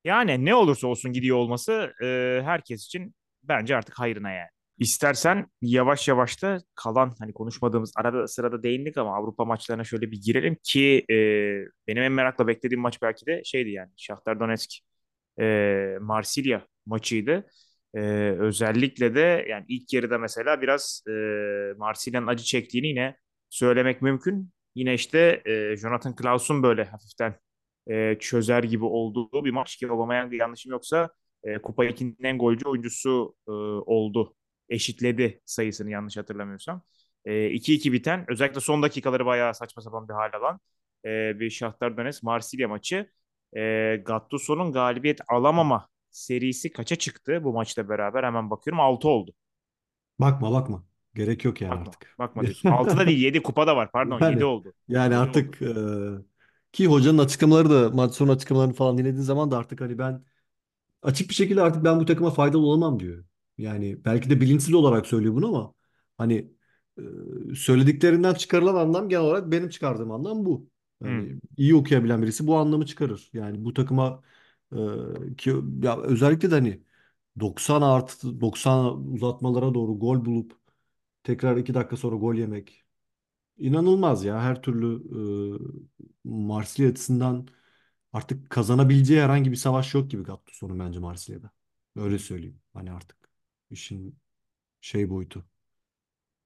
Yani 0.05 0.45
ne 0.45 0.55
olursa 0.55 0.87
olsun 0.87 1.13
gidiyor 1.13 1.37
olması 1.37 1.93
e, 2.03 2.41
herkes 2.45 2.85
için 2.87 3.15
bence 3.43 3.77
artık 3.77 3.99
hayrına 3.99 4.31
yani. 4.31 4.51
İstersen 4.83 5.47
yavaş 5.63 6.09
yavaş 6.09 6.43
da 6.43 6.59
kalan 6.75 7.15
hani 7.19 7.33
konuşmadığımız 7.33 7.93
arada 7.97 8.29
sırada 8.29 8.63
değindik 8.63 8.99
ama 8.99 9.17
Avrupa 9.17 9.45
maçlarına 9.45 9.85
şöyle 9.85 10.11
bir 10.11 10.21
girelim 10.23 10.57
ki 10.63 11.05
e, 11.11 11.15
benim 11.89 12.03
en 12.03 12.13
merakla 12.13 12.47
beklediğim 12.47 12.81
maç 12.81 13.03
belki 13.03 13.27
de 13.27 13.43
şeydi 13.45 13.71
yani 13.71 13.91
Shakhtar 13.97 14.41
Donetsk 14.41 14.71
e, 15.41 15.99
Marsilya 16.01 16.67
maçıydı. 16.87 17.47
E, 17.95 18.01
özellikle 18.41 19.15
de 19.15 19.47
yani 19.49 19.65
ilk 19.69 19.93
yarıda 19.93 20.19
mesela 20.19 20.63
biraz 20.63 21.03
e, 21.09 21.13
Marsilya'nın 21.79 22.27
acı 22.27 22.45
çektiğini 22.45 22.87
yine 22.87 23.17
söylemek 23.51 24.03
mümkün. 24.03 24.53
Yine 24.75 24.95
işte 24.95 25.43
e, 25.47 25.77
Jonathan 25.77 26.17
Klaus'un 26.17 26.63
böyle 26.63 26.85
hafiften 26.85 27.35
e, 27.91 28.17
çözer 28.21 28.63
gibi 28.63 28.85
olduğu 28.85 29.45
bir 29.45 29.51
maç 29.51 29.77
ki 29.77 29.89
Aubameyang 29.91 30.35
yanlışım 30.35 30.73
yoksa 30.73 31.11
e, 31.45 31.59
Kupa 31.63 31.85
2'nin 31.85 32.25
en 32.25 32.39
golcü 32.39 32.69
oyuncusu 32.69 33.35
e, 33.49 33.53
oldu. 33.53 34.37
Eşitledi 34.69 35.41
sayısını 35.45 35.91
yanlış 35.91 36.17
hatırlamıyorsam. 36.17 36.83
E, 37.25 37.51
2-2 37.51 37.93
biten 37.93 38.25
özellikle 38.29 38.61
son 38.61 38.83
dakikaları 38.83 39.27
bayağı 39.27 39.55
saçma 39.55 39.83
sapan 39.83 40.09
bir 40.09 40.15
hal 40.15 40.31
alan 40.35 40.61
e, 41.05 41.41
bir 41.41 41.51
Shakhtar 41.51 41.97
Donetsk 41.97 42.23
Marsilya 42.23 42.69
maçı. 42.69 43.11
E, 43.57 43.97
Gattuso'nun 44.07 44.73
galibiyet 44.73 45.21
alamama 45.29 45.89
serisi 46.11 46.73
kaça 46.73 46.97
çıktı 46.97 47.41
bu 47.45 47.53
maçla 47.53 47.89
beraber 47.89 48.25
hemen 48.25 48.51
bakıyorum 48.51 48.81
6 48.81 49.09
oldu. 49.09 49.33
Bakma 50.19 50.53
bakma. 50.53 50.85
Gerek 51.15 51.45
yok 51.45 51.61
yani 51.61 51.79
Bakma. 51.79 51.81
artık. 51.81 52.19
Bakma 52.19 52.45
diyorsun. 52.47 52.69
6'da 52.69 53.07
değil 53.07 53.19
7 53.19 53.43
kupada 53.43 53.77
var 53.77 53.91
pardon 53.93 54.21
7 54.21 54.45
Yani 54.45 54.45
oldu. 54.45 54.75
yani 54.89 55.17
7 55.17 55.29
oldu. 55.29 55.47
artık 55.47 55.63
e, 55.63 55.69
ki 56.73 56.87
hocanın 56.87 57.19
açıklamaları 57.19 57.71
da 57.71 57.91
maç 57.91 58.15
sonu 58.15 58.33
açıklamalarını 58.33 58.73
falan 58.75 58.99
dinlediğin 58.99 59.23
zaman 59.23 59.51
da 59.51 59.59
artık 59.59 59.81
hani 59.81 59.99
ben 59.99 60.25
açık 61.03 61.31
bir 61.31 61.35
şekilde 61.35 61.63
artık 61.63 61.85
ben 61.85 62.01
bu 62.01 62.07
takıma 62.07 62.31
faydalı 62.31 62.67
olamam 62.67 63.01
diyor. 63.01 63.25
Yani 63.59 64.05
belki 64.05 64.31
de 64.31 64.41
bilinçsiz 64.41 64.75
olarak 64.75 65.07
söylüyor 65.07 65.35
bunu 65.35 65.49
ama 65.49 65.75
hani 66.19 66.53
e, 66.99 67.03
söylediklerinden 67.55 68.35
çıkarılan 68.35 68.75
anlam 68.75 69.09
genel 69.09 69.23
olarak 69.25 69.53
benim 69.53 69.69
çıkardığım 69.69 70.11
anlam 70.11 70.45
bu. 70.45 70.71
Hı. 71.03 71.09
Yani 71.09 71.41
iyi 71.57 71.75
okuyabilen 71.75 72.23
birisi 72.23 72.47
bu 72.47 72.57
anlamı 72.57 72.87
çıkarır. 72.87 73.31
Yani 73.33 73.65
bu 73.65 73.75
takıma 73.75 74.23
e, 74.73 74.77
ki 75.37 75.55
ya 75.83 76.01
özellikle 76.03 76.51
de 76.51 76.55
hani 76.55 76.83
90 77.41 77.83
artı 77.83 78.41
90 78.41 79.13
uzatmalara 79.13 79.75
doğru 79.75 79.99
gol 79.99 80.25
bulup 80.25 80.53
tekrar 81.25 81.57
2 81.57 81.75
dakika 81.75 81.97
sonra 81.97 82.17
gol 82.17 82.35
yemek 82.35 82.85
inanılmaz 83.59 84.25
ya. 84.25 84.43
Her 84.43 84.63
türlü 84.63 85.03
e, 86.25 86.29
Marsilya 86.29 86.91
açısından 86.91 87.49
artık 88.13 88.51
kazanabileceği 88.51 89.21
herhangi 89.21 89.51
bir 89.51 89.57
savaş 89.57 89.95
yok 89.95 90.11
gibi 90.11 90.23
Gattuso'nun 90.23 90.79
bence 90.79 90.99
Marsilya'da. 90.99 91.51
Öyle 91.97 92.19
söyleyeyim. 92.19 92.61
Hani 92.75 92.93
artık 92.93 93.22
işin 93.73 94.19
şey 94.81 95.11
boyutu. 95.11 95.47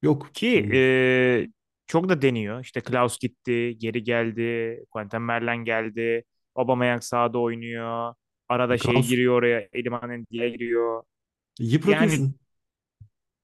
Yok. 0.02 0.30
Ki 0.32 0.48
Hani 0.54 0.72
e, 0.72 1.48
çok 1.86 2.08
da 2.08 2.22
deniyor. 2.22 2.60
İşte 2.60 2.80
Klaus 2.80 3.18
gitti, 3.18 3.76
geri 3.78 4.02
geldi, 4.04 4.80
Quentin 4.90 5.22
Merlin 5.22 5.64
geldi, 5.64 6.24
Aubameyang 6.54 7.02
sağda 7.02 7.38
oynuyor. 7.38 8.14
Arada 8.48 8.78
şey 8.78 8.96
Klaus 8.96 9.06
giriyor 9.06 9.34
oraya, 9.38 9.68
Iliman 9.74 10.10
Ndiaye 10.22 10.50
giriyor. 10.50 11.02
Yani 11.86 12.28
yıpratıyorsun. 12.38 12.38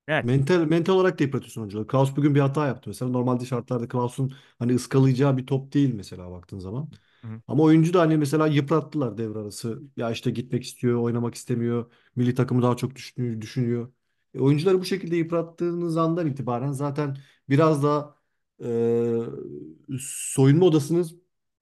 evet. 0.08 0.26
Mental, 0.26 0.64
mental 0.66 0.92
olarak 0.94 1.18
da 1.18 1.24
yıpratıyorsun 1.24 1.60
oyuncuları. 1.60 1.86
Klaus 1.86 2.16
bugün 2.16 2.34
bir 2.34 2.40
hata 2.40 2.66
yaptı. 2.66 2.90
Mesela 2.90 3.10
normalde 3.10 3.44
şartlarda 3.46 3.88
Klaus'un 3.88 4.32
hani 4.58 4.74
ıskalayacağı 4.74 5.36
bir 5.36 5.46
top 5.46 5.72
değil 5.74 5.94
mesela 5.94 6.30
baktığın 6.30 6.58
zaman. 6.58 6.90
Hı. 7.24 7.40
Ama 7.46 7.62
oyuncu 7.62 7.94
da 7.94 8.00
hani 8.00 8.16
mesela 8.16 8.46
yıprattılar 8.46 9.18
devre 9.18 9.38
arası. 9.38 9.82
Ya 9.96 10.10
işte 10.10 10.30
gitmek 10.30 10.64
istiyor, 10.64 11.00
oynamak 11.02 11.34
istemiyor. 11.34 11.92
Milli 12.16 12.34
takımı 12.34 12.62
daha 12.62 12.76
çok 12.76 12.96
düşünüyor. 12.96 13.40
düşünüyor. 13.40 13.92
E, 14.34 14.40
oyuncuları 14.40 14.80
bu 14.80 14.84
şekilde 14.84 15.16
yıprattığınız 15.16 15.96
andan 15.96 16.26
itibaren 16.26 16.72
zaten 16.72 17.16
biraz 17.48 17.82
da 17.82 18.16
e, 18.64 19.96
soyunma 20.00 20.66
odasını 20.66 21.04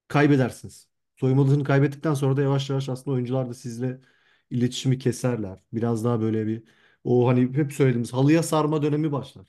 kaybedersiniz. 0.09 0.89
Soyunma 1.17 1.43
odasını 1.43 1.65
kaybettikten 1.65 2.15
sonra 2.15 2.37
da 2.37 2.43
yavaş 2.43 2.71
yavaş 2.71 2.89
aslında 2.89 3.15
oyuncular 3.15 3.49
da 3.49 3.55
sizle 3.55 4.01
iletişimi 4.51 4.99
keserler. 4.99 5.63
Biraz 5.73 6.05
daha 6.05 6.21
böyle 6.21 6.47
bir 6.47 6.63
o 7.05 7.29
hani 7.29 7.41
hep 7.57 7.73
söylediğimiz 7.73 8.13
halıya 8.13 8.43
sarma 8.43 8.83
dönemi 8.83 9.13
başlar. 9.13 9.47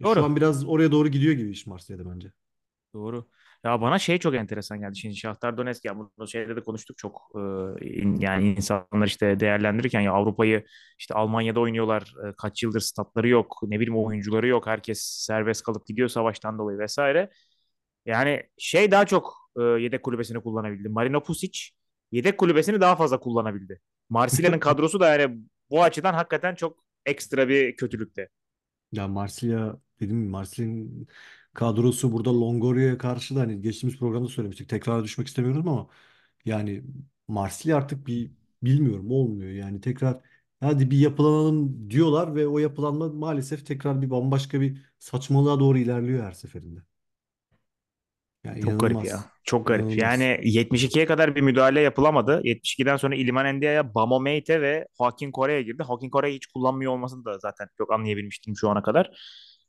E, 0.00 0.04
şu 0.04 0.22
Doğru. 0.22 0.24
an 0.24 0.36
biraz 0.36 0.64
oraya 0.64 0.92
doğru 0.92 1.08
gidiyor 1.08 1.32
gibi 1.34 1.50
iş 1.50 1.66
Marsilya'da 1.66 2.10
bence. 2.14 2.32
Doğru. 2.94 3.28
Ya 3.64 3.80
bana 3.80 3.98
şey 3.98 4.18
çok 4.18 4.34
enteresan 4.34 4.80
geldi. 4.80 4.96
Şimdi 4.98 5.16
Shakhtar 5.16 5.56
Donetsk 5.58 5.84
ya 5.84 5.96
bunu 5.98 6.28
şeyde 6.28 6.56
de 6.56 6.60
konuştuk 6.62 6.98
çok 6.98 7.30
yani 8.18 8.52
insanlar 8.52 9.06
işte 9.06 9.40
değerlendirirken 9.40 10.00
ya 10.00 10.12
Avrupa'yı 10.12 10.64
işte 10.98 11.14
Almanya'da 11.14 11.60
oynuyorlar. 11.60 12.14
kaç 12.38 12.62
yıldır 12.62 12.80
statları 12.80 13.28
yok. 13.28 13.60
Ne 13.62 13.80
bileyim 13.80 13.96
oyuncuları 14.04 14.46
yok. 14.46 14.66
Herkes 14.66 15.00
serbest 15.02 15.62
kalıp 15.62 15.86
gidiyor 15.86 16.08
savaştan 16.08 16.58
dolayı 16.58 16.78
vesaire. 16.78 17.30
Yani 18.06 18.42
şey 18.58 18.90
daha 18.90 19.06
çok 19.06 19.34
yedek 19.56 20.02
kulübesini 20.02 20.42
kullanabildi. 20.42 20.88
Marino 20.88 21.22
Pusic 21.22 21.60
yedek 22.12 22.38
kulübesini 22.38 22.80
daha 22.80 22.96
fazla 22.96 23.20
kullanabildi. 23.20 23.80
Marsilya'nın 24.08 24.58
kadrosu 24.60 25.00
da 25.00 25.16
yani 25.16 25.38
bu 25.70 25.82
açıdan 25.82 26.14
hakikaten 26.14 26.54
çok 26.54 26.84
ekstra 27.06 27.48
bir 27.48 27.76
kötülükte. 27.76 28.28
Ya 28.92 29.08
Marsilya 29.08 29.76
dedim 30.00 30.30
Marsilya'nın 30.30 31.06
kadrosu 31.54 32.12
burada 32.12 32.40
Longoria'ya 32.40 32.98
karşı 32.98 33.36
da 33.36 33.40
hani 33.40 33.62
geçtiğimiz 33.62 33.98
programda 33.98 34.28
söylemiştik. 34.28 34.68
Tekrar 34.68 35.04
düşmek 35.04 35.26
istemiyorum 35.28 35.68
ama 35.68 35.88
yani 36.44 36.82
Marsilya 37.28 37.76
artık 37.76 38.06
bir 38.06 38.30
bilmiyorum 38.62 39.10
olmuyor. 39.10 39.50
Yani 39.50 39.80
tekrar 39.80 40.20
hadi 40.60 40.90
bir 40.90 40.98
yapılanalım 40.98 41.90
diyorlar 41.90 42.34
ve 42.34 42.46
o 42.48 42.58
yapılanma 42.58 43.08
maalesef 43.08 43.66
tekrar 43.66 44.02
bir 44.02 44.10
bambaşka 44.10 44.60
bir 44.60 44.82
saçmalığa 44.98 45.60
doğru 45.60 45.78
ilerliyor 45.78 46.24
her 46.24 46.32
seferinde. 46.32 46.80
Yani 48.44 48.60
Çok 48.60 48.80
garip 48.80 49.04
ya. 49.04 49.24
Çok 49.44 49.66
garip. 49.66 49.84
İnanılmaz. 49.84 50.02
Yani 50.02 50.40
72'ye 50.42 51.06
kadar 51.06 51.34
bir 51.34 51.40
müdahale 51.40 51.80
yapılamadı. 51.80 52.40
72'den 52.44 52.96
sonra 52.96 53.14
Iliman 53.14 53.56
Ndiaye, 53.56 53.94
Bamo 53.94 54.20
Meite 54.20 54.60
ve 54.60 54.86
Joaquin 54.98 55.32
Correa'ya 55.32 55.62
girdi. 55.62 55.82
Joaquin 55.86 56.10
Correa'yı 56.10 56.34
hiç 56.34 56.46
kullanmıyor 56.46 56.92
olmasını 56.92 57.24
da 57.24 57.38
zaten 57.38 57.68
çok 57.78 57.92
anlayabilmiştim 57.92 58.56
şu 58.56 58.70
ana 58.70 58.82
kadar. 58.82 59.10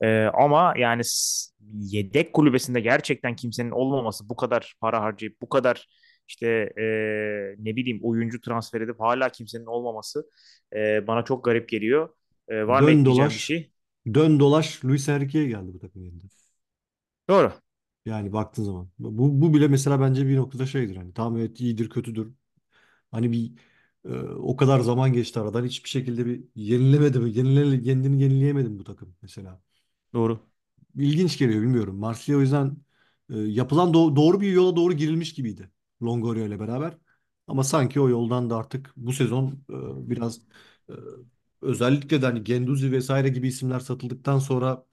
Ee, 0.01 0.25
ama 0.33 0.73
yani 0.77 1.01
yedek 1.73 2.33
kulübesinde 2.33 2.79
gerçekten 2.79 3.35
kimsenin 3.35 3.71
olmaması 3.71 4.29
bu 4.29 4.35
kadar 4.35 4.75
para 4.81 5.01
harcayıp 5.01 5.41
bu 5.41 5.49
kadar 5.49 5.87
işte 6.27 6.47
e, 6.77 6.83
ne 7.59 7.75
bileyim 7.75 7.99
oyuncu 8.03 8.41
transfer 8.41 8.81
edip 8.81 8.99
hala 8.99 9.29
kimsenin 9.29 9.65
olmaması 9.65 10.29
e, 10.75 11.07
bana 11.07 11.23
çok 11.23 11.45
garip 11.45 11.69
geliyor. 11.69 12.09
E, 12.47 12.67
var 12.67 12.83
mı 12.83 12.89
Dön 12.89 13.05
bir 13.05 13.05
dolaş, 13.05 13.37
şey? 13.39 13.71
dön 14.13 14.39
dolaş 14.39 14.85
Luis 14.85 15.09
Enrique'ye 15.09 15.47
geldi 15.47 15.73
bu 15.73 15.79
takım 15.79 16.03
yerinde. 16.03 16.25
Doğru. 17.29 17.53
Yani 18.05 18.33
baktığın 18.33 18.63
zaman. 18.63 18.89
Bu, 18.99 19.41
bu 19.41 19.53
bile 19.53 19.67
mesela 19.67 20.01
bence 20.01 20.27
bir 20.27 20.35
noktada 20.37 20.65
şeydir. 20.65 20.95
Hani 20.95 21.13
tamam 21.13 21.37
evet 21.37 21.59
iyidir 21.61 21.89
kötüdür. 21.89 22.33
Hani 23.11 23.31
bir 23.31 23.53
e, 24.05 24.09
o 24.23 24.55
kadar 24.57 24.81
zaman 24.81 25.13
geçti 25.13 25.39
aradan 25.39 25.65
hiçbir 25.65 25.89
şekilde 25.89 26.25
bir 26.25 26.43
yenilemedi 26.55 27.19
mi? 27.19 27.31
Yenile, 27.37 27.83
kendini 27.83 28.23
yenileyemedim 28.23 28.79
bu 28.79 28.83
takım 28.83 29.15
mesela. 29.21 29.61
Doğru. 30.13 30.39
İlginç 30.95 31.37
geliyor 31.37 31.61
bilmiyorum. 31.61 31.95
Marsilya 31.99 32.37
o 32.37 32.41
yüzden 32.41 32.77
e, 33.29 33.37
yapılan 33.39 33.91
do- 33.93 34.15
doğru 34.15 34.41
bir 34.41 34.51
yola 34.51 34.75
doğru 34.75 34.93
girilmiş 34.93 35.33
gibiydi. 35.33 35.71
Longoria 36.03 36.45
ile 36.45 36.59
beraber. 36.59 36.97
Ama 37.47 37.63
sanki 37.63 37.99
o 37.99 38.09
yoldan 38.09 38.49
da 38.49 38.57
artık 38.57 38.93
bu 38.97 39.13
sezon 39.13 39.47
e, 39.69 40.09
biraz 40.09 40.41
e, 40.89 40.93
özellikle 41.61 42.21
de 42.21 42.25
hani 42.25 42.43
Guendouzi 42.43 42.91
vesaire 42.91 43.29
gibi 43.29 43.47
isimler 43.47 43.79
satıldıktan 43.79 44.39
sonra 44.39 44.85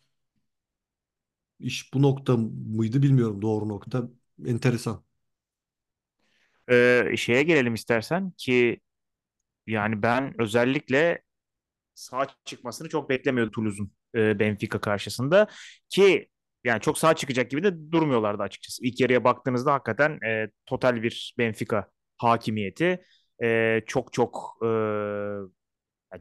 iş 1.60 1.94
bu 1.94 2.02
nokta 2.02 2.36
mıydı 2.36 3.02
bilmiyorum 3.02 3.42
doğru 3.42 3.68
nokta. 3.68 4.08
Enteresan. 4.46 5.04
Ee, 6.70 7.14
şeye 7.16 7.42
gelelim 7.42 7.74
istersen 7.74 8.30
ki 8.36 8.80
yani 9.68 10.02
ben 10.02 10.42
özellikle 10.42 11.22
sağ 11.94 12.28
çıkmasını 12.46 12.88
çok 12.88 13.10
beklemiyordu 13.10 13.52
Toulouse'un 13.52 13.92
e, 14.14 14.38
Benfica 14.38 14.80
karşısında 14.80 15.46
ki 15.88 16.28
yani 16.64 16.80
çok 16.80 16.98
sağ 16.98 17.14
çıkacak 17.14 17.50
gibi 17.50 17.62
de 17.62 17.92
durmuyorlardı 17.92 18.42
açıkçası. 18.42 18.84
İlk 18.86 19.00
yarıya 19.00 19.24
baktığınızda 19.24 19.72
hakikaten 19.72 20.18
e, 20.26 20.48
total 20.66 21.02
bir 21.02 21.34
Benfica 21.38 21.88
hakimiyeti. 22.16 23.02
E, 23.42 23.80
çok 23.86 24.12
çok 24.12 24.58
e, 24.64 24.68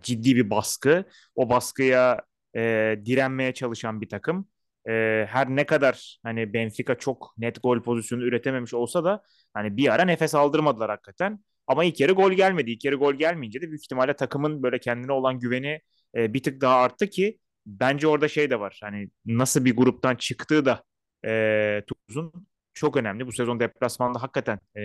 ciddi 0.02 0.36
bir 0.36 0.50
baskı. 0.50 1.06
O 1.36 1.50
baskıya 1.50 2.22
e, 2.56 2.62
direnmeye 3.06 3.54
çalışan 3.54 4.02
bir 4.02 4.10
takım. 4.10 4.48
E, 4.90 5.26
her 5.30 5.50
ne 5.50 5.66
kadar 5.66 6.20
hani 6.24 6.54
Benfica 6.54 6.96
çok 6.96 7.34
net 7.38 7.64
gol 7.64 7.82
pozisyonu 7.84 8.24
üretememiş 8.24 8.74
olsa 8.74 9.04
da 9.04 9.24
hani 9.54 9.78
bir 9.78 9.94
ara 9.94 10.06
nefes 10.06 10.36
aldırmadılar 10.36 10.90
hakikaten. 10.90 11.40
Ama 11.68 11.84
ilk 11.84 12.00
yarı 12.00 12.12
gol 12.12 12.32
gelmedi. 12.32 12.72
İlk 12.72 12.86
yarı 12.86 12.96
gol 12.96 13.14
gelmeyince 13.14 13.62
de 13.62 13.68
büyük 13.70 13.84
ihtimalle 13.84 14.16
takımın 14.16 14.64
böyle 14.64 14.80
kendine 14.80 15.12
olan 15.12 15.40
güveni 15.40 15.82
e, 16.16 16.34
bir 16.34 16.44
tık 16.44 16.62
daha 16.62 16.76
arttı 16.78 17.08
ki 17.08 17.40
bence 17.68 18.08
orada 18.08 18.28
şey 18.28 18.50
de 18.50 18.60
var. 18.60 18.80
Hani 18.82 19.10
nasıl 19.26 19.66
bir 19.66 19.76
gruptan 19.76 20.16
çıktığı 20.16 20.66
da 20.66 20.84
e, 21.26 21.84
Toulouse'un 21.88 22.48
çok 22.74 22.98
önemli. 22.98 23.28
Bu 23.28 23.32
sezon 23.32 23.60
deplasmanda 23.60 24.22
hakikaten 24.22 24.60
e, 24.78 24.82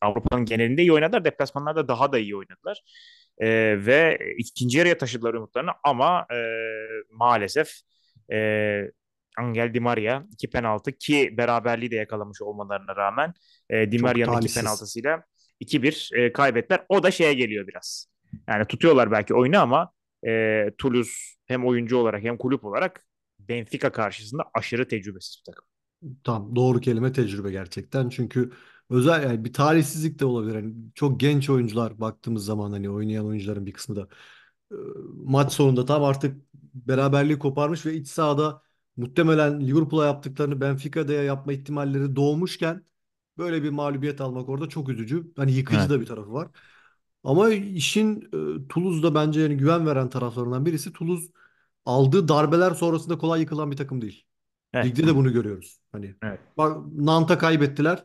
Avrupa'nın 0.00 0.44
genelinde 0.44 0.82
iyi 0.82 0.92
oynadılar. 0.92 1.24
Deplasmanlarda 1.24 1.88
daha 1.88 2.12
da 2.12 2.18
iyi 2.18 2.36
oynadılar. 2.36 2.82
E, 3.38 3.48
ve 3.86 4.18
ikinci 4.38 4.78
yarıya 4.78 4.98
taşıdılar 4.98 5.34
umutlarını 5.34 5.70
ama 5.84 6.26
e, 6.32 6.38
maalesef 7.10 7.72
e, 8.32 8.90
Angel 9.38 9.74
Di 9.74 9.80
Maria 9.80 10.22
iki 10.32 10.50
penaltı 10.50 10.92
ki 10.92 11.34
beraberliği 11.36 11.90
de 11.90 11.96
yakalamış 11.96 12.42
olmalarına 12.42 12.96
rağmen 12.96 13.34
e, 13.70 13.92
Di 13.92 13.98
Maria'nın 13.98 14.40
iki 14.40 14.54
penaltısıyla 14.54 15.24
2-1 15.60 16.16
e, 16.16 16.32
kaybettiler. 16.32 16.84
O 16.88 17.02
da 17.02 17.10
şeye 17.10 17.34
geliyor 17.34 17.66
biraz. 17.66 18.06
Yani 18.48 18.64
tutuyorlar 18.64 19.10
belki 19.10 19.34
oyunu 19.34 19.58
ama 19.60 19.92
e, 20.26 20.70
Toulouse 20.78 21.12
hem 21.46 21.66
oyuncu 21.66 21.96
olarak 21.98 22.22
hem 22.22 22.38
kulüp 22.38 22.64
olarak 22.64 23.04
Benfica 23.40 23.92
karşısında 23.92 24.44
aşırı 24.54 24.88
tecrübesiz 24.88 25.38
bir 25.46 25.52
takım. 25.52 25.66
Tam 26.24 26.56
doğru 26.56 26.80
kelime 26.80 27.12
tecrübe 27.12 27.50
gerçekten. 27.50 28.08
Çünkü 28.08 28.52
özel 28.90 29.22
yani 29.22 29.44
bir 29.44 29.52
talihsizlik 29.52 30.18
de 30.18 30.24
olabilir. 30.24 30.54
Hani 30.54 30.74
çok 30.94 31.20
genç 31.20 31.50
oyuncular 31.50 32.00
baktığımız 32.00 32.44
zaman 32.44 32.70
hani 32.72 32.90
oynayan 32.90 33.26
oyuncuların 33.26 33.66
bir 33.66 33.72
kısmı 33.72 33.96
da 33.96 34.08
e, 34.72 34.74
maç 35.14 35.52
sonunda 35.52 35.84
tam 35.86 36.04
artık 36.04 36.36
beraberliği 36.74 37.38
koparmış 37.38 37.86
ve 37.86 37.94
iç 37.94 38.08
sahada 38.08 38.62
muhtemelen 38.96 39.60
Liverpool'a 39.66 40.06
yaptıklarını 40.06 40.60
Benfica'da 40.60 41.12
yapma 41.12 41.52
ihtimalleri 41.52 42.16
doğmuşken 42.16 42.84
böyle 43.38 43.62
bir 43.62 43.70
mağlubiyet 43.70 44.20
almak 44.20 44.48
orada 44.48 44.68
çok 44.68 44.88
üzücü. 44.88 45.32
Hani 45.36 45.52
yıkıcı 45.52 45.88
Evet. 45.88 45.90
da 45.90 46.00
bir 46.00 46.06
tarafı 46.06 46.32
var. 46.32 46.48
Ama 47.24 47.50
işin 47.50 48.20
e, 48.20 48.68
Toulouse'da 48.68 49.14
bence 49.14 49.40
yani 49.40 49.56
güven 49.56 49.86
veren 49.86 50.10
taraflarından 50.10 50.66
birisi 50.66 50.92
Toulouse 50.92 51.26
aldığı 51.84 52.28
darbeler 52.28 52.70
sonrasında 52.70 53.18
kolay 53.18 53.40
yıkılan 53.40 53.70
bir 53.70 53.76
takım 53.76 54.02
değil. 54.02 54.24
Evet. 54.72 54.86
Ligde 54.86 55.06
de 55.06 55.16
bunu 55.16 55.32
görüyoruz. 55.32 55.80
Hani 55.92 56.14
Evet. 56.22 56.40
bak 56.56 56.76
Nant'a 56.92 57.38
kaybettiler. 57.38 58.04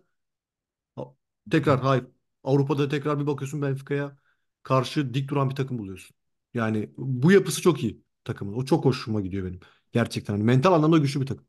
Tekrar 1.51 1.79
hayır. 1.79 2.05
Avrupa'da 2.43 2.89
tekrar 2.89 3.19
bir 3.19 3.27
bakıyorsun 3.27 3.61
Benfica'ya 3.61 4.17
karşı 4.63 5.13
dik 5.13 5.29
duran 5.29 5.49
bir 5.49 5.55
takım 5.55 5.77
buluyorsun. 5.77 6.15
Yani 6.53 6.89
bu 6.97 7.31
yapısı 7.31 7.61
çok 7.61 7.83
iyi 7.83 8.01
takımın. 8.23 8.53
O 8.53 8.65
çok 8.65 8.85
hoşuma 8.85 9.21
gidiyor 9.21 9.45
benim. 9.45 9.59
Gerçekten 9.91 10.33
hani 10.33 10.43
mental 10.43 10.73
anlamda 10.73 10.97
güçlü 10.97 11.21
bir 11.21 11.25
takım. 11.25 11.45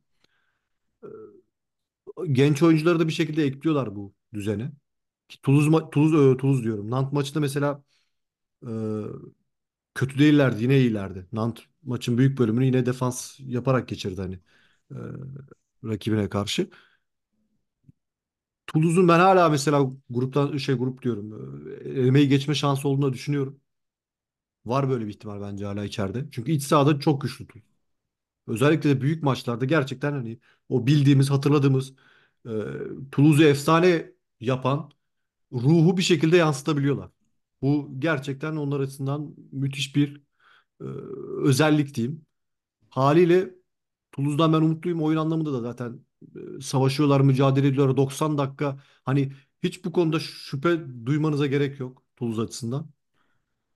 Genç 2.33 2.63
oyuncuları 2.63 3.01
da 3.01 3.09
bir 3.09 3.13
şekilde 3.13 3.45
ekliyorlar 3.45 3.97
bu 3.97 4.15
düzene. 4.35 4.73
Ki 5.29 5.39
Toulouse, 5.43 5.71
ma- 5.71 5.91
Toulouse, 5.91 6.17
e, 6.33 6.37
Toulouse 6.37 6.63
diyorum. 6.65 6.91
Nantes 6.91 7.13
maçında 7.13 7.41
mesela 7.41 7.83
e, 8.67 8.71
kötü 9.95 10.19
değillerdi. 10.19 10.63
Yine 10.63 10.79
iyilerdi. 10.79 11.27
Nantes 11.33 11.65
maçın 11.83 12.19
büyük 12.19 12.39
bölümünü 12.39 12.65
yine 12.67 12.87
defans 12.87 13.41
yaparak 13.41 13.89
geçirdi 13.89 14.21
hani 14.21 14.35
e, 14.91 14.97
rakibine 15.85 16.29
karşı. 16.29 16.71
Toulouse'un 18.67 19.09
ben 19.09 19.19
hala 19.21 19.49
mesela 19.49 19.91
gruptan 20.11 20.57
şey 20.57 20.75
grup 20.75 21.03
diyorum. 21.03 21.33
e, 21.85 21.89
Elemeyi 21.91 22.29
geçme 22.29 22.55
şansı 22.55 22.89
olduğunu 22.89 23.13
düşünüyorum. 23.13 23.61
Var 24.67 24.89
böyle 24.91 25.05
bir 25.05 25.11
ihtimal 25.11 25.41
bence 25.41 25.65
hala 25.67 25.85
içeride. 25.85 26.25
Çünkü 26.33 26.53
iç 26.53 26.63
sahada 26.63 26.99
çok 27.01 27.21
güçlü 27.23 27.47
Toulouse. 27.47 27.69
Özellikle 28.49 28.91
de 28.91 29.03
büyük 29.03 29.23
maçlarda 29.23 29.65
gerçekten 29.65 30.13
hani 30.13 30.41
o 30.69 30.87
bildiğimiz, 30.89 31.31
hatırladığımız 31.31 31.95
e, 32.47 32.51
Toulouse'u 33.13 33.45
efsane 33.49 34.13
yapan 34.41 34.91
ruhu 35.53 35.97
bir 35.97 36.03
şekilde 36.03 36.37
yansıtabiliyorlar. 36.37 37.11
Bu 37.63 37.91
gerçekten 37.99 38.57
onlar 38.57 38.81
açısından 38.81 39.35
müthiş 39.53 39.97
bir 39.97 40.23
e, 40.81 40.85
özellik 41.45 41.95
diyeyim. 41.95 42.27
Haliyle 42.91 43.51
Toulouse'dan 44.13 44.53
ben 44.53 44.59
umutluyum. 44.59 45.03
Oyun 45.03 45.19
anlamında 45.19 45.53
da 45.53 45.61
zaten 45.61 46.01
e, 46.59 46.61
savaşıyorlar, 46.61 47.21
mücadele 47.21 47.69
ediyorlar. 47.69 47.97
90 47.97 48.39
dakika. 48.39 48.83
Hani 49.05 49.33
hiç 49.63 49.85
bu 49.85 49.93
konuda 49.93 50.21
şüphe 50.21 50.81
duymanıza 51.07 51.47
gerek 51.47 51.81
yok 51.81 52.05
Toulouse 52.17 52.43
açısından. 52.43 52.91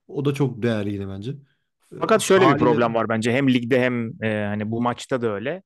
O 0.09 0.25
da 0.25 0.35
çok 0.35 0.63
değerli 0.63 0.95
yine 0.95 1.09
bence. 1.09 1.33
E, 1.93 1.97
Fakat 2.01 2.23
şöyle 2.23 2.49
bir 2.49 2.57
haliyle 2.57 2.57
problem 2.57 2.95
var 2.95 3.09
bence 3.09 3.33
hem 3.33 3.49
ligde 3.55 3.81
hem 3.81 4.23
e, 4.25 4.45
hani 4.47 4.71
bu 4.71 4.83
maçta 4.83 5.23
da 5.23 5.29
öyle. 5.35 5.63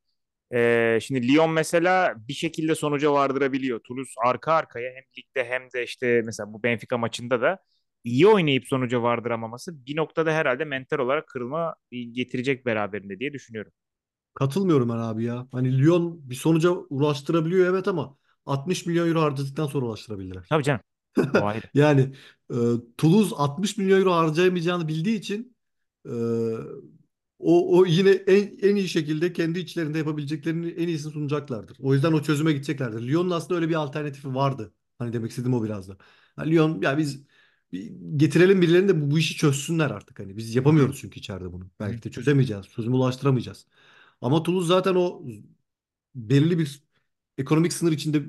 E, 0.55 0.99
şimdi 1.03 1.29
Lyon 1.29 1.51
mesela 1.51 2.15
bir 2.29 2.33
şekilde 2.33 2.75
sonuca 2.75 3.13
vardırabiliyor. 3.13 3.81
Toulouse 3.81 4.13
arka 4.25 4.53
arkaya 4.53 4.91
hem 4.95 5.05
ligde 5.19 5.51
hem 5.51 5.63
de 5.75 5.85
işte 5.85 6.23
mesela 6.25 6.53
bu 6.53 6.63
Benfica 6.63 6.99
maçında 6.99 7.41
da 7.41 7.59
iyi 8.05 8.27
oynayıp 8.27 8.67
sonuca 8.67 9.03
vardıramaması 9.03 9.87
bir 9.87 9.97
noktada 9.97 10.33
herhalde 10.33 10.65
mental 10.65 10.99
olarak 10.99 11.29
kırılma 11.29 11.75
getirecek 11.91 12.67
beraberinde 12.67 13.19
diye 13.19 13.33
düşünüyorum. 13.33 13.73
katılmıyorum 14.35 14.89
ben 14.89 14.95
abi 14.95 15.25
ya. 15.25 15.49
Hani 15.53 15.79
Lyon 15.79 16.31
bir 16.31 16.35
sonuca 16.35 16.71
ulaştırabiliyor 16.71 17.67
evet 17.67 17.89
ama 17.89 18.17
60 18.47 18.87
milyon 18.87 19.09
euro 19.09 19.21
harcadıktan 19.23 19.67
sonra 19.67 19.87
ulaştırabildiler. 19.87 20.47
Tabii 20.49 20.63
canım. 20.63 20.81
Yani 21.75 22.01
e, 22.51 22.57
Toulouse 22.97 23.35
60 23.37 23.77
milyon 23.79 24.01
euro 24.01 24.13
harcayamayacağını 24.13 24.89
bildiği 24.89 25.19
için 25.19 25.57
e, 26.07 26.13
o, 27.39 27.79
o 27.79 27.87
yine 27.87 28.11
en, 28.11 28.59
en 28.69 28.77
iyi 28.77 28.89
şekilde 28.89 29.33
kendi 29.33 29.59
içlerinde 29.59 29.99
yapabileceklerini 29.99 30.69
en 30.71 30.89
iyisini 30.89 31.13
sunacaklardır. 31.13 31.77
O 31.81 31.95
yüzden 31.95 32.13
o 32.13 32.23
çözüme 32.23 32.53
gideceklerdir. 32.53 33.09
Lyon'un 33.09 33.31
aslında 33.31 33.55
öyle 33.55 33.69
bir 33.69 33.75
alternatifi 33.75 34.35
vardı. 34.35 34.75
Hani 34.99 35.13
demek 35.13 35.31
istediğim 35.31 35.55
o 35.55 35.65
biraz 35.65 35.89
da. 35.89 35.97
Ha, 36.37 36.43
Lyon 36.43 36.83
ya 36.83 36.99
biz 36.99 37.25
getirelim 38.17 38.63
birilerini 38.63 38.89
de 38.89 39.01
bu, 39.01 39.11
bu 39.11 39.19
işi 39.19 39.37
çözsünler 39.37 39.91
artık. 39.91 40.19
Hani 40.21 40.37
biz 40.37 40.55
yapamıyoruz 40.55 40.99
çünkü 41.01 41.21
içeride 41.21 41.53
bunu. 41.53 41.71
Belki 41.81 42.03
de 42.03 42.11
çözemeyeceğiz. 42.11 42.67
Çözüme 42.69 42.97
ulaştıramayacağız. 42.97 43.67
Ama 44.21 44.43
Toulouse 44.43 44.69
zaten 44.69 44.95
o 44.95 45.23
belirli 46.15 46.59
bir 46.59 46.83
ekonomik 47.39 47.73
sınır 47.73 47.93
içinde 47.93 48.23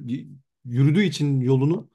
yürüdüğü 0.66 1.03
için 1.03 1.41
yolunu 1.41 1.89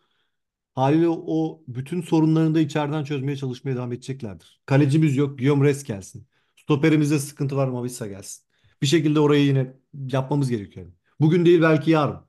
Haliyle 0.75 1.09
o 1.09 1.63
bütün 1.69 2.03
sorunlarını 2.03 2.55
da 2.55 2.61
içeriden 2.61 3.05
çözmeye 3.05 3.37
çalışmaya 3.37 3.77
devam 3.77 3.93
edeceklerdir. 3.93 4.61
Kalecimiz 4.67 5.17
yok. 5.17 5.39
Guillaume 5.39 5.67
Rest 5.69 5.87
gelsin. 5.87 6.27
Stoperimizde 6.63 7.19
sıkıntı 7.19 7.57
var. 7.57 7.69
Mavissa 7.69 8.07
gelsin. 8.07 8.45
Bir 8.83 8.87
şekilde 8.87 9.21
orayı 9.21 9.47
yine 9.47 9.77
yapmamız 9.93 10.51
gerekiyor. 10.51 10.87
Bugün 11.21 11.45
değil 11.47 11.63
belki 11.63 11.91
yarın. 11.91 12.21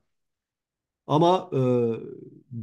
Ama 1.06 1.50
e, 1.52 1.60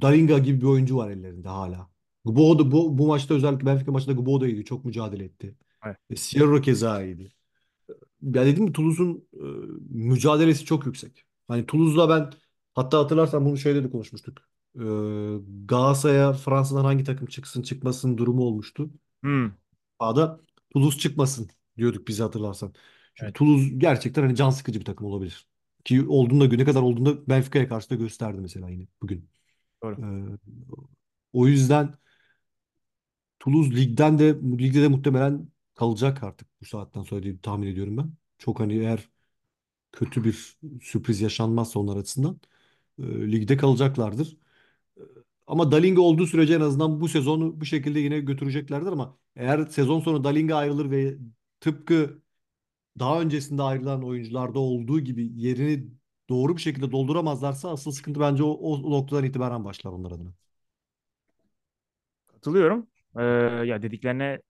Dalinga 0.01 0.37
gibi 0.37 0.61
bir 0.61 0.65
oyuncu 0.65 0.97
var 0.97 1.09
ellerinde 1.09 1.47
hala. 1.49 1.89
Gubo 2.25 2.59
da, 2.59 2.71
bu, 2.71 2.97
bu 2.97 3.07
maçta 3.07 3.33
özellikle 3.33 3.65
Benfica 3.65 3.91
maçında 3.91 4.15
Gubo 4.15 4.41
da 4.41 4.47
iyiydi. 4.47 4.65
Çok 4.65 4.85
mücadele 4.85 5.23
etti. 5.23 5.55
Evet. 5.85 5.97
E, 6.09 6.15
Sierra 6.15 6.61
keza 6.61 7.03
iyiydi. 7.03 7.31
Ya 8.21 8.45
dedim 8.45 8.63
mi 8.63 8.73
Toulouse'un 8.73 9.27
e, 9.33 9.45
mücadelesi 9.89 10.65
çok 10.65 10.85
yüksek. 10.85 11.23
Hani 11.47 11.65
Toulouse'la 11.65 12.09
ben 12.09 12.31
hatta 12.73 12.99
hatırlarsan 12.99 13.45
bunu 13.45 13.57
şeyde 13.57 13.83
de 13.83 13.89
konuşmuştuk. 13.89 14.37
E, 14.75 14.83
Galatasaray'a 15.65 16.33
Fransa'dan 16.33 16.83
hangi 16.83 17.03
takım 17.03 17.27
çıksın 17.27 17.61
çıkmasın 17.61 18.17
durumu 18.17 18.41
olmuştu. 18.43 18.89
Hmm, 19.23 19.51
A'da 19.99 20.39
Toulouse 20.73 20.99
çıkmasın 20.99 21.49
diyorduk 21.79 22.07
bizi 22.07 22.23
hatırlarsan. 22.23 22.73
Çünkü 23.15 23.31
evet, 23.31 23.35
Toulouse 23.35 23.69
gerçekten 23.77 24.21
hani 24.21 24.35
can 24.35 24.49
sıkıcı 24.49 24.79
bir 24.79 24.85
takım 24.85 25.07
olabilir. 25.07 25.47
Ki 25.85 26.07
olduğunda 26.07 26.47
ne 26.57 26.65
kadar 26.65 26.81
olduğunda 26.81 27.27
Benfica'ya 27.29 27.69
karşı 27.69 27.89
da 27.89 27.95
gösterdi 27.95 28.41
mesela 28.41 28.69
yine 28.69 28.87
bugün. 29.01 29.29
doğru. 29.83 29.99
E, 29.99 30.03
o 31.33 31.47
yüzden 31.47 31.93
Toulouse 33.39 33.71
ligden 33.75 34.19
de 34.19 34.35
ligde 34.59 34.81
de 34.81 34.87
muhtemelen 34.87 35.47
kalacak 35.75 36.23
artık 36.23 36.47
bu 36.61 36.65
saatten 36.65 37.03
sonra 37.03 37.23
diye 37.23 37.39
tahmin 37.41 37.67
ediyorum 37.67 37.97
ben. 37.97 38.13
Çok 38.37 38.59
hani 38.59 38.73
eğer 38.79 39.09
kötü 39.93 40.23
bir 40.23 40.57
sürpriz 40.83 41.21
yaşanmazsa 41.21 41.79
onlar 41.79 41.97
açısından 41.97 42.41
e, 42.99 43.03
ligde 43.31 43.57
kalacaklardır. 43.57 44.37
E, 44.97 45.01
Ama 45.47 45.71
Dalinga 45.71 46.01
olduğu 46.01 46.27
sürece 46.27 46.55
en 46.55 46.61
azından 46.61 47.01
bu 47.01 47.07
sezonu 47.09 47.61
bu 47.61 47.65
şekilde 47.65 47.99
yine 47.99 48.19
götüreceklerdir 48.19 48.87
ama 48.91 49.19
eğer 49.35 49.65
sezon 49.67 49.99
sonu 49.99 50.23
Dalinga 50.23 50.55
ayrılır 50.55 50.91
ve 50.91 51.17
tıpkı 51.59 52.21
daha 52.99 53.21
öncesinde 53.21 53.63
ayrılan 53.63 54.03
oyuncularda 54.05 54.59
olduğu 54.59 54.99
gibi 54.99 55.31
yerini 55.35 55.87
doğru 56.29 56.57
bir 56.57 56.61
şekilde 56.61 56.91
dolduramazlarsa 56.91 57.71
asıl 57.71 57.91
sıkıntı 57.91 58.19
bence 58.19 58.43
o, 58.43 58.49
o 58.51 58.91
noktadan 58.91 59.25
itibaren 59.25 59.65
başlar 59.65 59.91
onlar 59.91 60.11
adına. 60.11 60.33
Katılıyorum. 62.27 62.87
Ee, 63.17 63.23
ya 63.67 63.81
dediklerine 63.81 64.41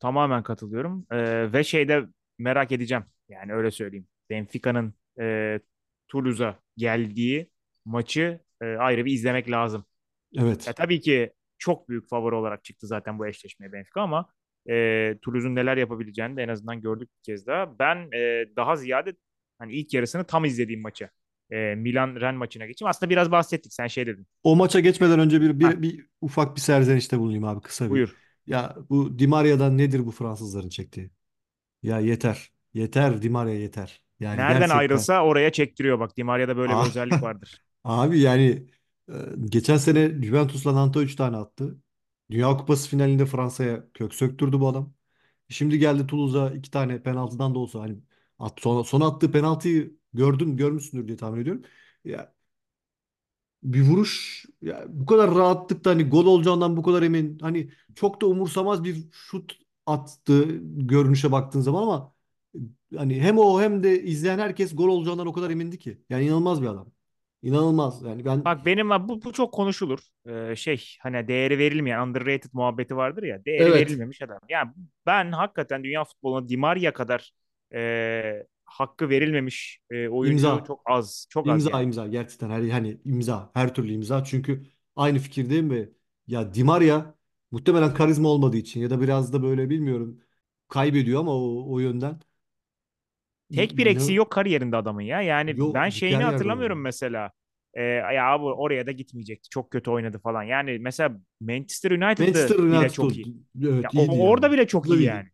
Tamamen 0.00 0.42
katılıyorum. 0.42 1.06
Ee, 1.12 1.52
ve 1.52 1.64
şeyde 1.64 2.02
merak 2.38 2.72
edeceğim. 2.72 3.04
Yani 3.28 3.54
öyle 3.54 3.70
söyleyeyim. 3.70 4.08
Benfica'nın 4.30 4.94
e, 5.20 5.60
Toulouse'a 6.08 6.60
geldiği 6.76 7.50
maçı 7.84 8.40
e, 8.62 8.66
ayrı 8.66 9.04
bir 9.04 9.12
izlemek 9.12 9.50
lazım. 9.50 9.86
Ya 10.32 10.44
Evet. 10.44 10.74
tabii 10.74 11.00
ki 11.00 11.32
çok 11.58 11.88
büyük 11.88 12.08
favori 12.08 12.34
olarak 12.34 12.64
çıktı 12.64 12.86
zaten 12.86 13.18
bu 13.18 13.26
eşleşmeye 13.26 13.72
Benfica 13.72 14.02
ama 14.02 14.28
e, 14.70 15.18
Toulouse'un 15.22 15.54
neler 15.54 15.76
yapabileceğini 15.76 16.36
de 16.36 16.42
en 16.42 16.48
azından 16.48 16.80
gördük 16.80 17.08
bir 17.18 17.22
kez 17.22 17.46
daha. 17.46 17.78
Ben 17.78 17.96
e, 18.12 18.44
daha 18.56 18.76
ziyade 18.76 19.12
hani 19.58 19.72
ilk 19.72 19.94
yarısını 19.94 20.24
tam 20.24 20.44
izlediğim 20.44 20.80
maçı. 20.82 21.10
E, 21.50 21.74
Milan-Ren 21.74 22.34
maçına 22.34 22.66
geçeyim. 22.66 22.88
Aslında 22.90 23.10
biraz 23.10 23.30
bahsettik. 23.30 23.72
Sen 23.74 23.86
şey 23.86 24.06
dedin. 24.06 24.26
O 24.42 24.56
maça 24.56 24.80
geçmeden 24.80 25.18
önce 25.20 25.40
bir, 25.40 25.60
bir, 25.60 25.82
bir 25.82 26.06
ufak 26.20 26.56
bir 26.56 26.60
serzenişte 26.60 27.18
bulunayım 27.18 27.44
abi 27.44 27.60
kısa 27.60 27.90
bir. 27.90 27.90
buyur. 27.90 28.16
Ya 28.46 28.76
bu 28.90 29.18
Di 29.18 29.26
Maria'dan 29.26 29.78
nedir 29.78 30.06
bu 30.06 30.10
Fransızların 30.10 30.68
çektiği? 30.68 31.10
Ya 31.82 32.00
yeter. 32.00 32.52
Yeter 32.74 33.22
Di 33.22 33.30
Maria 33.30 33.52
yeter. 33.54 34.04
Yani 34.20 34.36
Nereden 34.36 34.46
gerçekten. 34.46 34.78
ayrılsa 34.78 35.24
oraya 35.24 35.52
çektiriyor. 35.52 36.00
Bak 36.00 36.16
Di 36.16 36.24
Maria'da 36.24 36.56
böyle 36.56 36.78
bir 36.78 36.80
Ah, 36.80 36.86
özellik 36.86 37.22
vardır. 37.22 37.62
Abi 37.84 38.20
yani 38.20 38.66
geçen 39.44 39.76
sene 39.76 40.22
Juventus'la 40.22 40.74
Nantes 40.74 41.02
3 41.02 41.16
tane 41.16 41.36
attı. 41.36 41.78
Dünya 42.32 42.58
Kupası 42.58 42.90
finalinde 42.90 43.26
Fransa'ya 43.26 43.92
kök 43.94 44.14
söktürdü 44.14 44.60
bu 44.60 44.68
adam. 44.68 44.94
Şimdi 45.50 45.78
geldi 45.80 46.08
Toulouse'a 46.08 46.50
iki 46.54 46.72
tane 46.72 47.04
penaltıdan 47.04 47.56
da 47.56 47.60
olsa 47.60 47.80
hani 47.82 47.98
at, 48.40 48.60
son, 48.62 48.82
son 48.84 49.02
attığı 49.02 49.32
penaltıyı 49.32 49.98
gördün 50.14 50.58
görmüşsündür 50.58 51.08
diye 51.08 51.18
tahmin 51.18 51.42
ediyorum. 51.42 51.62
Ya 52.04 52.34
bir 53.62 53.82
vuruş 53.82 54.44
ya 54.62 54.84
bu 54.88 55.06
kadar 55.06 55.34
rahatlıkla 55.34 55.90
hani 55.90 56.08
gol 56.08 56.26
olacağından 56.26 56.76
bu 56.76 56.82
kadar 56.82 57.02
emin. 57.02 57.38
Hani 57.38 57.70
çok 57.94 58.20
da 58.22 58.26
umursamaz 58.26 58.84
bir 58.84 58.96
şut 59.12 59.58
attı 59.86 60.44
görünüşe 60.62 61.32
baktığın 61.32 61.60
zaman 61.60 61.82
ama 61.82 62.14
hani 62.96 63.20
hem 63.22 63.38
o 63.38 63.60
hem 63.62 63.82
de 63.82 64.02
izleyen 64.02 64.38
herkes 64.38 64.76
gol 64.76 64.88
olacağından 64.88 65.26
o 65.26 65.32
kadar 65.32 65.50
emindi 65.50 65.78
ki. 65.78 66.02
Yani 66.10 66.24
inanılmaz 66.26 66.62
bir 66.62 66.66
adam. 66.66 66.92
İnanılmaz. 67.42 68.02
Yani 68.02 68.24
ben 68.24 68.44
Bak 68.44 68.66
benim 68.66 68.90
bu, 68.90 69.22
bu 69.22 69.32
çok 69.32 69.54
konuşulur. 69.54 69.98
Ee, 70.26 70.56
şey 70.56 70.84
hani 71.00 71.28
değeri 71.28 71.58
verilmeyen 71.58 72.06
underrated 72.06 72.50
muhabbeti 72.52 72.96
vardır 72.96 73.22
ya. 73.22 73.44
Değeri 73.44 73.62
evet 73.62 73.74
verilmemiş 73.74 74.22
adam. 74.22 74.38
Yani 74.48 74.70
ben 75.06 75.32
hakikaten 75.32 75.84
dünya 75.84 76.04
futboluna 76.04 76.48
Di 76.48 76.56
Maria 76.56 76.92
kadar 76.92 77.32
e, 77.74 78.46
hakkı 78.64 79.08
verilmemiş 79.08 79.80
e, 79.90 80.08
oyuncu 80.08 80.32
imza 80.32 80.64
çok 80.66 80.80
az. 80.86 81.26
Çok 81.30 81.48
az 81.48 81.64
imza 81.64 81.70
yani. 81.70 81.84
imza 81.84 82.06
gerçekten 82.06 82.50
her 82.50 82.68
hani 82.68 83.00
imza 83.04 83.50
her 83.54 83.74
türlü 83.74 83.92
imza 83.92 84.24
çünkü 84.24 84.62
aynı 84.96 85.18
fikirdeyim 85.18 85.70
ve 85.70 85.88
ya 86.26 86.54
Di 86.54 86.64
Maria 86.64 87.14
muhtemelen 87.50 87.94
karizma 87.94 88.28
olmadığı 88.28 88.56
için 88.56 88.80
ya 88.80 88.90
da 88.90 89.00
biraz 89.00 89.32
da 89.32 89.42
böyle 89.42 89.70
bilmiyorum 89.70 90.20
kaybediyor 90.68 91.20
ama 91.20 91.32
o, 91.34 91.72
o 91.72 91.78
yönden 91.78 92.20
Tek 93.52 93.76
bir 93.78 93.86
eksiği 93.86 94.18
yok 94.18 94.30
kariyerinde 94.32 94.76
adamın 94.76 95.02
ya. 95.02 95.22
Yani 95.22 95.50
yok 95.56 95.74
ben 95.74 95.88
şeyini 95.88 96.24
hatırlamıyorum 96.24 96.78
oynuyor. 96.78 96.84
mesela. 96.84 97.30
Ee, 97.74 97.82
ya 97.82 98.26
abi 98.32 98.44
oraya 98.44 98.86
da 98.86 98.92
gitmeyecekti. 98.92 99.48
Çok 99.48 99.70
kötü 99.70 99.90
oynadı 99.90 100.18
falan. 100.18 100.42
Yani 100.42 100.78
mesela 100.80 101.16
Manchester 101.40 101.90
United'da 101.90 102.24
Manchester 102.24 102.58
bile 102.58 102.62
United 102.78 102.90
çok 102.90 103.16
iyi. 103.16 103.26
Ya 103.80 103.90
Evet 103.94 103.94
iyiydi 103.94 104.10
o- 104.10 104.16
yani. 104.16 104.30
orada 104.30 104.52
bile 104.52 104.66
çok 104.66 104.88
iyi 104.88 105.02
yani. 105.02 105.28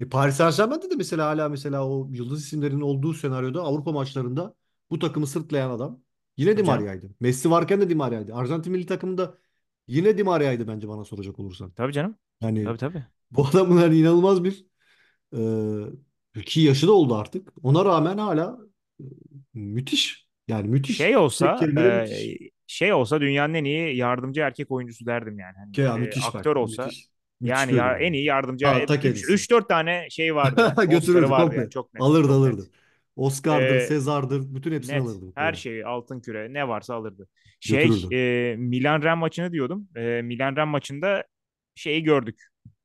E, 0.00 0.08
Paris 0.08 0.36
Saint-Germain'de 0.36 0.90
de 0.90 0.94
mesela 0.96 1.26
hala 1.26 1.48
mesela 1.48 1.88
o 1.88 2.08
yıldız 2.12 2.44
isimlerin 2.44 2.80
olduğu 2.80 3.14
senaryoda 3.14 3.62
Avrupa 3.62 3.92
maçlarında 3.92 4.54
bu 4.90 4.98
takımı 4.98 5.26
sırtlayan 5.26 5.70
adam 5.70 6.00
yine 6.36 6.56
Di. 6.56 6.62
Maria'ydı. 6.62 7.10
Messi 7.20 7.50
varken 7.50 7.80
de 7.80 7.90
Di 7.90 7.94
Maria'ydı. 7.94 8.34
Arjantin 8.34 8.72
milli 8.72 8.86
takımında 8.86 9.38
yine 9.88 10.18
Di 10.18 10.24
Maria'ydı 10.24 10.68
bence 10.68 10.88
bana 10.88 11.04
soracak 11.04 11.38
olursan. 11.38 11.72
Tabii 11.76 11.92
canım. 11.92 12.16
Yani 12.40 12.64
Tabii 12.64 12.78
tabii. 12.78 13.04
bu 13.30 13.46
adamın 13.50 13.76
hani 13.76 13.98
inanılmaz 13.98 14.44
bir 14.44 14.66
e, 15.36 15.38
ki 16.42 16.60
yaşı 16.60 16.86
da 16.86 16.92
oldu 16.92 17.14
artık. 17.14 17.48
Ona 17.62 17.84
rağmen 17.84 18.18
hala 18.18 18.58
e, 19.00 19.04
müthiş. 19.54 20.26
Yani 20.48 20.68
müthiş. 20.68 20.96
Şey 20.96 21.16
olsa 21.16 21.58
e, 21.62 21.66
müthiş. 21.66 22.50
şey 22.66 22.92
olsa 22.92 23.20
dünyanın 23.20 23.54
en 23.54 23.64
iyi 23.64 23.96
yardımcı 23.96 24.40
erkek 24.40 24.70
oyuncusu 24.70 25.06
derdim 25.06 25.38
yani. 25.38 25.54
Hani 25.56 25.80
ya 25.80 25.94
e, 25.94 25.98
müthiş 25.98 26.22
bak. 26.24 26.34
aktör 26.34 26.56
olsa 26.56 26.84
Müthiş. 26.84 27.08
Müthiş 27.40 27.50
yani 27.50 27.74
ya 27.74 27.98
en 27.98 28.04
yani. 28.04 28.16
iyi 28.16 28.24
yardımcı 28.24 28.64
Ta, 28.64 28.84
ta 28.86 28.94
üç 28.94 29.02
kendisi. 29.02 29.32
üç 29.32 29.50
dört 29.50 29.68
tane 29.68 30.06
şey 30.10 30.34
vardı 30.34 30.60
yani. 30.60 30.90
Götürürdü 30.90 31.30
vardı 31.30 31.54
yani 31.56 31.70
çok 31.70 31.94
net. 31.94 32.02
Alırdı 32.02 32.28
Çok 32.28 32.42
net. 32.42 32.52
alırdı. 32.52 32.70
Oscar'dır, 33.16 33.76
E, 33.76 33.80
Sezar'dır. 33.80 34.54
Bütün 34.54 34.72
hepsini 34.72 35.00
net. 35.00 35.02
alırdı 35.02 35.24
Her 35.34 35.54
muhtemelen. 35.54 35.54
şeyi 35.54 35.86
altın 35.86 36.20
küre 36.20 36.52
ne 36.52 36.68
varsa 36.68 36.94
alırdı. 36.94 37.28
Şey 37.60 37.88
Götürürdü. 37.88 38.14
e, 38.14 38.56
Milan-Ren 38.58 39.18
maçını 39.18 39.52
diyordum. 39.52 39.88
E, 39.96 40.22
Milan-Ren 40.22 40.68
maçında 40.68 41.24
şeyi 41.74 42.02
gördük. 42.02 42.42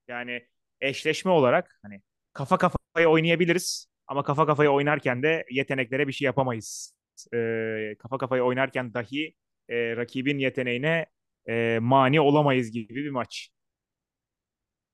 Yani 0.08 0.48
eşleşme 0.82 1.32
olarak 1.32 1.80
hani 1.84 2.02
kafa 2.40 2.58
kafaya 2.58 3.10
oynayabiliriz 3.10 3.88
ama 4.08 4.24
kafa 4.24 4.46
kafaya 4.46 4.72
oynarken 4.72 5.24
de 5.24 5.46
yeteneklere 5.52 6.08
bir 6.08 6.14
şey 6.14 6.26
yapamayız. 6.26 6.94
E, 7.34 7.96
kafa 8.00 8.18
kafaya 8.18 8.44
oynarken 8.46 8.94
dahi 8.94 9.36
e, 9.70 9.96
rakibin 9.98 10.40
yeteneğine 10.40 11.06
e, 11.50 11.80
mani 11.82 12.22
olamayız 12.22 12.72
gibi 12.72 12.96
bir 12.96 13.10
maç. 13.10 13.50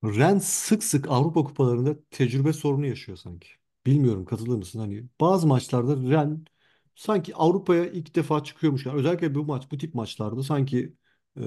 Rennes 0.04 0.46
sık 0.48 0.84
sık 0.84 1.08
Avrupa 1.12 1.44
kupalarında 1.44 1.96
tecrübe 2.12 2.54
sorunu 2.54 2.86
yaşıyor 2.86 3.18
sanki. 3.18 3.48
Bilmiyorum 3.86 4.26
katılır 4.26 4.58
mısın? 4.58 4.80
Hani 4.80 5.04
bazı 5.22 5.48
maçlarda 5.48 5.96
Rennes 6.12 6.40
sanki 6.96 7.36
Avrupa'ya 7.36 7.86
ilk 7.86 8.16
defa 8.16 8.44
çıkıyormuş. 8.44 8.86
Yani 8.86 8.98
özellikle 9.00 9.36
bu 9.36 9.46
maç, 9.46 9.72
bu 9.72 9.78
tip 9.78 9.94
maçlarda 9.96 10.44
sanki 10.44 10.94
e, 11.38 11.42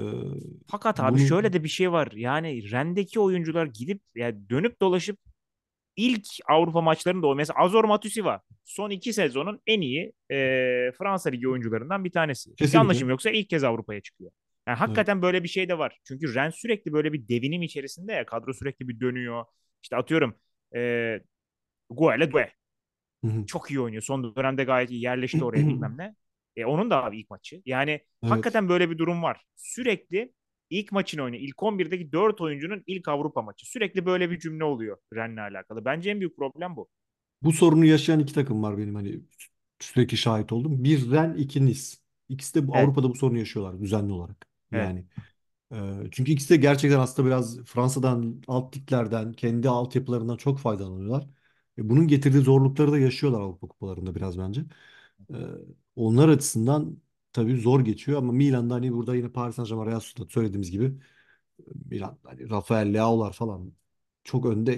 Fakat 0.67 0.99
abi 0.99 1.19
bunu 1.19 1.19
şöyle 1.19 1.53
de 1.53 1.63
bir 1.63 1.69
şey 1.69 1.91
var. 1.91 2.11
Yani 2.15 2.71
Ren'deki 2.71 3.19
oyuncular 3.19 3.65
gidip 3.65 4.01
yani 4.15 4.49
dönüp 4.49 4.81
dolaşıp 4.81 5.19
ilk 5.99 6.27
Avrupa 6.49 6.81
maçlarında 6.81 7.27
o 7.27 7.35
mesela 7.35 7.59
Azor 7.59 7.83
Matusiwa 7.83 8.41
son 8.65 8.89
iki 8.89 9.13
sezonun 9.13 9.61
en 9.67 9.81
iyi 9.81 10.13
e, 10.31 10.35
Fransa 10.97 11.29
Ligi 11.29 11.49
oyuncularından 11.49 12.05
bir 12.05 12.11
tanesi. 12.11 12.55
kesinlikle 12.55 12.77
Yanlışım 12.77 13.09
yoksa 13.09 13.29
ilk 13.29 13.49
kez 13.49 13.63
Avrupa'ya 13.63 14.01
çıkıyor. 14.01 14.31
Yani 14.67 14.75
evet. 14.75 14.81
hakikaten 14.81 15.21
böyle 15.21 15.43
bir 15.43 15.47
şey 15.47 15.69
de 15.69 15.77
var. 15.77 15.99
Çünkü 16.03 16.35
Rennes 16.35 16.55
sürekli 16.55 16.93
böyle 16.93 17.13
bir 17.13 17.27
devinim 17.27 17.61
içerisinde 17.61 18.13
ya 18.13 18.25
kadro 18.25 18.53
sürekli 18.53 18.87
bir 18.87 18.99
dönüyor. 18.99 19.45
İşte 19.83 19.95
atıyorum 19.95 20.35
e, 20.75 21.19
Guele 21.89 22.31
Due 22.31 22.51
çok 23.47 23.71
iyi 23.71 23.79
oynuyor. 23.79 24.03
Son 24.03 24.35
dönemde 24.35 24.63
gayet 24.63 24.91
iyi 24.91 25.01
yerleşti 25.01 25.43
oraya 25.43 25.57
bilmem 25.67 25.95
ne. 25.97 26.15
E, 26.55 26.65
onun 26.65 26.89
da 26.89 27.03
abi 27.03 27.19
ilk 27.19 27.29
maçı. 27.29 27.61
Yani 27.65 27.91
Evet. 27.91 28.31
hakikaten 28.31 28.69
böyle 28.69 28.89
bir 28.89 28.97
durum 28.97 29.23
var. 29.23 29.43
Sürekli 29.55 30.33
ilk 30.69 30.91
maçını 30.91 31.23
oynuyor. 31.23 31.43
İlk 31.43 31.63
11'deki 31.63 32.11
4 32.11 32.41
oyuncunun 32.41 32.83
ilk 32.87 33.07
Avrupa 33.07 33.41
maçı. 33.41 33.65
Sürekli 33.71 34.05
böyle 34.05 34.31
bir 34.31 34.39
cümle 34.39 34.63
oluyor 34.63 34.97
Rennes'le 35.15 35.39
alakalı. 35.51 35.85
Bence 35.85 36.09
en 36.11 36.19
büyük 36.19 36.37
problem 36.37 36.75
bu. 36.75 36.89
Bu 37.41 37.53
sorunu 37.53 37.85
yaşayan 37.85 38.19
iki 38.19 38.33
takım 38.33 38.63
var 38.63 38.77
benim 38.77 38.95
hani 38.95 39.21
sürekli 39.79 40.17
şahit 40.17 40.51
oldum. 40.51 40.83
Bir 40.83 41.11
Rennes, 41.11 41.39
iki 41.41 41.65
Nice. 41.65 41.81
İkisi 42.29 42.55
de 42.55 42.67
bu 42.67 42.73
Evet, 42.73 42.95
Avrupa'da 42.95 43.09
bu 43.09 43.15
sorunu 43.15 43.37
yaşıyorlar 43.37 43.81
düzenli 43.81 44.13
olarak. 44.13 44.47
evet. 44.71 44.93
Yani 44.93 45.05
Ee, 45.73 45.93
Çünkü 46.11 46.33
ikisi 46.33 46.49
de 46.51 46.57
gerçekten 46.57 46.99
aslında 46.99 47.27
biraz 47.29 47.59
Fransa'dan, 47.65 48.43
alt 48.47 48.77
liglerden, 48.77 49.33
kendi 49.33 49.69
altyapılarından 49.69 50.37
çok 50.37 50.59
faydalanıyorlar. 50.59 51.23
E, 51.79 51.89
Bunun 51.89 52.07
getirdiği 52.09 52.39
zorlukları 52.43 52.93
da 52.93 52.99
yaşıyorlar 52.99 53.41
Avrupa 53.41 53.67
kupalarında 53.67 54.15
biraz 54.15 54.39
bence. 54.39 54.61
Ee, 55.33 55.35
Onlar 55.95 56.29
açısından 56.29 57.01
tabii 57.33 57.57
zor 57.57 57.81
geçiyor 57.81 58.17
ama 58.17 58.31
Milan'da 58.31 58.73
hani 58.73 58.93
burada 58.93 59.15
yine 59.15 59.29
Paris 59.29 59.55
Saint-Germain, 59.55 59.91
Real 59.91 59.99
Sociedad 59.99 60.29
söylediğimiz 60.29 60.71
gibi 60.71 60.91
Milan, 61.89 62.19
hani 62.23 62.49
Rafael 62.49 62.93
Leao'lar 62.93 63.33
falan 63.33 63.73
çok 64.23 64.45
önde 64.45 64.77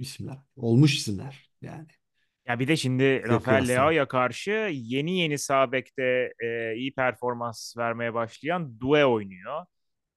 isimler. 0.00 0.38
Olmuş 0.56 0.96
isimler 0.96 1.50
yani. 1.62 1.86
Ya 2.46 2.58
bir 2.58 2.68
de 2.68 2.76
şimdi 2.76 3.22
Rafael. 3.28 3.68
Leao'ya 3.68 4.08
karşı 4.08 4.50
yeni 4.72 5.18
yeni 5.18 5.38
sağ 5.38 5.72
bekte 5.72 6.32
e, 6.44 6.74
iyi 6.76 6.94
performans 6.94 7.76
vermeye 7.76 8.14
başlayan 8.14 8.80
Due 8.80 9.04
oynuyor. 9.04 9.66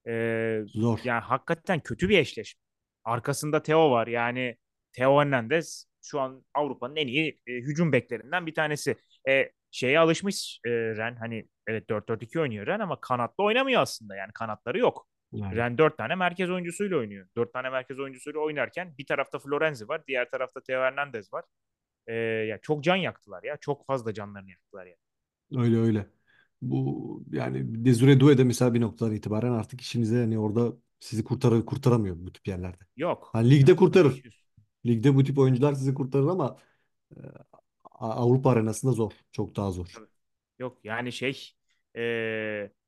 Ee, 0.07 0.61
Zor. 0.67 0.99
yani 1.03 1.21
hakikaten 1.21 1.79
kötü 1.79 2.09
bir 2.09 2.17
eşleşme. 2.17 2.61
Arkasında 3.03 3.63
Theo 3.63 3.91
var. 3.91 4.07
Yani 4.07 4.55
Theo 4.93 5.19
Hernandez 5.19 5.85
şu 6.01 6.19
an 6.19 6.45
Avrupa'nın 6.53 6.95
en 6.95 7.07
iyi 7.07 7.39
e, 7.47 7.53
hücum 7.53 7.91
beklerinden 7.91 8.45
bir 8.47 8.53
tanesi. 8.53 8.95
E, 9.29 9.51
şeye 9.71 9.99
alışmış 9.99 10.59
e, 10.65 10.69
Ren. 10.69 11.15
Hani 11.15 11.47
evet 11.67 11.89
4-4-2 11.89 12.39
oynuyor 12.39 12.67
Ren 12.67 12.79
ama 12.79 13.01
kanatlı 13.01 13.43
oynamıyor 13.43 13.81
aslında. 13.81 14.15
Yani 14.15 14.31
kanatları 14.33 14.79
yok. 14.79 15.07
Yani. 15.31 15.55
Ren 15.55 15.77
4 15.77 15.97
tane 15.97 16.15
merkez 16.15 16.49
oyuncusuyla 16.49 16.97
oynuyor. 16.97 17.27
4 17.37 17.53
tane 17.53 17.69
merkez 17.69 17.99
oyuncusuyla 17.99 18.39
oynarken 18.39 18.93
bir 18.97 19.05
tarafta 19.05 19.39
Florenzi 19.39 19.87
var. 19.87 20.01
Diğer 20.07 20.29
tarafta 20.29 20.61
Theo 20.61 20.81
Hernandez 20.81 21.33
var. 21.33 21.45
E, 22.07 22.13
ya 22.15 22.57
çok 22.61 22.83
can 22.83 22.95
yaktılar 22.95 23.43
ya. 23.43 23.57
Çok 23.57 23.85
fazla 23.85 24.13
canlarını 24.13 24.49
yaktılar 24.49 24.85
ya. 24.85 24.95
Öyle 25.55 25.77
öyle. 25.77 26.07
Bu 26.61 27.23
yani 27.31 27.85
Desire 27.85 28.19
Doué 28.19 28.37
de 28.37 28.43
mesela 28.43 28.73
bir 28.73 28.81
noktadan 28.81 29.13
itibaren 29.15 29.51
artık 29.51 29.81
işinize 29.81 30.17
hani 30.17 30.39
orada 30.39 30.73
sizi 30.99 31.23
kurtar 31.23 31.65
kurtaramıyor 31.65 32.15
bu 32.19 32.33
tip 32.33 32.47
yerlerde. 32.47 32.83
Yok. 32.97 33.29
Hani 33.33 33.49
ligde 33.49 33.71
Yani 33.71 33.77
kurtarır. 33.79 34.23
Ligde 34.85 35.15
bu 35.15 35.23
tip 35.23 35.39
oyuncular 35.39 35.73
sizi 35.73 35.93
kurtarır 35.93 36.27
ama 36.27 36.57
e, 37.15 37.19
Avrupa 38.09 38.49
arenasında 38.51 38.91
zor. 38.91 39.11
Çok 39.31 39.55
daha 39.55 39.71
zor. 39.71 39.87
Yok 40.59 40.79
yani 40.83 41.11
şey 41.11 41.51
e, 41.97 42.01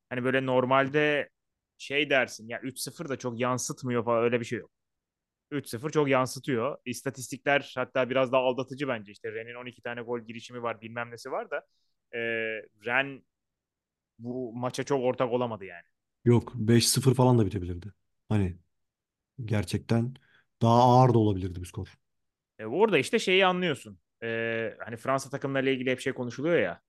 hani 0.10 0.24
böyle 0.24 0.46
normalde 0.46 1.30
şey 1.78 2.10
dersin 2.10 2.48
ya 2.48 2.60
3-0 2.62 3.10
da 3.10 3.18
çok 3.18 3.40
yansıtmıyor 3.40 4.06
falan 4.06 4.24
öyle 4.24 4.40
bir 4.40 4.46
şey 4.46 4.60
yok. 4.60 4.72
3-0 5.52 5.90
çok 5.90 6.10
yansıtıyor. 6.10 6.78
İstatistikler 6.86 7.74
hatta 7.76 8.10
biraz 8.10 8.32
daha 8.32 8.42
aldatıcı 8.42 8.88
bence. 8.88 9.12
İşte 9.12 9.32
Ren'in 9.34 9.56
12 9.56 9.82
tane 9.82 10.02
gol 10.02 10.20
girişimi 10.20 10.64
var 10.64 10.82
bilmem 10.82 11.12
nesi 11.12 11.32
var 11.32 11.52
da 11.52 11.68
e, 12.14 12.20
Ren 12.86 13.24
bu 14.20 14.54
maça 14.54 14.84
çok 14.84 15.04
ortak 15.04 15.32
olamadı 15.32 15.66
yani. 15.66 15.86
Yok 16.26 16.52
5-0 16.56 17.14
falan 17.14 17.38
da 17.40 17.46
bitebilirdi. 17.46 17.94
Hani 18.30 18.58
gerçekten 19.46 20.16
daha 20.62 20.84
ağır 20.84 21.14
da 21.14 21.20
olabilirdi 21.20 21.62
bir 21.62 21.66
skor. 21.68 21.98
E, 22.60 22.66
orada 22.66 22.98
işte 22.98 23.20
şeyi 23.20 23.46
anlıyorsun. 23.46 24.00
E, 24.24 24.76
hani 24.86 24.98
Fransa 24.98 25.30
takımlarıyla 25.30 25.72
ilgili 25.72 25.92
hep 25.92 26.00
şey 26.00 26.14
konuşuluyor 26.14 26.58
ya. 26.60 26.82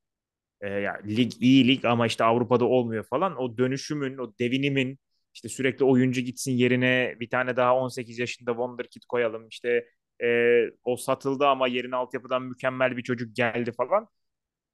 E, 0.61 0.69
ya 0.71 1.01
lig 1.07 1.33
iyi 1.41 1.69
lig 1.69 1.85
ama 1.85 2.07
işte 2.07 2.25
Avrupa'da 2.25 2.65
olmuyor 2.65 3.05
falan. 3.05 3.37
O 3.37 3.59
dönüşümün, 3.59 4.19
o 4.19 4.35
devinimin 4.41 4.99
işte 5.35 5.49
sürekli 5.49 5.85
oyuncu 5.85 6.21
gitsin 6.21 6.53
yerine 6.53 7.17
bir 7.21 7.31
tane 7.31 7.57
daha 7.57 7.77
18 7.77 8.19
yaşında 8.19 8.51
Wonderkid 8.51 9.03
koyalım. 9.09 9.49
İşte 9.49 9.89
e, 10.25 10.61
o 10.85 10.97
satıldı 10.97 11.47
ama 11.47 11.69
yerine 11.69 11.97
altyapıdan 11.97 12.43
mükemmel 12.43 12.97
bir 12.97 13.03
çocuk 13.03 13.37
geldi 13.37 13.73
falan. 13.73 14.09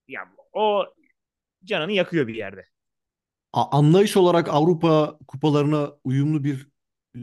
Ya 0.09 0.23
o 0.53 0.87
canını 1.65 1.93
yakıyor 1.93 2.29
bir 2.29 2.35
yerde. 2.35 2.67
Anlayış 3.53 4.17
olarak 4.17 4.49
Avrupa 4.49 5.19
kupalarına 5.29 5.93
uyumlu 6.05 6.45
bir 6.45 6.69
e, 7.17 7.21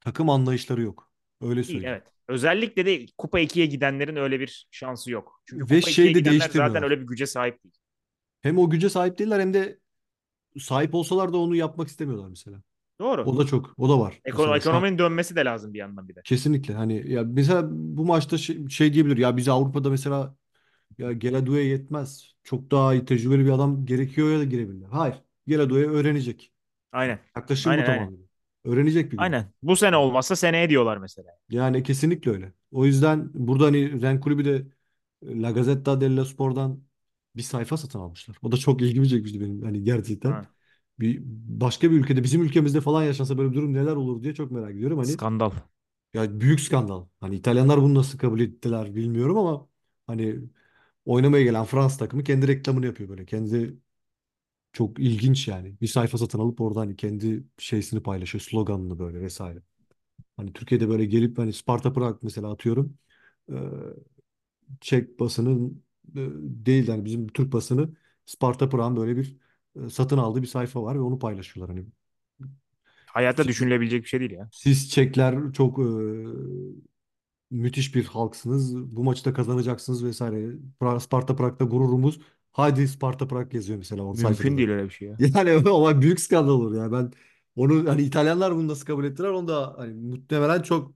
takım 0.00 0.30
anlayışları 0.30 0.82
yok. 0.82 1.10
Öyle 1.40 1.64
Değil 1.66 1.78
söyleyeyim. 1.78 1.84
evet. 1.84 2.06
Özellikle 2.28 2.86
de 2.86 3.06
Kupa 3.18 3.40
2'ye 3.40 3.66
gidenlerin 3.66 4.16
öyle 4.16 4.40
bir 4.40 4.68
şansı 4.70 5.10
yok. 5.10 5.42
Çünkü 5.46 5.62
Ve 5.62 5.64
Kupa 5.64 5.78
2'ye 5.78 5.92
şey 5.92 6.06
de 6.06 6.18
gidenler 6.18 6.50
zaten 6.54 6.82
öyle 6.82 7.00
bir 7.00 7.06
güce 7.06 7.26
sahip 7.26 7.64
değil. 7.64 7.74
Hem 8.42 8.58
o 8.58 8.70
güce 8.70 8.88
sahip 8.90 9.18
değiller 9.18 9.40
hem 9.40 9.54
de 9.54 9.78
sahip 10.58 10.94
olsalar 10.94 11.32
da 11.32 11.38
onu 11.38 11.56
yapmak 11.56 11.88
istemiyorlar 11.88 12.28
mesela. 12.28 12.62
Doğru. 13.00 13.22
O 13.24 13.38
da 13.38 13.46
çok, 13.46 13.74
o 13.78 13.88
da 13.88 14.00
var. 14.00 14.20
Ekono 14.24 14.52
Mesela 14.52 14.56
ekonominin 14.56 14.98
dönmesi 14.98 15.36
de 15.36 15.44
lazım 15.44 15.74
bir 15.74 15.78
yandan 15.78 16.08
bir 16.08 16.14
de. 16.14 16.20
kesinlikle 16.24 16.74
hani 16.74 17.10
ya 17.12 17.22
mesela 17.24 17.68
bu 17.72 18.04
maçta 18.04 18.38
şey, 18.38 18.68
şey 18.68 18.94
diyebilir 18.94 19.16
ya 19.16 19.36
bize 19.36 19.50
Avrupa'da 19.52 19.90
mesela 19.90 20.36
ya 20.98 21.12
Geladue'ye 21.12 21.64
yetmez. 21.64 22.34
Çok 22.44 22.70
daha 22.70 22.94
iyi 22.94 23.04
tecrübeli 23.04 23.44
bir 23.44 23.50
adam 23.50 23.86
gerekiyor 23.86 24.32
ya 24.32 24.38
da 24.38 24.44
girebilirler. 24.44 24.88
Hayır. 24.88 25.16
Geladue 25.46 25.86
öğrenecek. 25.86 26.52
Aynen. 26.92 27.18
Yaklaşım 27.36 27.78
bu 27.78 27.82
Aynen 27.82 27.84
aynen. 27.86 27.96
tamamen. 27.98 28.18
Öğrenecek 28.64 29.06
bir 29.06 29.10
gün. 29.10 29.18
Aynen. 29.18 29.46
Bu 29.62 29.76
sene 29.76 29.96
olmazsa 29.96 30.36
seneye 30.36 30.70
diyorlar 30.70 30.96
mesela. 30.96 31.30
Yani 31.50 31.82
kesinlikle 31.82 32.30
öyle. 32.30 32.52
O 32.72 32.86
yüzden 32.86 33.30
burada 33.34 33.64
hani 33.64 34.02
Ren 34.02 34.20
Kulübü 34.20 34.44
de 34.44 34.66
La 35.24 35.50
Gazzetta 35.50 36.00
dello 36.00 36.24
Sport'dan 36.24 36.80
bir 37.36 37.42
sayfa 37.42 37.76
satın 37.76 37.98
almışlar. 37.98 38.36
O 38.42 38.52
da 38.52 38.56
çok 38.56 38.82
ilgimi 38.82 39.08
çekmişti 39.08 39.40
benim 39.40 39.62
hani 39.62 39.84
gerçekten. 39.84 40.30
Ha. 40.32 40.46
Bir 41.00 41.20
başka 41.48 41.90
bir 41.90 41.96
ülkede 41.96 42.22
bizim 42.22 42.42
ülkemizde 42.42 42.80
falan 42.80 43.02
yaşansa 43.04 43.38
böyle 43.38 43.50
bir 43.50 43.56
durum 43.56 43.74
neler 43.74 43.96
olur 43.96 44.22
diye 44.22 44.34
çok 44.34 44.50
merak 44.50 44.70
ediyorum. 44.70 44.98
Hani 44.98 45.08
Skandal. 45.08 45.50
ya 46.14 46.40
büyük 46.40 46.60
skandal. 46.60 47.06
Hani 47.20 47.36
İtalyanlar 47.36 47.82
bunu 47.82 47.94
nasıl 47.94 48.18
kabul 48.18 48.40
ettiler 48.40 48.94
bilmiyorum 48.94 49.38
ama 49.38 49.68
hani 50.06 50.38
oynamaya 51.04 51.44
gelen 51.44 51.64
Fransız 51.64 51.98
takımı 51.98 52.24
kendi 52.24 52.48
reklamını 52.48 52.86
yapıyor 52.86 53.08
böyle. 53.08 53.26
Kendi 53.26 53.76
çok 54.72 54.98
ilginç 54.98 55.48
yani. 55.48 55.76
Bir 55.80 55.86
sayfa 55.86 56.18
satın 56.18 56.38
alıp 56.38 56.60
orada 56.60 56.80
hani 56.80 56.96
kendi 56.96 57.44
şeysini 57.58 58.02
paylaşıyor, 58.02 58.42
sloganını 58.42 58.98
böyle 58.98 59.20
vesaire. 59.20 59.62
Hani 60.36 60.52
Türkiye'de 60.52 60.88
böyle 60.90 61.04
gelip 61.06 61.38
hani 61.38 61.52
Sparta 61.52 61.92
Prag 61.92 62.18
mesela 62.22 62.52
atıyorum. 62.52 62.98
Çek 64.80 65.20
basının 65.20 65.84
e, 66.16 66.20
değil 66.66 66.88
yani 66.88 67.04
bizim 67.04 67.28
Türk 67.28 67.52
basını 67.52 67.94
Sparta 68.26 68.68
Prag'ın 68.68 68.96
böyle 68.96 69.16
bir 69.16 69.36
e, 69.86 69.88
satın 69.90 70.18
aldığı 70.18 70.42
bir 70.42 70.46
sayfa 70.46 70.82
var 70.82 70.94
ve 70.96 71.00
onu 71.00 71.18
paylaşıyorlar. 71.18 71.76
Hani 71.76 71.86
Hayatta 73.06 73.48
siz, 73.48 73.48
düşünülebilecek 73.48 74.02
bir 74.02 74.08
şey 74.08 74.20
değil 74.20 74.30
ya. 74.32 74.50
siz 74.50 74.90
Çekler 74.90 75.52
çok 75.52 75.78
e, 75.78 75.82
müthiş 77.50 77.94
bir 77.94 78.04
halksınız. 78.04 78.76
Bu 78.76 79.04
maçı 79.04 79.24
da 79.24 79.32
kazanacaksınız 79.34 80.04
vesaire. 80.04 80.36
Pra- 80.80 81.00
Sparta 81.00 81.36
Prag'da 81.36 81.64
gururumuz. 81.64 82.20
Haydi 82.52 82.88
Sparta 82.88 83.28
Prag 83.28 83.54
yazıyor 83.54 83.78
mesela 83.78 84.02
o 84.02 84.14
sayfada 84.14 84.38
Mümkün 84.38 84.58
da. 84.58 84.58
değil 84.58 84.68
öyle 84.70 84.84
bir 84.84 84.90
şey 84.90 85.08
ya. 85.08 85.18
Yani 85.18 85.50
ama 85.70 86.02
büyük 86.02 86.20
skandal 86.20 86.52
olur 86.52 86.76
yani. 86.76 86.92
Ben 86.92 87.12
onu 87.56 87.90
hani 87.90 88.02
İtalyanlar 88.02 88.56
bunu 88.56 88.68
nasıl 88.68 88.86
kabul 88.86 89.04
ettiler 89.04 89.28
onu 89.28 89.48
da 89.48 89.74
hani 89.78 89.94
muhtemelen 89.94 90.62
çok 90.62 90.94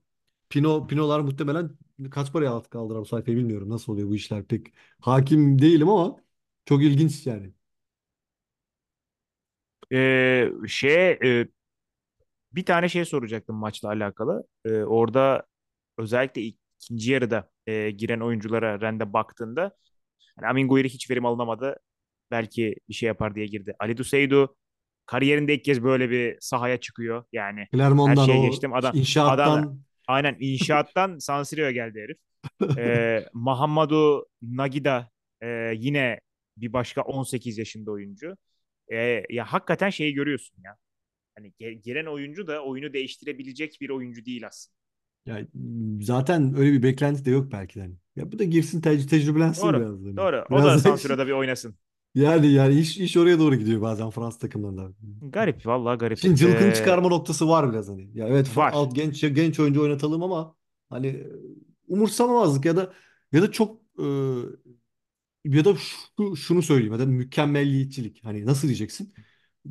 Pino 0.50 0.86
Pinolar 0.86 1.20
muhtemelen 1.20 1.70
kaç 2.10 2.32
paraya 2.32 2.50
alt 2.50 2.70
kaldırar 2.70 3.00
bu 3.00 3.06
sayfayı 3.06 3.36
bilmiyorum. 3.36 3.70
Nasıl 3.70 3.92
oluyor 3.92 4.08
bu 4.08 4.14
işler 4.14 4.44
pek 4.44 4.66
hakim 5.00 5.58
değilim 5.62 5.88
ama 5.88 6.16
çok 6.66 6.82
ilginç 6.82 7.26
yani. 7.26 7.52
Ee, 9.92 10.50
şey 10.68 11.10
e, 11.12 11.48
bir 12.52 12.64
tane 12.64 12.88
şey 12.88 13.04
soracaktım 13.04 13.56
maçla 13.56 13.88
alakalı. 13.88 14.44
Ee, 14.64 14.70
orada 14.82 15.46
özellikle 15.98 16.42
ikinci 16.42 17.12
yarıda 17.12 17.50
e, 17.66 17.90
giren 17.90 18.20
oyunculara 18.20 18.80
rende 18.80 19.12
baktığında 19.12 19.76
hani 20.36 20.48
Amin 20.48 20.68
Guiri 20.68 20.88
hiç 20.88 21.10
verim 21.10 21.26
alınamadı. 21.26 21.76
Belki 22.30 22.74
bir 22.88 22.94
şey 22.94 23.06
yapar 23.06 23.34
diye 23.34 23.46
girdi. 23.46 23.74
Ali 23.78 24.04
Seydu 24.04 24.56
kariyerinde 25.06 25.54
ilk 25.54 25.64
kez 25.64 25.82
böyle 25.82 26.10
bir 26.10 26.36
sahaya 26.40 26.80
çıkıyor. 26.80 27.24
Yani 27.32 27.60
her 27.60 27.66
Clermont'dan 27.78 28.26
şeye 28.26 28.38
o 28.38 28.50
geçtim. 28.50 28.74
Adam 28.74 28.90
adam 28.90 29.00
inşaattan 29.00 29.80
aynen 30.08 30.36
inşaattan 30.40 31.18
San 31.20 31.42
Siro'ya 31.42 31.70
geldi 31.70 32.00
herif. 32.00 32.18
Ee, 32.78 33.28
Mahamadou 33.32 34.26
Nagida 34.42 35.10
e, 35.42 35.72
yine 35.76 36.20
bir 36.56 36.72
başka 36.72 37.02
18 37.02 37.58
yaşında 37.58 37.90
oyuncu. 37.90 38.36
Ee, 38.92 39.22
ya 39.30 39.44
hakikaten 39.52 39.90
şeyi 39.90 40.14
görüyorsun 40.14 40.62
ya. 40.64 40.76
Hani 41.36 41.52
ge- 41.60 41.82
gelen 41.82 42.06
oyuncu 42.06 42.46
da 42.46 42.64
oyunu 42.64 42.92
değiştirebilecek 42.92 43.78
bir 43.80 43.90
oyuncu 43.90 44.24
değil 44.24 44.46
aslında. 44.46 44.76
Ya 45.26 45.46
zaten 46.00 46.54
öyle 46.56 46.72
bir 46.72 46.82
beklenti 46.82 47.24
de 47.24 47.30
yok 47.30 47.52
belki 47.52 47.74
de. 47.76 47.80
hani. 47.82 47.94
Ya 48.16 48.32
bu 48.32 48.38
da 48.38 48.44
girsin 48.44 48.80
tec 48.80 49.06
tecrübelensin 49.06 49.62
Doğru. 49.62 49.76
biraz 49.76 49.90
hani. 50.00 50.16
Doğru. 50.16 50.46
O 50.50 50.62
da 50.62 50.62
Biraz 50.64 50.82
San 50.82 50.94
da 50.94 50.96
Siro'da 50.96 51.26
bir 51.26 51.32
oynasın. 51.32 51.76
yani 52.14 52.46
yani 52.52 52.74
iş 52.80 52.98
iş 52.98 53.16
oraya 53.16 53.38
doğru 53.38 53.54
gidiyor 53.56 53.80
bazen 53.82 54.10
Fransız 54.10 54.38
takımlarında. 54.40 54.92
Garip. 55.20 55.66
Vallahi 55.66 55.98
garip. 55.98 56.18
Şimdi 56.18 56.36
cılkını 56.36 56.68
Ee, 56.68 56.74
çıkarma 56.74 57.08
noktası 57.08 57.48
var 57.48 57.72
biraz 57.72 57.88
hani. 57.88 58.10
Ya 58.18 58.28
evet 58.28 58.56
var. 58.56 58.72
alt 58.72 58.94
genç 58.94 59.20
genç 59.20 59.60
oyuncu 59.60 59.82
oynatalım 59.82 60.22
ama 60.22 60.56
hani 60.90 61.06
e, 61.06 61.26
umursamamazlık 61.88 62.64
ya 62.64 62.76
da 62.76 62.92
ya 63.32 63.42
da 63.42 63.52
çok 63.52 63.80
e, 63.98 64.04
ya 65.44 65.64
da 65.64 65.74
şu, 65.76 66.36
şunu 66.36 66.62
söyleyeyim 66.62 66.92
ya 66.92 66.98
da 66.98 67.06
mükemmelliyetçilik. 67.06 68.24
Hani 68.24 68.46
nasıl 68.46 68.68
diyeceksin? 68.68 69.12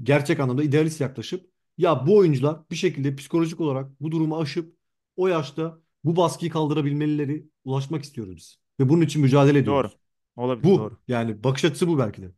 Gerçek 0.04 0.40
anlamda 0.40 0.64
idealist 0.64 1.02
yaklaşıp 1.02 1.50
ya 1.78 2.08
bu 2.08 2.18
oyuncular 2.18 2.60
bir 2.72 2.76
şekilde 2.76 3.16
psikolojik 3.16 3.60
olarak 3.62 4.02
bu 4.02 4.12
durumu 4.12 4.40
aşıp 4.40 4.75
o 5.16 5.28
yaşta 5.28 5.78
bu 6.04 6.16
baskıyı 6.16 6.52
kaldırabilmelileri 6.52 7.46
ulaşmak 7.64 8.04
istiyoruz 8.04 8.36
biz. 8.36 8.60
Ve 8.80 8.90
bunun 8.90 9.02
için 9.02 9.22
mücadele 9.22 9.54
Doğru. 9.54 9.62
ediyoruz. 9.62 9.98
Olabilir. 10.36 10.64
Bu 10.74 10.80
Doğru. 10.80 10.98
yani 11.08 11.44
bakış 11.44 11.66
açısı 11.66 11.88
bu 11.88 12.00
belki 12.00 12.22
de. 12.22 12.32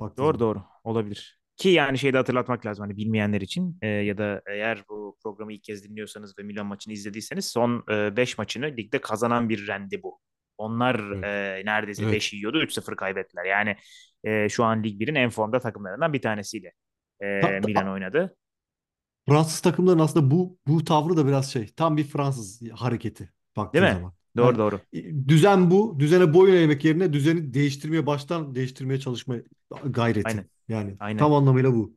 Baktığın 0.00 0.22
Doğru 0.24 0.38
doğru. 0.38 0.62
Olabilir. 0.84 1.40
Ki 1.56 1.68
yani 1.68 1.98
şeyi 1.98 2.12
de 2.12 2.16
hatırlatmak 2.16 2.66
lazım 2.66 2.82
hani 2.86 2.96
bilmeyenler 2.96 3.40
için 3.40 3.78
e, 3.82 3.86
ya 3.86 4.18
da 4.18 4.42
eğer 4.46 4.82
bu 4.90 5.16
programı 5.22 5.52
ilk 5.52 5.64
kez 5.64 5.84
dinliyorsanız 5.84 6.38
ve 6.38 6.42
Milan 6.42 6.66
maçını 6.66 6.94
izlediyseniz 6.94 7.46
son 7.46 7.84
5 7.88 8.38
maçını 8.38 8.66
ligde 8.66 9.00
kazanan 9.00 9.48
bir 9.48 9.66
rendi 9.66 10.02
bu. 10.02 10.20
Onlar 10.58 11.00
Evet. 11.14 11.24
e, 11.24 11.62
neredeyse 11.66 12.02
Evet. 12.02 12.14
5 12.14 12.32
yiyordu 12.32 12.62
3-0 12.62 12.96
kaybettiler. 12.96 13.44
Yani 13.44 13.76
e, 14.24 14.48
şu 14.48 14.64
an 14.64 14.82
Lig 14.84 15.00
1'in 15.00 15.14
en 15.14 15.30
formda 15.30 15.60
takımlarından 15.60 16.12
bir 16.12 16.22
tanesiyle 16.22 16.72
e, 17.20 17.40
Ta- 17.40 17.60
Milan 17.66 17.84
ta- 17.84 17.92
oynadı. 17.92 18.36
Fransız 19.28 19.60
takımların 19.60 19.98
aslında 19.98 20.30
bu 20.30 20.58
bu 20.66 20.84
tavrı 20.84 21.16
da 21.16 21.26
biraz 21.26 21.52
şey. 21.52 21.68
Tam 21.68 21.96
bir 21.96 22.04
Fransız 22.04 22.62
hareketi 22.72 23.32
Değil 23.74 23.84
baktığın 23.84 23.84
mi? 23.84 23.90
zaman. 23.90 24.12
Doğru 24.36 24.46
Yani 24.46 24.58
doğru. 24.58 24.80
düzen 25.28 25.70
bu. 25.70 26.00
Düzene 26.00 26.34
boyun 26.34 26.54
eğmek 26.56 26.84
yerine 26.84 27.12
düzeni 27.12 27.54
değiştirmeye 27.54 28.06
baştan 28.06 28.54
değiştirmeye 28.54 29.00
çalışma 29.00 29.36
gayreti. 29.84 30.28
Aynen. 30.28 30.50
Yani 30.68 30.98
Aynen. 31.00 31.18
tam 31.18 31.32
anlamıyla 31.34 31.74
bu. 31.74 31.96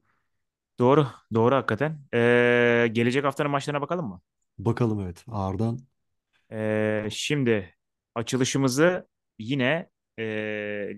Doğru. 0.79 1.07
Doğru 1.33 1.55
hakikaten. 1.55 1.99
E, 2.13 2.87
gelecek 2.91 3.23
haftanın 3.25 3.51
maçlarına 3.51 3.81
bakalım 3.81 4.07
mı? 4.07 4.21
Bakalım 4.57 4.99
evet 5.01 5.23
ağırdan. 5.27 5.79
Ee, 6.51 7.07
şimdi 7.11 7.75
açılışımızı 8.15 9.07
yine 9.39 9.89
e, 10.19 10.23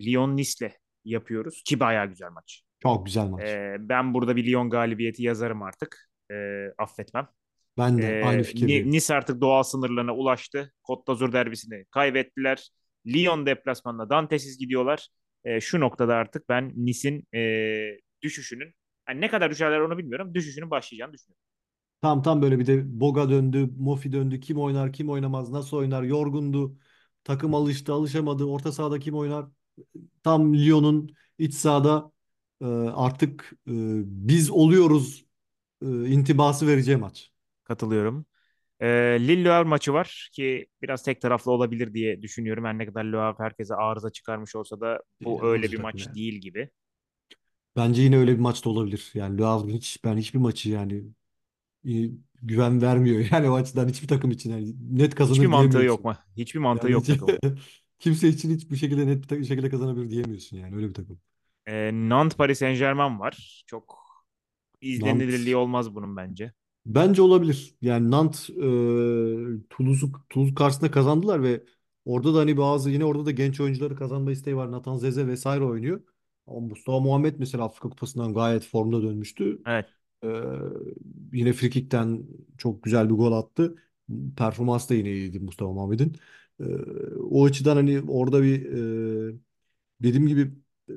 Lyon 0.05 0.38
Nice'le 0.38 0.71
yapıyoruz 1.05 1.63
ki 1.65 1.80
bayağı 1.80 2.07
güzel 2.07 2.30
maç. 2.32 2.63
Çok 2.80 3.05
güzel 3.05 3.27
maç. 3.27 3.43
Ee, 3.43 3.75
ben 3.80 4.13
burada 4.13 4.36
bir 4.36 4.45
Lyon 4.47 4.69
galibiyeti 4.69 5.23
yazarım 5.23 5.61
artık. 5.63 6.09
Ee, 6.32 6.73
affetmem. 6.77 7.27
Ben 7.77 8.01
de 8.01 8.19
aynı 8.21 8.38
Ee, 8.38 8.38
Ni- 8.38 8.43
fikirdeyim. 8.43 8.91
Nice 8.91 9.13
artık 9.15 9.41
doğal 9.41 9.63
sınırlarına 9.63 10.15
ulaştı. 10.15 10.73
Côte 10.84 11.07
d'Azur 11.07 11.34
derbisini 11.34 11.86
kaybettiler. 11.91 12.69
Lyon 13.07 13.45
deplasmanına 13.45 14.09
Dantes'iz 14.09 14.57
gidiyorlar. 14.57 15.07
Ee, 15.45 15.61
şu 15.61 15.80
noktada 15.80 16.15
artık 16.15 16.49
ben 16.49 16.73
Nice'in 16.75 17.27
e, 17.36 17.41
düşüşünün 18.21 18.73
yani 19.09 19.21
ne 19.21 19.30
kadar 19.30 19.51
düşerler 19.51 19.80
onu 19.80 19.97
bilmiyorum. 19.97 20.34
Düşüşünün 20.36 20.71
başlayacağını 20.71 21.13
düşünüyorum. 21.13 21.41
Tam 22.01 22.21
tam 22.21 22.41
böyle 22.41 22.59
bir 22.59 22.65
de 22.67 22.99
Boga 22.99 23.30
döndü, 23.30 23.69
Mofi 23.80 24.11
döndü. 24.11 24.39
Kim 24.39 24.59
oynar, 24.59 24.93
kim 24.93 25.09
oynamaz, 25.09 25.49
nasıl 25.51 25.77
oynar, 25.77 26.03
yorgundu. 26.03 26.77
Takım 27.23 27.55
alıştı, 27.55 27.93
alışamadı. 27.93 28.45
Orta 28.45 28.71
sahada 28.71 28.99
kim 28.99 29.15
oynar? 29.15 29.45
Tam 30.23 30.55
Lyon'un 30.55 31.15
iç 31.39 31.53
sahada 31.53 32.11
e, 32.61 32.65
artık 32.95 33.51
e, 33.67 33.73
biz 34.05 34.49
oluyoruz 34.51 35.25
e, 35.82 36.09
intibası 36.09 36.67
vereceği 36.67 36.97
maç. 36.97 37.32
Katılıyorum. 37.63 38.25
E, 38.82 38.88
Lille 39.21 39.45
Le 39.45 39.49
Havre 39.49 39.69
maçı 39.69 39.93
var 39.93 40.30
ki 40.34 40.67
biraz 40.82 41.03
tek 41.03 41.21
taraflı 41.21 41.51
olabilir 41.51 41.93
diye 41.93 42.21
düşünüyorum. 42.21 42.65
Her 42.65 42.77
ne 42.77 42.86
kadar 42.86 43.07
Havre 43.13 43.43
herkese 43.43 43.75
arıza 43.75 44.11
çıkarmış 44.11 44.55
olsa 44.55 44.82
da 44.82 45.03
Değil, 45.21 45.39
bu 45.39 45.45
öyle 45.47 45.71
alıcı 45.71 45.71
bir 45.71 45.77
maç 45.77 46.07
yani. 46.07 46.15
değil 46.15 46.34
gibi. 46.36 46.69
Bence 47.75 48.01
yine 48.01 48.17
öyle 48.17 48.34
bir 48.34 48.39
maçta 48.39 48.69
olabilir. 48.69 49.11
Yani 49.13 49.41
Havre 49.43 49.73
hiç 49.73 50.03
ben 50.03 50.17
hiçbir 50.17 50.39
maçı 50.39 50.69
yani 50.69 51.03
e, 51.88 51.91
güven 52.43 52.82
vermiyor. 52.84 53.25
Yani 53.34 53.49
o 53.49 53.55
açıdan 53.55 53.89
hiçbir 53.89 54.09
takım 54.09 54.32
için 54.32 54.51
yani 54.51 54.75
net 54.99 55.15
Hiçbir 55.21 55.47
kazanır 55.47 55.47
mantığı 55.47 55.84
yok 55.84 56.03
diyemiyorsun. 56.03 56.05
mu? 56.05 56.15
Hiçbir 56.38 56.59
mantığı 56.59 56.89
Yani 56.89 56.91
yok 56.91 57.07
takımın. 57.07 57.39
kimse 57.99 58.30
için 58.30 58.55
hiç 58.55 58.71
bu 58.71 58.75
şekilde 58.77 59.07
net 59.07 59.32
bir 59.32 59.45
şekilde 59.45 59.69
kazanabilir 59.69 60.11
diyemiyorsun 60.11 60.57
yani 60.57 60.75
öyle 60.75 60.89
bir 60.89 60.93
takım. 60.93 61.21
E, 61.67 61.91
Nantes 61.93 62.36
Paris 62.38 62.59
Saint-Germain 62.59 63.19
var. 63.19 63.63
Çok 63.67 64.09
izlenilirliği 64.82 65.55
Nantes 65.55 65.55
olmaz 65.55 65.95
bunun 65.95 66.17
bence. 66.17 66.53
bence 66.86 67.21
olabilir. 67.21 67.75
Yani 67.82 68.11
Nantes 68.11 68.49
e, 68.49 68.53
Toulouse'u 69.69 70.11
Toulouse 70.30 70.55
karşısında 70.55 70.91
kazandılar 70.91 71.43
ve 71.43 71.63
orada 72.05 72.34
da 72.36 72.39
hani 72.39 72.57
bazı 72.57 72.91
yine 72.91 73.05
orada 73.05 73.25
da 73.25 73.32
genç 73.32 73.59
oyuncuları 73.59 73.95
kazanma 73.95 74.32
isteği 74.32 74.55
var. 74.55 74.71
Nathan 74.71 74.97
Zeze 74.97 75.27
vesaire 75.27 75.63
oynuyor. 75.63 76.01
Ama 76.47 76.59
Mustafa 76.59 76.99
Muhammed 76.99 77.36
mesela 77.39 77.63
Afrika 77.65 77.89
Kupası'ndan 77.89 78.34
gayet 78.34 78.63
formda 78.65 79.01
dönmüştü. 79.03 79.61
Evet. 79.65 79.89
Ee, 80.23 80.27
yine 81.34 81.53
frikikten 81.53 82.23
çok 82.57 82.84
güzel 82.84 83.09
bir 83.09 83.15
gol 83.15 83.32
attı. 83.32 83.75
Performans 84.38 84.89
da 84.89 84.93
yine 84.95 85.11
iyiydi 85.13 85.39
Mustafa 85.39 85.71
Muhammed'in. 85.73 86.17
Ee, 86.61 86.65
o 87.30 87.45
açıdan 87.45 87.75
hani 87.75 88.01
orada 88.07 88.43
bir 88.43 88.65
e, 89.34 89.36
dediğim 90.03 90.27
gibi 90.27 90.51
e, 90.89 90.93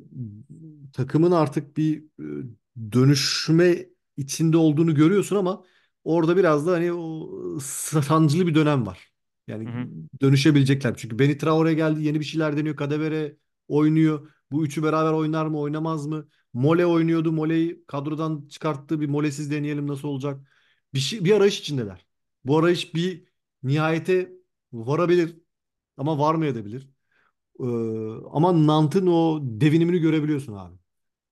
takımın 0.92 1.30
artık 1.32 1.76
bir 1.76 2.04
e, 2.20 2.24
dönüşme 2.92 3.86
içinde 4.16 4.56
olduğunu 4.56 4.94
görüyorsun 4.94 5.36
ama 5.36 5.64
orada 6.04 6.36
biraz 6.36 6.66
da 6.66 6.72
hani 6.72 6.92
o 6.92 7.28
sancılı 8.02 8.46
bir 8.46 8.54
dönem 8.54 8.86
var. 8.86 9.12
Hı 9.64 9.68
Yani 9.68 9.70
hı. 9.70 9.88
dönüşebilecekler. 10.20 10.96
Çünkü 10.96 11.18
Benny 11.18 11.38
Traore 11.38 11.74
geldi, 11.74 12.02
yeni 12.04 12.20
bir 12.20 12.24
şeyler 12.24 12.56
deniyor. 12.56 12.76
Kadewere 12.76 13.36
oynuyor. 13.68 14.30
Bu 14.52 14.64
üçü 14.64 14.82
beraber 14.82 15.12
oynar 15.12 15.46
mı, 15.46 15.58
oynamaz 15.60 16.06
mı? 16.06 16.28
Mole 16.54 16.86
oynuyordu. 16.86 17.32
Mole'yi 17.32 17.84
kadrodan 17.86 18.48
çıkarttı. 18.48 19.00
Bir 19.00 19.06
molesiz 19.08 19.50
deneyelim 19.50 19.86
nasıl 19.86 20.08
olacak? 20.08 20.40
Bir 20.94 20.98
şey, 20.98 21.24
bir 21.24 21.32
arayış 21.32 21.60
içindeler. 21.60 22.06
Bu 22.44 22.58
arayış 22.58 22.94
bir 22.94 23.24
nihayete 23.62 24.32
varabilir 24.72 25.36
ama 25.96 26.18
varmayabilir. 26.18 26.90
Ee, 27.60 27.64
ama 28.32 28.66
Nant'ın 28.66 29.06
o 29.06 29.40
devinimini 29.42 29.98
görebiliyorsun 29.98 30.52
abi. 30.54 30.76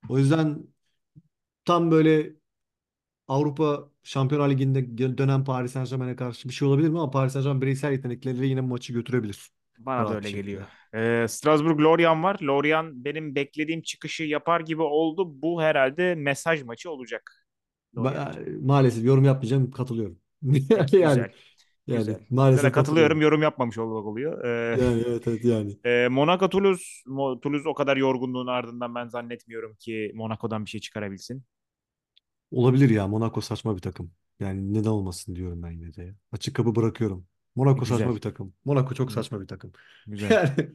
O 0.08 0.18
yüzden 0.18 0.68
tam 1.70 1.90
böyle 1.90 2.32
Avrupa 3.28 3.88
Şampiyonlar 4.02 4.50
Ligi'nde 4.50 4.98
dönen 5.18 5.44
Paris 5.44 5.72
Saint-Germain'e 5.72 6.16
karşı 6.16 6.48
bir 6.48 6.54
şey 6.54 6.68
olabilir 6.68 6.88
mi? 6.88 6.98
Ama 6.98 7.10
Paris 7.10 7.32
Saint-Germain 7.32 7.62
bireysel 7.62 7.92
yetenekleriyle 7.92 8.46
yine 8.46 8.60
maçı 8.60 8.92
götürebilir. 8.92 9.50
Bana 9.78 9.98
da 9.98 10.02
Rahat 10.04 10.14
öyle 10.14 10.30
geliyor. 10.30 10.62
Ee, 10.94 11.28
Strasbourg 11.28 11.80
Lorient 11.80 12.24
var. 12.24 12.38
Lorient 12.42 12.94
benim 12.94 13.34
beklediğim 13.34 13.82
çıkışı 13.82 14.24
yapar 14.24 14.60
gibi 14.60 14.82
oldu. 14.82 15.42
Bu 15.42 15.62
herhalde 15.62 16.14
mesaj 16.14 16.62
maçı 16.62 16.90
olacak. 16.90 17.46
Ben, 17.96 18.60
maalesef 18.62 19.04
yorum 19.04 19.24
yapmayacağım, 19.24 19.70
katılıyorum. 19.70 20.18
Yani 20.42 20.90
güzel. 20.90 21.30
yani 21.86 21.98
Güzel. 21.98 22.18
Maalesef 22.30 22.62
katılıyorum. 22.62 22.72
katılıyorum. 22.72 23.20
Yorum 23.20 23.42
yapmamış 23.42 23.78
olmak 23.78 24.06
oluyor. 24.06 24.44
Ee, 24.44 24.82
Yani 24.82 25.04
evet 25.06 25.28
evet 25.28 25.44
yani. 25.44 25.78
e, 25.84 26.08
Monaco 26.08 26.48
Toulouse. 26.48 26.84
Toulouse 27.42 27.68
o 27.68 27.74
kadar 27.74 27.96
yorgunluğun 27.96 28.46
ardından 28.46 28.94
ben 28.94 29.08
zannetmiyorum 29.08 29.74
ki 29.74 30.12
Monaco'dan 30.14 30.64
bir 30.64 30.70
şey 30.70 30.80
çıkarabilsin. 30.80 31.44
Olabilir 32.50 32.90
ya 32.90 33.06
Monaco 33.08 33.40
saçma 33.40 33.76
bir 33.76 33.82
takım. 33.82 34.12
Yani 34.40 34.74
neden 34.74 34.88
olmasın 34.88 35.36
diyorum 35.36 35.62
ben 35.62 35.70
yine 35.70 35.94
de. 35.94 36.02
ya. 36.04 36.14
Açık 36.32 36.56
kapı 36.56 36.74
bırakıyorum. 36.76 37.26
Monaco 37.54 37.84
saçma 37.84 37.96
Güzel. 38.06 38.16
bir 38.16 38.20
takım. 38.20 38.54
Monaco 38.64 38.94
çok 38.94 39.12
saçma 39.12 39.40
bir 39.40 39.46
takım. 39.46 39.72
Güzel. 40.06 40.30
Yani 40.30 40.74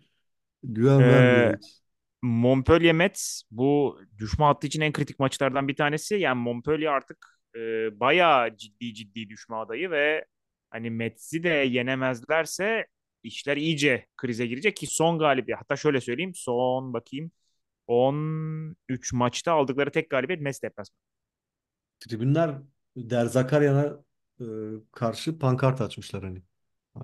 güven 0.64 1.10
vermiyor 1.10 1.48
Ee, 1.54 1.58
hiç. 1.58 1.82
Montpellier 2.22 2.94
Metz 2.94 3.44
bu 3.52 4.00
düşme 4.18 4.46
hattı 4.46 4.68
için 4.68 4.82
en 4.82 4.94
kritik 4.94 5.20
maçlardan 5.20 5.68
bir 5.68 5.76
tanesi. 5.76 6.16
Yani 6.16 6.42
Montpellier 6.42 6.88
artık 6.92 7.40
e, 7.56 7.60
bayağı 8.00 8.58
ciddi 8.58 8.94
ciddi 8.94 9.30
düşme 9.30 9.56
adayı 9.56 9.92
ve 9.92 10.26
hani 10.70 10.90
Metz'i 10.90 11.44
de 11.44 11.50
yenemezlerse 11.50 12.88
işler 13.24 13.58
iyice 13.58 14.08
krize 14.18 14.48
girecek 14.48 14.76
ki 14.78 14.88
son 14.88 15.20
galibiyet 15.20 15.60
hatta 15.62 15.76
şöyle 15.76 16.02
söyleyeyim 16.02 16.32
son 16.36 16.94
bakayım 16.94 17.32
13 17.88 19.14
maçta 19.14 19.54
aldıkları 19.54 19.92
tek 19.92 20.10
galibiyet 20.10 20.42
Metz 20.42 20.64
deplasmanı. 20.64 21.15
Tribünler 22.00 22.62
Der 22.98 23.26
Zakarian'a 23.26 24.04
e, 24.42 24.46
karşı 24.92 25.40
pankart 25.40 25.82
açmışlar 25.82 26.24
hani. 26.24 26.42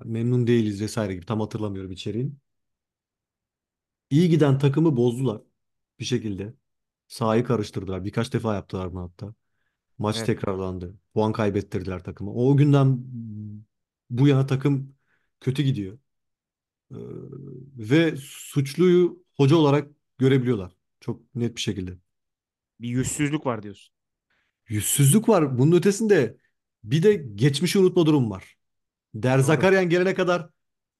Memnun 0.04 0.46
değiliz 0.46 0.82
vesaire 0.82 1.14
gibi. 1.14 1.26
Tam 1.26 1.40
hatırlamıyorum 1.40 1.92
içeriğini. 1.92 2.32
İyi 4.10 4.28
giden 4.28 4.58
takımı 4.58 4.96
bozdular 4.96 5.40
bir 6.00 6.04
şekilde. 6.04 6.54
Sahayı 7.08 7.44
karıştırdılar. 7.44 8.04
Birkaç 8.04 8.32
defa 8.32 8.54
yaptılar 8.54 8.92
bunu 8.92 9.02
hatta. 9.02 9.34
Maç 9.98 10.16
Evet. 10.18 10.26
tekrarlandı. 10.26 10.94
Puan 11.14 11.32
kaybettirdiler 11.32 12.04
takımı. 12.04 12.32
O 12.34 12.56
günden 12.56 13.04
bu 14.10 14.28
yana 14.28 14.46
takım 14.46 14.94
kötü 15.40 15.62
gidiyor. 15.62 15.98
Ee, 16.92 16.96
ve 17.78 18.16
suçluyu 18.16 19.24
hoca 19.36 19.56
olarak 19.56 19.88
görebiliyorlar. 20.18 20.72
Çok 21.00 21.34
net 21.34 21.56
bir 21.56 21.60
şekilde. 21.60 21.98
Bir 22.80 22.88
yüzsüzlük 22.88 23.46
var 23.46 23.62
diyorsun. 23.62 23.94
Yüzsüzlük 24.68 25.28
var. 25.28 25.58
Bunun 25.58 25.76
ötesinde 25.76 26.36
bir 26.84 27.02
de 27.02 27.14
geçmişi 27.14 27.78
unutma 27.78 28.06
durum 28.06 28.30
var. 28.30 28.56
Der 29.14 29.42
Doğru. 29.42 29.42
Zakarian 29.42 29.88
gelene 29.88 30.14
kadar 30.14 30.50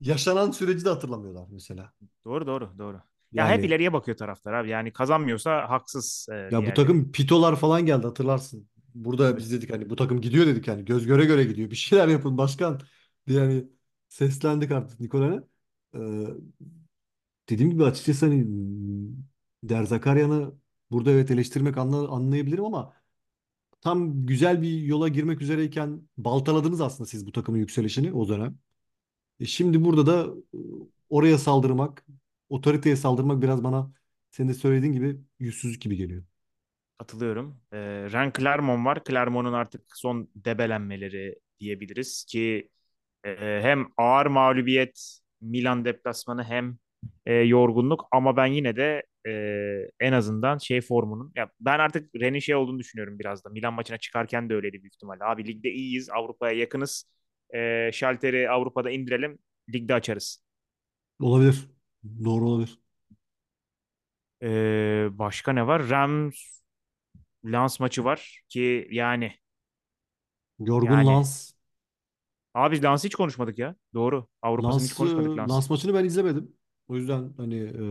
yaşanan 0.00 0.50
süreci 0.50 0.84
de 0.84 0.88
hatırlamıyorlar 0.88 1.48
mesela. 1.50 1.92
Doğru 2.24 2.46
doğru 2.46 2.78
doğru. 2.78 3.00
Ya 3.32 3.48
hep 3.48 3.64
Yani 3.64 3.66
ileriye 3.66 3.92
bakıyor 3.92 4.16
taraftar 4.16 4.52
abi. 4.52 4.68
Yani 4.68 4.92
kazanmıyorsa 4.92 5.70
haksız 5.70 6.26
e, 6.32 6.34
ya 6.50 6.66
bu 6.66 6.74
diğerleri. 6.74 6.74
takım 6.74 7.12
pitolar 7.12 7.56
falan 7.56 7.86
geldi 7.86 8.06
hatırlarsın. 8.06 8.68
Burada 8.94 9.36
biz 9.36 9.52
dedik 9.52 9.72
hani 9.72 9.90
bu 9.90 9.96
takım 9.96 10.20
gidiyor 10.20 10.46
dedik 10.46 10.68
hani 10.68 10.84
göz 10.84 11.06
göre 11.06 11.24
göre 11.24 11.44
gidiyor. 11.44 11.70
Bir 11.70 11.76
şeyler 11.76 12.08
yapın 12.08 12.38
başkan 12.38 12.80
diye 13.26 13.40
hani 13.40 13.68
seslendik 14.08 14.70
artık 14.70 15.00
Nikolan'a. 15.00 15.44
Ee, 15.94 15.98
dediğim 17.50 17.70
gibi 17.70 17.84
açıkçası 17.84 18.26
hani 18.26 18.46
Der 19.62 19.84
Zakarian'ı 19.84 20.54
burada 20.90 21.10
evet 21.10 21.30
eleştirmek 21.30 21.78
anla, 21.78 22.08
anlayabilirim 22.08 22.64
ama 22.64 22.92
tam 23.82 24.26
güzel 24.26 24.62
bir 24.62 24.82
yola 24.82 25.08
girmek 25.08 25.42
üzereyken 25.42 26.02
baltaladınız 26.16 26.80
aslında 26.80 27.08
siz 27.08 27.26
bu 27.26 27.32
takımın 27.32 27.58
yükselişini 27.58 28.12
o 28.12 28.28
dönem. 28.28 28.58
E 29.40 29.44
şimdi 29.44 29.84
burada 29.84 30.06
da 30.06 30.34
e, 30.54 30.58
oraya 31.10 31.38
saldırmak, 31.38 32.06
otoriteye 32.48 32.96
saldırmak 32.96 33.42
biraz 33.42 33.64
bana 33.64 33.92
senin 34.30 34.48
de 34.48 34.54
söylediğin 34.54 34.92
gibi 34.92 35.20
yüzsüzlük 35.40 35.82
gibi 35.82 35.96
geliyor. 35.96 36.22
Katılıyorum. 36.98 37.60
Ee, 37.72 37.78
Ren 38.12 38.32
Clermont 38.38 38.86
var. 38.86 39.02
Clermont'un 39.08 39.52
artık 39.52 39.82
son 39.96 40.28
debelenmeleri 40.36 41.38
diyebiliriz 41.60 42.24
ki 42.24 42.68
e, 43.24 43.30
hem 43.62 43.86
ağır 43.96 44.26
mağlubiyet 44.26 45.18
Milan 45.40 45.84
deplasmanı 45.84 46.44
hem 46.44 46.78
e, 47.26 47.34
yorgunluk 47.34 48.08
ama 48.12 48.36
ben 48.36 48.46
yine 48.46 48.76
de 48.76 49.02
e, 49.28 49.32
en 50.00 50.12
azından 50.12 50.58
şey 50.58 50.80
formunun 50.80 51.32
ya 51.36 51.50
ben 51.60 51.78
artık 51.78 52.14
Ren'in 52.14 52.38
şey 52.38 52.54
olduğunu 52.54 52.78
düşünüyorum 52.78 53.18
biraz 53.18 53.44
da. 53.44 53.48
Milan 53.50 53.74
maçına 53.74 53.98
çıkarken 53.98 54.48
de 54.50 54.54
öyleydi 54.54 54.82
büyük 54.82 54.94
ihtimalle. 54.94 55.24
Abi 55.24 55.46
ligde 55.46 55.70
iyiyiz, 55.70 56.10
Avrupa'ya 56.10 56.58
yakınız. 56.58 57.04
E, 57.54 57.90
şalteri 57.92 58.50
Avrupa'da 58.50 58.90
indirelim, 58.90 59.38
ligde 59.74 59.94
açarız. 59.94 60.44
Olabilir. 61.20 61.70
Doğru 62.24 62.48
olabilir. 62.48 62.78
E, 64.42 64.48
başka 65.18 65.52
ne 65.52 65.66
var? 65.66 65.88
Rams 65.88 66.62
Lens 67.44 67.80
maçı 67.80 68.04
var 68.04 68.42
ki 68.48 68.88
yani 68.90 69.32
Yorgun 70.58 70.92
yani 70.92 71.08
Lens. 71.08 71.52
Abi 72.54 72.82
Lens'i 72.82 73.06
hiç 73.06 73.14
konuşmadık 73.14 73.58
ya. 73.58 73.76
Doğru. 73.94 74.26
Avrupa'sını 74.42 74.82
hiç 74.82 74.94
konuşmadık 74.94 75.38
Lens'in. 75.38 75.54
Lens 75.54 75.70
maçını 75.70 75.94
ben 75.94 76.04
izlemedim. 76.04 76.52
O 76.88 76.96
yüzden 76.96 77.32
hani 77.36 77.56
e, 77.56 77.82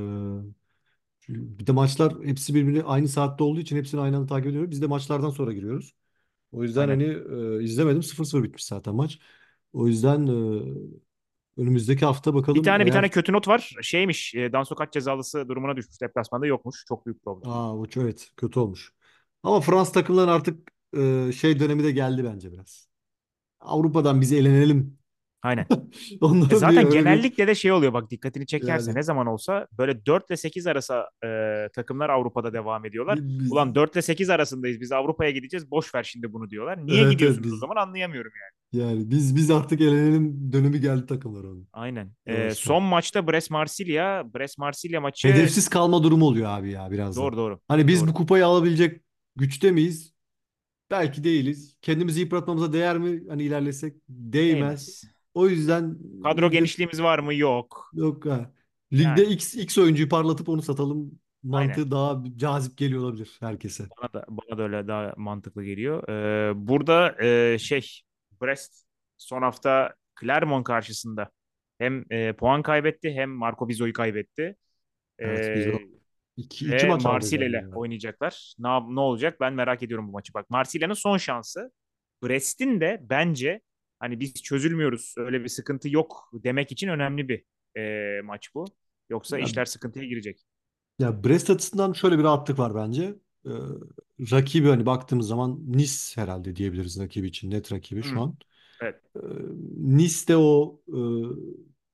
bir 1.36 1.68
de 1.68 1.72
maçlar 1.72 2.14
hepsi 2.24 2.56
birbirine 2.56 2.84
aynı 2.84 3.08
saatte 3.08 3.44
olduğu 3.44 3.60
için 3.60 3.78
hepsini 3.78 4.02
aynı 4.02 4.18
anda 4.18 4.28
takip 4.28 4.48
ediyoruz. 4.48 4.72
Biz 4.72 4.82
de 4.82 4.88
maçlardan 4.88 5.30
sonra 5.30 5.54
giriyoruz. 5.54 5.94
O 6.52 6.64
yüzden 6.64 6.90
Aynen. 6.90 6.90
hani 6.90 7.04
e, 7.62 7.64
izlemedim. 7.64 8.04
0-0 8.04 8.44
bitmiş 8.44 8.66
zaten 8.66 8.96
maç. 8.96 9.20
O 9.74 9.88
yüzden 9.88 10.28
e, 10.28 11.62
önümüzdeki 11.62 12.06
hafta 12.06 12.32
Bir 12.32 12.36
bakalım 12.40 12.64
tane 12.64 12.86
bir 12.86 12.92
tane 12.92 13.10
kötü 13.10 13.34
not 13.34 13.48
var. 13.48 13.76
Şeymiş. 13.82 14.36
E, 14.36 14.54
Dan 14.54 14.64
Sokak 14.64 14.94
cezalısı 14.94 15.50
durumuna 15.50 15.76
düşmüş. 15.76 16.02
Deplasmanda 16.02 16.46
yokmuş. 16.48 16.86
Çok 16.88 17.06
büyük 17.06 17.24
problem. 17.24 17.52
Aa, 17.52 17.76
o 17.78 17.86
evet 17.98 18.32
kötü 18.38 18.60
olmuş. 18.60 18.94
Ama 19.44 19.62
Fransız 19.62 19.94
takımların 19.94 20.28
artık 20.28 20.72
e, 20.98 21.32
şey 21.32 21.60
dönemi 21.60 21.84
de 21.84 21.92
geldi 21.92 22.24
bence 22.24 22.52
biraz. 22.52 22.90
Avrupa'dan 23.60 24.22
bizi 24.22 24.38
elenelim. 24.38 25.01
Aynen. 25.44 25.66
E 26.52 26.56
zaten 26.56 26.90
genellikle 26.90 27.48
de 27.48 27.56
şey 27.56 27.72
oluyor 27.72 27.94
bak 27.94 28.12
dikkatini 28.12 28.46
çekerse 28.46 28.90
yani 28.90 28.98
ne 28.98 29.04
zaman 29.04 29.28
olsa 29.28 29.68
böyle 29.78 30.06
4 30.06 30.30
ile 30.30 30.38
8 30.38 30.68
arası 30.68 30.94
e, 31.26 31.28
takımlar 31.76 32.10
Avrupa'da 32.10 32.54
devam 32.54 32.86
ediyorlar. 32.86 33.18
bi- 33.20 33.40
biz, 33.40 33.52
Ulan 33.52 33.76
4 33.76 33.94
ile 33.94 34.02
8 34.02 34.30
arasındayız 34.30 34.82
biz 34.82 34.92
Avrupa'ya 34.92 35.32
gideceğiz 35.32 35.72
boş 35.72 35.96
ver 35.96 36.04
şimdi 36.04 36.34
bunu 36.34 36.50
diyorlar. 36.50 36.86
Niye 36.86 36.96
evet 36.98 37.04
evet 37.04 37.12
gidiyorsunuz 37.14 37.48
o 37.48 37.52
biz 37.54 37.60
zaman 37.60 37.76
anlayamıyorum 37.76 38.32
yani. 38.42 38.84
yani 38.84 39.12
biz 39.12 39.36
biz 39.36 39.52
artık 39.52 39.82
elenelim 39.82 40.54
dönemi 40.54 40.80
geldi 40.80 41.06
takımlar 41.06 41.44
onun. 41.44 41.68
Aynen. 41.74 42.12
E, 42.26 42.50
son 42.50 42.84
maçta 42.84 43.20
Brest-Marsilya. 43.20 44.24
Brest-Marsilya 44.34 45.02
maçı 45.02 45.28
Hedefsiz 45.28 45.68
kalma 45.70 46.04
durumu 46.04 46.26
oluyor 46.26 46.50
abi 46.50 46.72
ya 46.72 46.92
biraz 46.92 47.16
da. 47.18 47.22
doğru 47.22 47.38
doğru. 47.38 47.60
Hani 47.68 47.88
biz 47.88 48.02
bu 48.02 48.06
Doğru. 48.08 48.14
kupayı 48.14 48.46
alabilecek 48.46 49.02
güçte 49.36 49.72
miyiz? 49.72 50.14
Belki 50.92 51.24
değiliz. 51.24 51.78
Kendimizi 51.82 52.20
yıpratmamıza 52.20 52.74
değer 52.74 52.98
mi? 52.98 53.24
Hani 53.30 53.44
ilerlesek 53.44 53.96
değmez. 54.10 54.54
Değmez. 54.54 55.04
O 55.34 55.48
yüzden 55.50 55.98
Kadro 56.24 56.52
ligde 56.52 56.58
genişliğimiz 56.58 57.02
var 57.04 57.20
mı? 57.20 57.34
Yok. 57.34 57.92
yok 57.94 58.26
ha. 58.26 58.54
Ligde 58.94 59.22
Yani 59.22 59.24
X, 59.24 59.56
X 59.56 59.78
oyuncuyu 59.78 60.10
parlatıp 60.10 60.50
onu 60.50 60.62
satalım 60.62 61.20
aynen. 61.52 61.52
mantığı 61.52 61.92
daha 61.92 62.24
cazip 62.38 62.78
geliyor 62.78 63.04
olabilir 63.04 63.38
herkese. 63.40 63.90
Bana 63.98 64.14
da, 64.14 64.26
bana 64.30 64.58
da 64.58 64.64
öyle 64.64 64.88
daha 64.88 65.14
mantıklı 65.18 65.64
geliyor. 65.64 66.08
Ee, 66.10 66.68
burada 66.68 67.24
e, 67.26 67.58
şey 67.60 68.02
Brest 68.42 68.86
son 69.18 69.42
hafta 69.42 69.96
Clermont 70.22 70.64
karşısında 70.64 71.30
hem 71.78 72.06
e, 72.12 72.34
puan 72.34 72.62
kaybetti 72.62 73.12
hem 73.14 73.30
Marco 73.30 73.70
Bizzo'yu 73.70 73.94
kaybetti. 73.94 74.56
Evet 75.20 75.52
biz 75.56 75.68
o 75.68 75.72
Ee, 75.74 75.90
iki, 76.38 76.66
iki 76.66 76.88
ve 76.90 76.96
maç 76.98 77.04
Marsilya 77.04 77.48
ile 77.48 77.58
ya. 77.58 77.70
oynayacaklar. 77.76 78.56
Ne, 78.60 78.70
ne 78.96 79.00
olacak 79.00 79.40
ben 79.42 79.54
merak 79.54 79.84
ediyorum 79.84 80.08
bu 80.08 80.12
maçı. 80.12 80.34
Bak 80.34 80.50
Marsilya'nın 80.50 80.94
son 80.94 81.18
şansı. 81.18 81.72
Brest'in 82.24 82.82
de 82.82 83.02
bence 83.10 83.62
hani 84.02 84.22
biz 84.22 84.44
çözülmüyoruz 84.44 85.16
öyle 85.18 85.44
bir 85.44 85.50
sıkıntı 85.50 85.90
yok 85.90 86.32
demek 86.34 86.74
için 86.74 86.90
önemli 86.90 87.30
bir 87.30 87.46
e, 87.82 88.22
maç 88.24 88.56
bu. 88.56 88.66
Yoksa 89.10 89.40
Ya, 89.40 89.48
işler 89.48 89.66
sıkıntıya 89.66 90.06
girecek. 90.06 90.42
ya 91.00 91.24
Brest 91.24 91.50
açısından 91.50 91.94
şöyle 91.94 92.18
bir 92.20 92.24
rahatlık 92.24 92.60
var 92.60 92.76
bence. 92.76 93.16
Ee, 93.46 93.50
rakibi 94.32 94.68
hani 94.70 94.86
baktığımız 94.86 95.28
zaman 95.28 95.60
Nice 95.68 95.94
herhalde 96.22 96.56
diyebiliriz 96.56 97.00
rakibi 97.00 97.28
için. 97.28 97.52
Net 97.52 97.72
rakibi 97.72 98.04
şu 98.04 98.20
Hmm, 98.20 98.22
an. 98.22 98.38
evet 98.82 99.02
Ee, 99.18 99.20
Nice 99.78 100.28
de 100.30 100.38
o 100.38 100.82
e, 100.90 101.00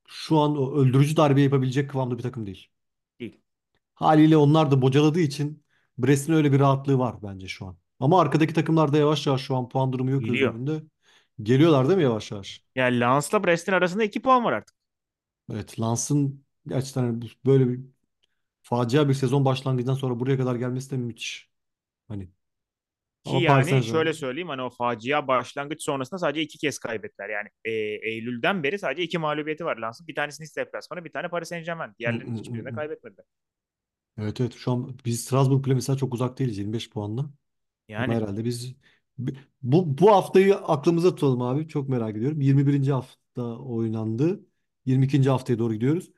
şu 0.08 0.38
an 0.40 0.58
o 0.58 0.76
öldürücü 0.78 1.18
darbe 1.18 1.42
yapabilecek 1.42 1.90
kıvamda 1.90 2.18
bir 2.18 2.24
takım 2.24 2.46
değil. 2.46 2.68
değil. 3.20 3.42
Haliyle 3.94 4.38
onlar 4.38 4.72
da 4.72 4.82
bocaladığı 4.82 5.20
için 5.20 5.64
Brest'in 5.98 6.34
öyle 6.34 6.52
bir 6.52 6.60
rahatlığı 6.60 7.00
var 7.00 7.16
bence 7.24 7.48
şu 7.48 7.66
an. 7.66 7.78
Ama 8.00 8.22
arkadaki 8.22 8.54
takımlar 8.54 8.94
da 8.94 8.98
yavaş 8.98 9.28
yavaş 9.28 9.42
şu 9.42 9.56
an 9.56 9.70
puan 9.70 9.94
durumu 9.94 10.12
yok 10.12 10.30
Geliyor. 10.30 10.54
önünde. 10.54 10.84
Geliyorlar 11.44 11.88
değil 11.88 11.98
mi 11.98 12.04
yavaş 12.04 12.32
yavaş? 12.32 12.64
Yani 12.76 13.00
Lens'la 13.00 13.44
Brest'in 13.44 13.72
arasında 13.74 14.04
iki 14.04 14.22
puan 14.22 14.44
var 14.44 14.54
artık. 14.54 14.76
Evet 15.52 15.80
Lens'ın 15.80 16.46
gerçekten 16.68 17.02
hani 17.04 17.22
bu- 17.22 17.26
böyle 17.46 17.70
bir 17.70 17.82
facia 18.64 19.10
bir 19.10 19.16
sezon 19.16 19.46
başlangıcından 19.46 19.96
sonra 19.96 20.20
buraya 20.22 20.38
kadar 20.38 20.56
gelmesi 20.56 20.92
de 20.92 20.98
müthiş. 20.98 21.52
Hani 22.08 22.30
Ki 23.24 23.38
ama 23.38 23.42
Paris 23.46 23.68
yani 23.68 23.70
Saint-Germain 23.70 23.84
şöyle 23.84 24.14
söyleyeyim 24.14 24.48
hani 24.50 24.62
o 24.62 24.70
facia 24.70 25.28
başlangıç 25.28 25.84
sonrasında 25.84 26.20
sadece 26.20 26.42
iki 26.42 26.58
kez 26.58 26.80
kaybettiler. 26.80 27.30
Yani 27.30 27.50
e, 27.66 27.72
Eylül'den 28.10 28.64
beri 28.64 28.80
sadece 28.80 29.04
iki 29.04 29.18
mağlubiyeti 29.18 29.66
var 29.66 29.78
Lens'ın. 29.78 30.08
Bir 30.08 30.16
tanesi 30.16 30.44
Nice 30.44 30.56
deplasmanı, 30.56 31.06
bir 31.06 31.12
tane 31.12 31.30
Paris 31.30 31.50
Saint-Germain. 31.50 31.92
Diğerlerinin 32.00 32.34
hiçbirine 32.36 32.72
kaybetmediler. 32.72 33.26
Evet 34.18 34.42
evet 34.42 34.54
şu 34.54 34.72
an 34.72 35.00
biz 35.06 35.24
Strasbourg'la 35.26 35.74
mesela 35.76 35.98
çok 35.98 36.14
uzak 36.14 36.40
değiliz 36.40 36.58
25 36.58 36.90
puanla. 36.90 37.30
Ama 37.98 38.14
Yani 38.14 38.16
herhalde 38.16 38.46
biz 38.46 38.76
bu 39.62 39.98
bu 39.98 40.12
haftayı 40.12 40.56
aklımıza 40.56 41.16
tutalım 41.16 41.42
abi. 41.42 41.68
Çok 41.68 41.90
merak 41.90 42.18
ediyorum. 42.18 42.42
21. 42.42 42.88
hafta 42.88 43.58
oynandı. 43.58 44.46
22. 44.86 45.30
haftaya 45.30 45.60
doğru 45.60 45.74
gidiyoruz. 45.74 46.12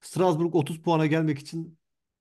Strasbourg 0.00 0.54
30 0.54 0.82
puana 0.82 1.06
gelmek 1.06 1.38
için 1.38 1.78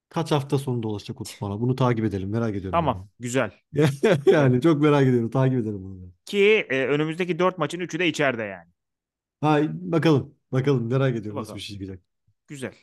kaç 0.10 0.32
hafta 0.32 0.58
sonunda 0.58 0.88
ulaşacak 0.88 1.22
30 1.22 1.40
puana? 1.40 1.62
Bunu 1.62 1.76
takip 1.76 2.06
edelim. 2.06 2.30
Merak 2.30 2.50
ediyorum 2.50 2.72
tamam 2.72 2.98
yani. 2.98 3.08
güzel. 3.20 3.52
Yani 4.26 4.62
çok 4.62 4.82
merak 4.82 5.08
ediyorum. 5.08 5.30
Takip 5.30 5.60
edelim 5.60 5.84
bunu. 5.84 6.12
Ki 6.26 6.68
e, 6.70 6.86
önümüzdeki 6.86 7.40
dört 7.40 7.58
maçın 7.58 7.80
üçü 7.80 8.00
de 8.00 8.08
içeride 8.08 8.44
yani. 8.44 8.70
Ha, 9.42 9.60
bakalım. 9.72 10.36
Bakalım. 10.52 10.90
Merak 10.90 11.16
ediyorum 11.16 11.40
nasıl 11.42 11.56
bir 11.56 11.60
şey 11.60 11.76
çıkacak. 11.76 12.02
Güzel. 12.48 12.74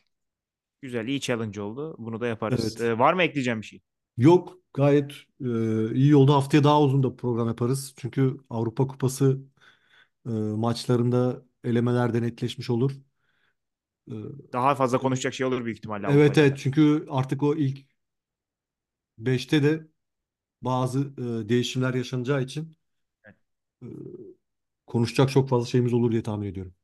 Güzel 0.83 1.07
iyi 1.07 1.21
challenge 1.21 1.61
oldu. 1.61 1.97
Bunu 1.99 2.21
da 2.21 2.27
yaparız. 2.27 2.81
Evet. 2.81 2.91
E, 2.91 2.99
var 2.99 3.15
mı 3.15 3.23
ekleyeceğim 3.23 3.61
bir 3.61 3.67
şey? 3.67 3.81
Yok 4.17 4.59
gayet 4.75 5.13
e, 5.41 5.95
iyi 5.95 6.17
oldu. 6.17 6.33
Haftaya 6.33 6.65
daha 6.65 6.83
uzun 6.83 7.03
da 7.03 7.17
program 7.17 7.49
yaparız. 7.49 7.95
Çünkü 7.97 8.37
Avrupa 8.51 8.87
Kupası 8.87 9.41
e, 10.27 10.31
maçlarında 10.31 11.45
elemeler 11.65 12.15
de 12.15 12.23
netleşmiş 12.23 12.71
olur. 12.71 12.93
E, 14.07 14.45
Daha 14.53 14.75
fazla 14.75 14.99
konuşacak 14.99 15.35
şey 15.35 15.47
olur 15.47 15.65
büyük 15.65 15.79
ihtimalle 15.79 16.07
evet 16.07 16.39
evet 16.39 16.59
Ligi'nde. 16.59 16.59
çünkü 16.59 17.07
artık 17.11 17.43
o 17.43 17.55
ilk 17.57 17.87
beşte 19.19 19.63
de 19.63 19.87
bazı 20.63 21.01
e, 21.45 21.49
değişimler 21.49 21.95
yaşanacağı 21.95 22.43
için 22.43 22.77
Evet, 23.25 23.37
e, 23.83 23.87
konuşacak 24.87 25.31
çok 25.31 25.49
fazla 25.49 25.67
şeyimiz 25.67 25.93
olur 25.93 26.13
diye 26.13 26.23
tahmin 26.23 26.47
ediyorum. 26.49 26.75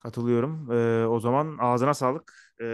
Katılıyorum. 0.00 0.72
E, 0.72 1.06
o 1.06 1.20
zaman 1.20 1.56
ağzına 1.60 1.94
sağlık. 1.94 2.54
E, 2.62 2.64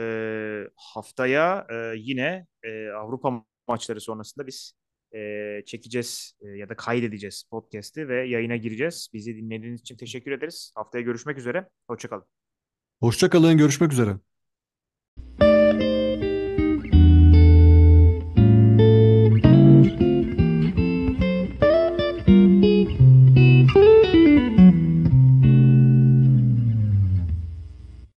haftaya 0.77 1.67
e, 1.71 1.93
yine 1.97 2.47
e, 2.63 2.89
Avrupa 2.91 3.45
maçları 3.69 4.01
sonrasında 4.01 4.47
biz 4.47 4.75
e, 5.15 5.63
çekeceğiz 5.67 6.33
e, 6.41 6.49
ya 6.49 6.69
da 6.69 6.77
kaydedeceğiz 6.77 7.45
podcast'i 7.51 8.09
ve 8.09 8.29
yayına 8.29 8.57
gireceğiz. 8.57 9.09
Bizi 9.13 9.37
dinlediğiniz 9.37 9.81
için 9.81 9.97
teşekkür 9.97 10.33
ederiz. 10.33 10.73
Haftaya 10.75 11.03
görüşmek 11.03 11.39
üzere. 11.39 11.69
Hoşça 11.87 12.09
kalın. 12.09 12.25
Hoşça 13.01 13.31
kalın, 13.31 13.59
görüşmek 13.59 13.93
üzere. 13.93 14.17